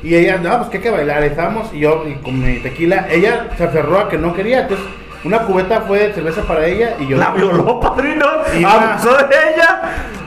[0.04, 3.08] y ella, no, pues que hay que bailar, estábamos, y yo, y con mi tequila,
[3.10, 4.86] ella se aferró a que no quería, entonces,
[5.24, 8.26] una cubeta fue de cerveza para ella, y yo, La violó, padrino.
[8.58, 9.82] Y Abusó de ella.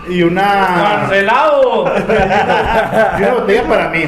[0.09, 1.85] y una, ¡Cancelado!
[3.19, 4.05] y una botella para mí.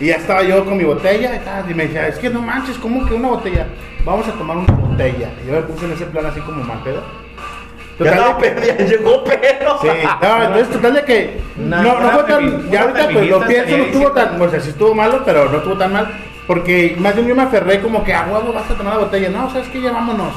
[0.00, 2.40] Y ya estaba yo con mi botella, y tal, y me decía, es que no
[2.40, 3.66] manches, ¿cómo que una botella?
[4.04, 5.30] Vamos a tomar una botella.
[5.42, 7.23] Y yo me puse en ese plan así como mal pedo.
[7.98, 9.78] Ya Total no, de que- pero ya llegó pedo.
[9.82, 9.88] Sí,
[10.22, 13.76] no, entonces total de que Una- no, no fue tan, ya ahorita pues lo pienso,
[13.76, 16.08] no estuvo tan, o sea, sí estuvo malo, pero no estuvo tan mal,
[16.46, 19.28] porque más bien yo me aferré como que, a huevo, vas a tomar la botella,
[19.30, 20.34] no, sabes que ya vámonos.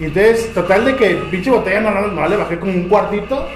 [0.00, 3.46] Y entonces, total de que pinche botella no, no, no, le bajé como un cuartito,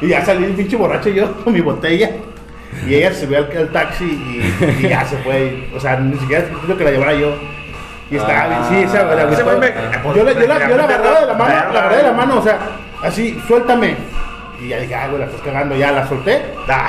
[0.00, 2.10] y ya salí el pinche borracho yo con mi botella,
[2.86, 6.16] y ella se subió al, al taxi y, y ya se fue, o sea, ni
[6.18, 7.34] siquiera quiso que la llevara yo.
[8.10, 9.72] Y estaba bien, sí, esa, la, Ese güey me-
[10.16, 12.38] yo, la, yo, la, yo la agarraba de la mano, la agarré de la mano,
[12.38, 12.58] o sea,
[13.02, 13.96] así, suéltame.
[14.60, 16.42] Y ya dije, ah, güey, la estás cagando, ya la solté.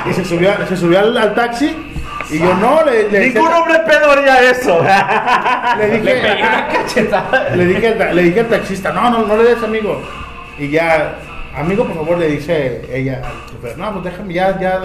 [0.09, 1.87] Y se subió, se subió al, al taxi.
[2.29, 4.81] Y yo no, le, le, Ningún hombre pedo haría eso.
[5.77, 7.49] le Le dije, pegué una cachetada.
[7.55, 10.01] le dije, al ta- le dije al taxista, no, no, no le des amigo.
[10.57, 11.15] Y ya,
[11.55, 14.79] amigo, por favor, le dice ella al chofer, no, pues déjame, ya, ya,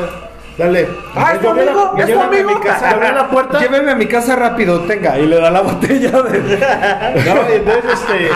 [0.58, 0.88] dale.
[1.14, 1.94] Ah, ¿es tu amigo?
[1.98, 2.50] ¿Es tu amigo?
[2.54, 3.58] mi casa, la puerta.
[3.60, 5.18] Lléveme a mi casa rápido, tenga.
[5.18, 6.38] Y le da la botella de.
[7.26, 8.28] No, y entonces, este,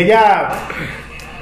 [0.00, 0.48] ella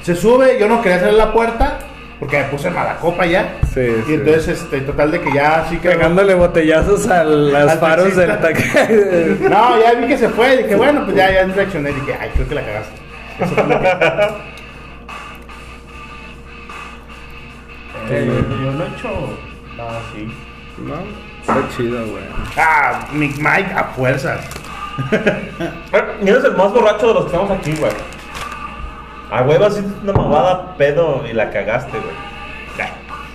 [0.01, 1.79] se sube, yo no quería cerrar la puerta,
[2.19, 3.57] porque me puse mala copa ya.
[3.73, 4.13] Sí, y sí.
[4.13, 5.89] entonces, este, total de que ya así que...
[5.89, 8.69] Pegándole botellazos a los faros del taxi.
[9.49, 12.47] No, ya vi que se fue, dije, bueno, pues ya, ya reaccioné, dije, ay, creo
[12.47, 12.95] que la cagaste.
[13.39, 13.87] Eso fue lo que-
[18.09, 18.25] Eh,
[18.63, 19.09] yo lo he hecho.
[19.77, 20.27] No, sí.
[20.79, 20.95] No,
[21.41, 22.23] está chido, güey.
[22.57, 24.45] Ah, Mick Mike a fuerzas.
[26.21, 27.91] Eres el más borracho de los que estamos aquí, güey.
[29.31, 32.27] A huevo, así una mamada pedo y la cagaste, güey.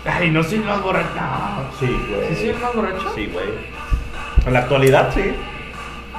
[0.04, 1.14] Ay, no soy el más borracho.
[1.14, 1.78] No.
[1.78, 2.28] Sí, güey.
[2.30, 3.12] ¿Sí soy el más borracho?
[3.14, 3.46] Sí, güey.
[4.44, 5.32] En la actualidad, sí.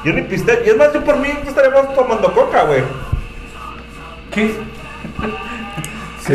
[0.06, 0.64] Yo ni piste.
[0.66, 2.84] Y es más, yo por mí estaríamos tomando coca, güey.
[4.32, 4.56] ¿Qué?
[6.26, 6.34] Sí.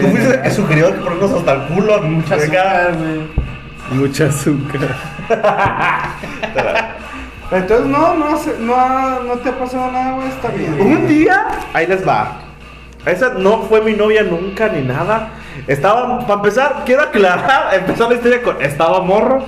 [0.00, 2.02] Tú fuiste el que sugirió que ponernos hasta el culo.
[2.02, 2.62] Mucha Venga.
[2.62, 3.20] azúcar, güey.
[4.00, 4.96] Mucha azúcar.
[7.50, 8.30] Entonces, no, no,
[8.60, 10.28] no, no te ha pasado nada, güey.
[10.28, 10.80] Está bien.
[10.80, 12.40] Un día, ahí les va.
[13.06, 15.30] Esa no fue mi novia nunca ni nada.
[15.66, 19.44] Estaba, para empezar, quiero aclarar, empezó la historia con, estaba morro,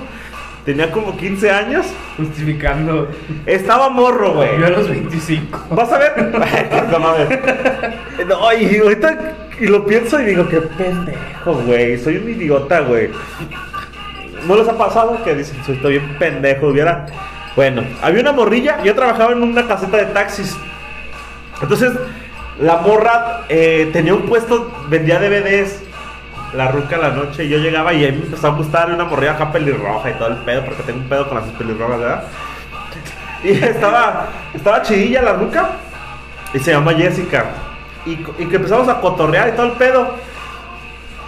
[0.65, 1.85] tenía como 15 años,
[2.17, 3.07] Justificando.
[3.45, 4.59] estaba morro, güey.
[4.59, 5.59] Yo a los 25.
[5.71, 6.13] Vas a ver.
[6.91, 7.39] no mames.
[8.27, 9.17] No, y ahorita
[9.61, 11.95] y lo pienso y digo, qué pendejo, güey.
[11.99, 13.11] Soy un idiota, güey.
[14.47, 16.69] ¿No les ha pasado que dicen, soy bien pendejo?
[16.69, 17.05] Hubiera.
[17.55, 18.81] Bueno, había una morrilla.
[18.83, 20.57] Yo trabajaba en una caseta de taxis.
[21.61, 21.91] Entonces,
[22.59, 25.83] la morra eh, tenía un puesto, vendía DVDs.
[26.55, 27.43] La ruca en la noche.
[27.43, 30.13] Y yo llegaba y a mí me empezó a gustar una morrilla acá pelirroja y
[30.13, 32.23] todo el pedo, porque tengo un pedo con las pelirrojas, ¿verdad?
[33.43, 35.69] Y estaba, estaba chidilla la ruca.
[36.51, 37.45] Y se llama Jessica.
[38.05, 40.15] Y, que empezamos a cotorrear y todo el pedo.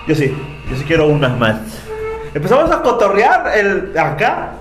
[0.07, 0.35] Yo sí,
[0.69, 1.57] yo sí quiero unas más.
[2.33, 4.51] Empezamos a cotorrear el, acá.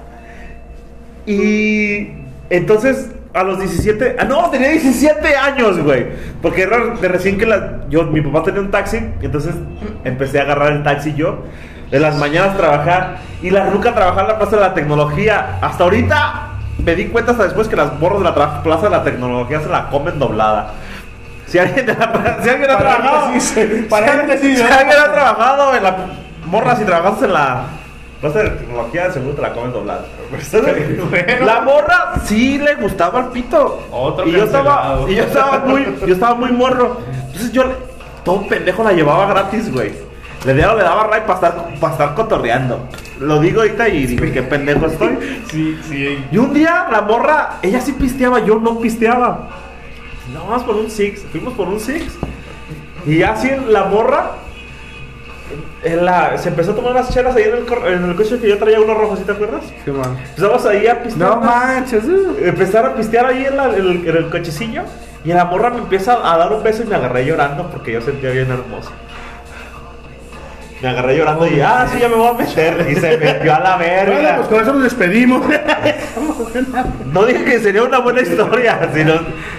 [1.27, 2.09] Y
[2.51, 6.07] entonces a los 17, ah no, tenía 17 años, güey.
[6.41, 7.49] Porque era de recién que
[7.89, 9.55] yo, mi papá tenía un taxi, entonces
[10.05, 11.45] empecé a agarrar el taxi yo.
[11.91, 15.59] De las mañanas trabajar y la ruca trabajar en la Plaza de la Tecnología.
[15.61, 16.49] Hasta ahorita
[16.83, 19.69] me di cuenta hasta después que las borros de la Plaza de la Tecnología se
[19.69, 20.73] la comen doblada.
[21.53, 24.75] Si alguien, de la- si alguien ha trabajado, Paréntesis, paréntesis, si ¿no?
[24.75, 25.97] alguien ha trabajado en la
[26.47, 27.65] morra, si trabajas en la
[28.23, 30.05] plaza de tecnología, de seguro te la comen doblada.
[31.11, 31.45] Bueno.
[31.45, 33.83] La morra sí le gustaba el pito.
[33.91, 36.97] Otro y yo estaba, y yo estaba muy, yo estaba muy morro.
[37.27, 37.75] Entonces yo le-
[38.25, 39.93] todo pendejo la llevaba gratis, güey.
[40.47, 42.89] Le daba, le daba ray para estar, para estar cotorreando.
[43.21, 45.45] Lo digo ahorita y digo, qué pendejo estoy.
[45.51, 46.25] Sí, sí.
[46.33, 49.49] Y un día la morra, ella sí pisteaba, yo no pisteaba.
[50.33, 52.13] No, vamos por un Six, fuimos por un Six.
[53.07, 54.33] Y así la morra,
[55.83, 58.39] en la, se empezó a tomar unas chelas ahí en el, cor- en el coche
[58.39, 59.65] que yo traía uno rojo, ¿sí te acuerdas?
[59.85, 60.17] Sí, man.
[60.29, 61.31] Empezamos ahí a pistear.
[61.31, 62.05] No manches.
[62.05, 62.37] uh.
[62.41, 64.83] Empezar a pistear ahí en, la- en el, en el cochecillo.
[65.25, 68.01] Y la morra me empieza a dar un beso y me agarré llorando porque yo
[68.01, 68.91] sentía bien hermoso.
[70.83, 72.87] Me agarré llorando y, ah, sí, ya me voy a meter.
[72.91, 74.15] Y se metió a la verga.
[74.15, 75.43] Bueno, pues con eso nos despedimos.
[77.13, 79.15] No dije que sería una buena historia, sino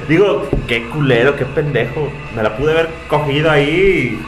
[0.08, 2.12] digo, qué culero, qué pendejo.
[2.36, 4.20] Me la pude haber cogido ahí.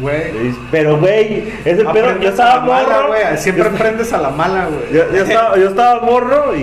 [0.00, 0.54] Güey.
[0.70, 3.14] Pero, güey, ese pedo, yo estaba mala, morro.
[3.36, 4.92] Siempre yo, aprendes a la mala, güey.
[4.92, 6.62] yo- yo estaba, yo estaba morro y,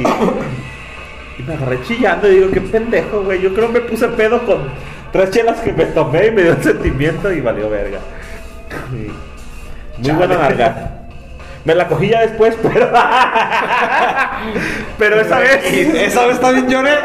[1.39, 3.41] y me agarré chillando y digo, qué pendejo, güey.
[3.41, 4.59] Yo creo que me puse pedo con
[5.11, 7.99] tres chelas que me tomé y me dio el sentimiento y valió verga.
[8.93, 9.11] Y-
[9.97, 10.89] Muy buena larga.
[11.65, 12.91] Me la cogí ya después, pero.
[14.97, 15.63] pero esa vez.
[15.65, 16.95] Esa vez también lloré.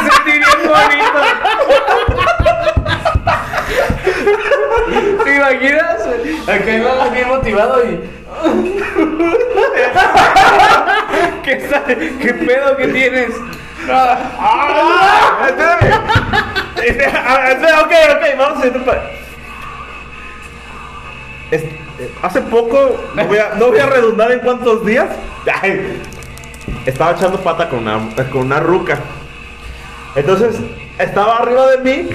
[0.00, 1.20] Sentí bien bonito.
[5.24, 6.06] ¿Te imaginas?
[6.46, 8.00] Acá iba bien motivado y.
[11.42, 11.68] ¿Qué,
[12.20, 13.30] ¿Qué pedo que tienes?
[13.90, 15.48] ¡Ah!
[15.48, 15.90] Espérame.
[16.84, 18.84] Este, ah, espera, ok, ok, vamos a hacer un
[21.50, 21.78] eh,
[22.22, 25.08] Hace poco, no voy, a, redundar en cuántos días,
[26.84, 28.00] estaba echando pata con una,
[28.30, 28.98] con una ruca.
[30.14, 30.56] Entonces,
[30.98, 32.08] estaba arriba de mí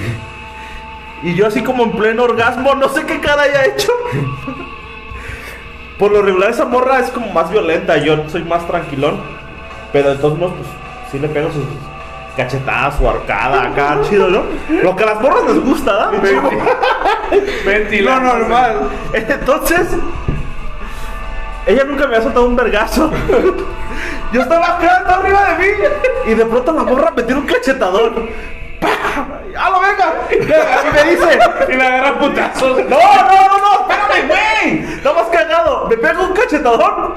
[1.22, 3.92] y yo así como en pleno orgasmo, no sé qué cara haya hecho.
[5.98, 9.20] Por lo regular esa morra es como más violenta, yo soy más tranquilón.
[9.92, 10.68] Pero de todos modos, pues
[11.12, 11.64] sí le pego sus
[12.36, 14.42] cachetadas, su arcada acá, chido, ¿no?
[14.82, 16.22] Lo que a las morras les gusta, ¿no?
[18.02, 18.90] Lo normal.
[19.12, 19.88] Entonces,
[21.66, 23.10] ella nunca me ha soltado un vergazo.
[24.32, 25.72] Yo estaba estaba arriba de mí.
[26.26, 28.28] Y de pronto la morra me tira un cachetador.
[28.80, 29.28] ¡Pah!
[29.56, 30.14] ¡A la venga!
[30.30, 30.36] Y
[30.92, 31.38] me dice.
[31.68, 32.78] Y la agarra putazos.
[32.88, 34.94] No, no, no, no, espérame, güey.
[34.94, 35.86] Está más cagado.
[35.88, 37.16] Me pega un cachetador.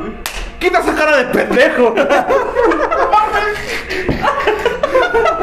[0.59, 1.95] Quita esa cara de pendejo.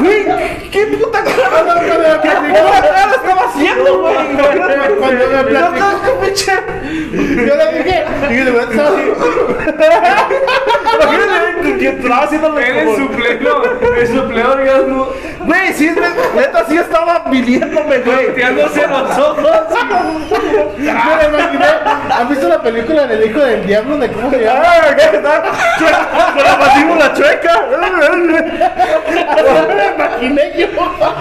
[0.03, 0.25] Güey,
[0.71, 2.21] ¿qué puta cara?
[2.23, 4.15] ¿Qué puta cara estaba haciendo, güey?
[4.15, 4.55] Cuando me
[4.89, 4.97] Yo
[5.47, 5.49] platicó.
[5.49, 6.53] estaba con pinche.
[7.47, 7.97] Yo le dije,
[8.31, 9.03] y de verdad estaba así.
[10.95, 12.41] Imagínate que, que estaba en
[12.85, 13.51] como- su pleno,
[13.99, 15.09] en su pleno orgasmo,
[15.45, 15.91] Güey, sí,
[16.37, 18.27] neta, sí estaba viniéndome, güey.
[18.27, 19.45] volteándose los ojos.
[20.79, 21.67] Me lo imaginé.
[22.17, 23.99] ¿Han visto la película del hijo del diablo?
[23.99, 24.63] ¿De cómo se llama?
[24.65, 25.43] Ah, ¿qué tal?
[26.35, 27.61] Con la mandíbula chueca.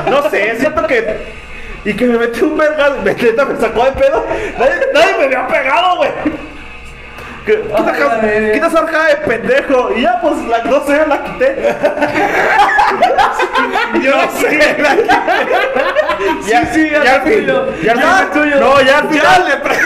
[0.10, 1.42] No sé, siento que.
[1.84, 2.92] Y que me metió un verga.
[3.04, 3.14] Me,
[3.46, 4.26] me sacó de pedo.
[4.58, 6.12] Nadie, nadie me había pegado, güey.
[7.46, 8.22] Que- Quita, esa-
[8.54, 9.92] quita esa arcada de pendejo.
[9.96, 11.76] Y ya, pues, la, no sé, la quité.
[14.02, 15.16] Yo no sé, la quité.
[16.44, 17.66] Sí, sí, ya ya tuyo.
[17.82, 18.60] Ya, Ya es tuyo.
[18.60, 19.76] No, ya al final le pre-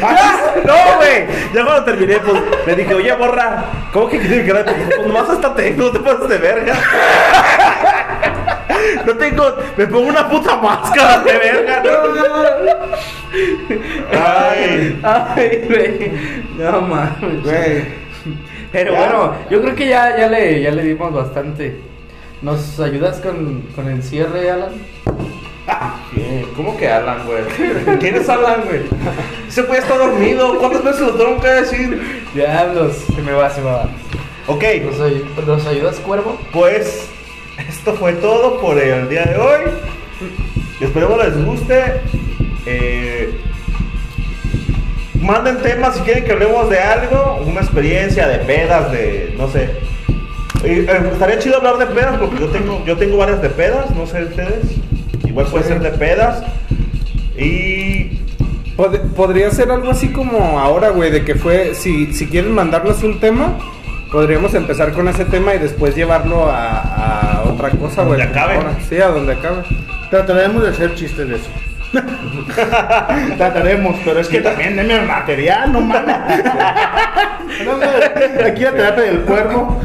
[0.00, 1.26] Ya, No, güey.
[1.52, 5.54] Ya cuando terminé, pues me dije, oye, borra, ¿cómo que quieres que Pues nomás hasta
[5.54, 6.74] tengo, no te pases de verga.
[9.06, 11.90] No tengo, me pongo una puta máscara de verga, ¿no?
[14.12, 16.12] Ay, Ay, güey.
[16.58, 17.42] No mames.
[17.44, 17.84] Güey.
[18.72, 21.80] Pero bueno, yo creo que ya, ya, le, ya le dimos bastante.
[22.42, 24.70] ¿Nos ayudas con, con el cierre, Alan?
[26.14, 26.46] ¿qué?
[26.56, 27.98] ¿Cómo que Alan, güey?
[27.98, 28.82] ¿Quién es Alan, güey?
[29.48, 30.58] Ese güey está dormido.
[30.58, 32.22] ¿Cuántas veces lo tengo que decir?
[32.34, 33.88] Diablos, se me va, se me va.
[34.46, 36.38] Ok, ¿Nos, ay- ¿nos ayudas, cuervo?
[36.52, 37.09] Pues
[37.68, 39.60] esto fue todo por el día de hoy.
[40.80, 41.82] Esperemos les guste.
[42.66, 43.30] Eh,
[45.20, 49.70] manden temas si quieren que hablemos de algo, una experiencia de pedas, de no sé.
[50.64, 54.06] Eh, estaría chido hablar de pedas porque yo tengo, yo tengo varias de pedas, no
[54.06, 54.64] sé ustedes.
[55.26, 56.42] Igual puede ser de pedas.
[57.36, 58.18] Y
[58.76, 63.02] Pod- Podría ser algo así como ahora, güey, de que fue, si, si quieren mandarnos
[63.02, 63.58] un tema,
[64.12, 68.18] podríamos empezar con ese tema y después llevarlo a, a otra cosa, güey.
[68.18, 68.56] Donde acabe.
[68.56, 69.62] Ahora, Sí, a donde acabe.
[70.10, 71.50] Trataremos de hacer chistes de eso.
[73.36, 76.14] Trataremos, pero es que también denme material, no mames.
[78.46, 79.80] Aquí la terapia del cuervo.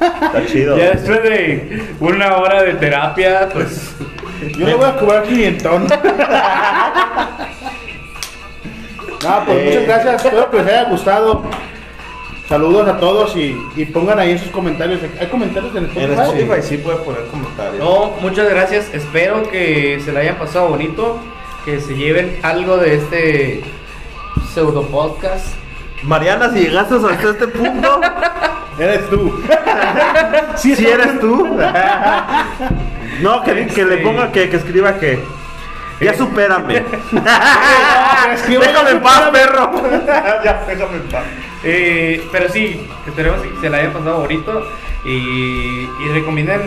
[0.00, 0.76] está chido.
[0.76, 3.94] Ya después de una hora de terapia, pues.
[4.58, 5.82] Yo le voy a cobrar 500.
[9.24, 9.64] No, pues Eh.
[9.80, 10.24] muchas gracias.
[10.26, 11.42] Espero que les haya gustado.
[12.48, 15.00] Saludos a todos y, y pongan ahí sus comentarios.
[15.18, 16.12] ¿Hay comentarios en Spotify?
[16.12, 17.78] En Spotify sí puede poner comentarios.
[17.78, 18.92] No, muchas gracias.
[18.92, 21.18] Espero que se la hayan pasado bonito.
[21.64, 23.64] Que se lleven algo de este
[24.52, 25.54] pseudo podcast.
[26.02, 28.00] Mariana, si llegaste hasta este punto,
[28.78, 29.42] Eres tú.
[30.56, 31.58] si eres tú.
[33.20, 35.22] No, que, que le ponga que, que escriba que.
[36.00, 36.82] Ya supérame.
[38.34, 39.70] escriba, déjame en paz, perro.
[40.44, 41.22] ya, déjame en paz.
[41.64, 44.66] Eh, pero sí, esperemos que se la hayan pasado bonito.
[45.04, 46.60] Y, y recomienden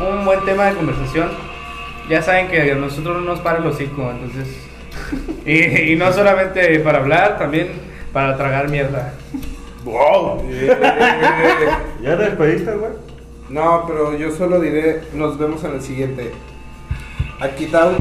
[0.00, 1.30] un buen tema de conversación.
[2.08, 4.48] Ya saben que a nosotros no nos para el hocico, entonces.
[5.46, 7.68] Y, y no solamente para hablar, también
[8.14, 9.12] para tragar mierda.
[9.84, 10.42] Wow.
[12.02, 12.92] ¿Ya te despediste, güey?
[13.50, 16.32] No, pero yo solo diré, nos vemos en el siguiente.
[17.40, 17.92] Aquí está.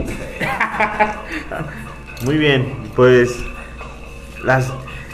[2.24, 3.44] Muy bien, pues.
[4.44, 4.72] Las.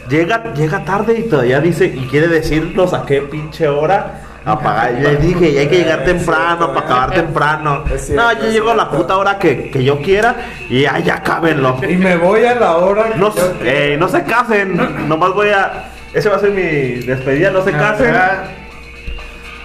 [0.10, 4.94] Llega, llega tarde y todavía dice y quiere decirnos a qué pinche hora apagar.
[4.94, 7.84] Le dije, y hay que llegar temprano para acabar temprano.
[7.94, 10.36] Es cierto, no, yo llego a la puta hora que, que yo quiera
[10.69, 11.77] y ya, ya cábenlo.
[11.88, 13.10] Y me voy a la hora.
[13.11, 15.91] que No, yo- eh, no se casen, nomás voy a.
[16.14, 16.61] Ese va a ser mi
[17.06, 18.15] despedida, no se casen.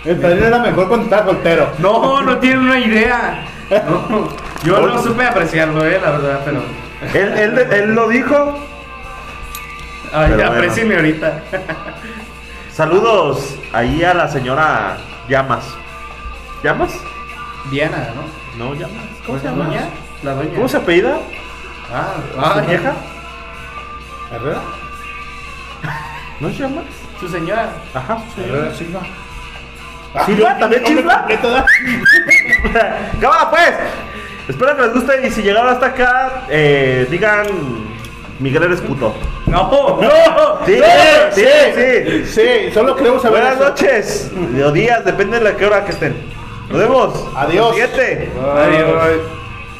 [0.04, 1.68] El padrino era mejor cuando estaba soltero.
[1.78, 3.44] No, no tienen una idea.
[3.70, 4.28] No,
[4.62, 6.62] yo no supe apreciarlo, eh, la verdad, pero.
[7.14, 8.58] Él, él, él lo dijo.
[10.14, 10.52] Ay, Pero bueno.
[10.52, 11.42] aprecienme ahorita.
[12.72, 14.96] Saludos ahí a la señora
[15.28, 15.64] Llamas.
[16.62, 16.92] ¿Llamas?
[17.70, 18.64] Diana, ¿no?
[18.64, 19.04] No, Llamas.
[19.26, 19.64] ¿Cómo se ¿La llama?
[19.64, 19.88] doña?
[20.22, 20.54] La doña.
[20.54, 21.16] ¿Cómo se apellida?
[21.92, 22.92] Ah, ¿Su ah, vieja?
[24.32, 24.60] ¿Herrera?
[26.40, 26.82] ¿No se llama?
[27.18, 27.68] Su señora.
[27.92, 29.04] Ajá, su Herrera señora.
[30.14, 30.26] Silva.
[30.26, 30.58] ¿Silva?
[30.58, 31.18] ¿También Hombre chifla?
[31.18, 31.66] completo, ¿da?
[33.20, 33.74] Cámara pues.
[34.46, 37.46] Espero que les guste y si llegaron hasta acá, eh, digan
[38.40, 39.14] Miguel eres puto.
[39.46, 40.66] No, no.
[40.66, 40.80] Sí,
[41.32, 41.44] sí,
[41.74, 42.24] sí.
[42.26, 43.40] Sí, solo queremos saber.
[43.42, 43.68] Buenas eso.
[43.68, 44.30] noches
[44.66, 46.14] o días, depende de la que hora que estén.
[46.68, 47.28] Nos vemos.
[47.36, 47.70] Adiós.
[47.70, 48.30] Siguiente.
[48.56, 49.20] Adiós.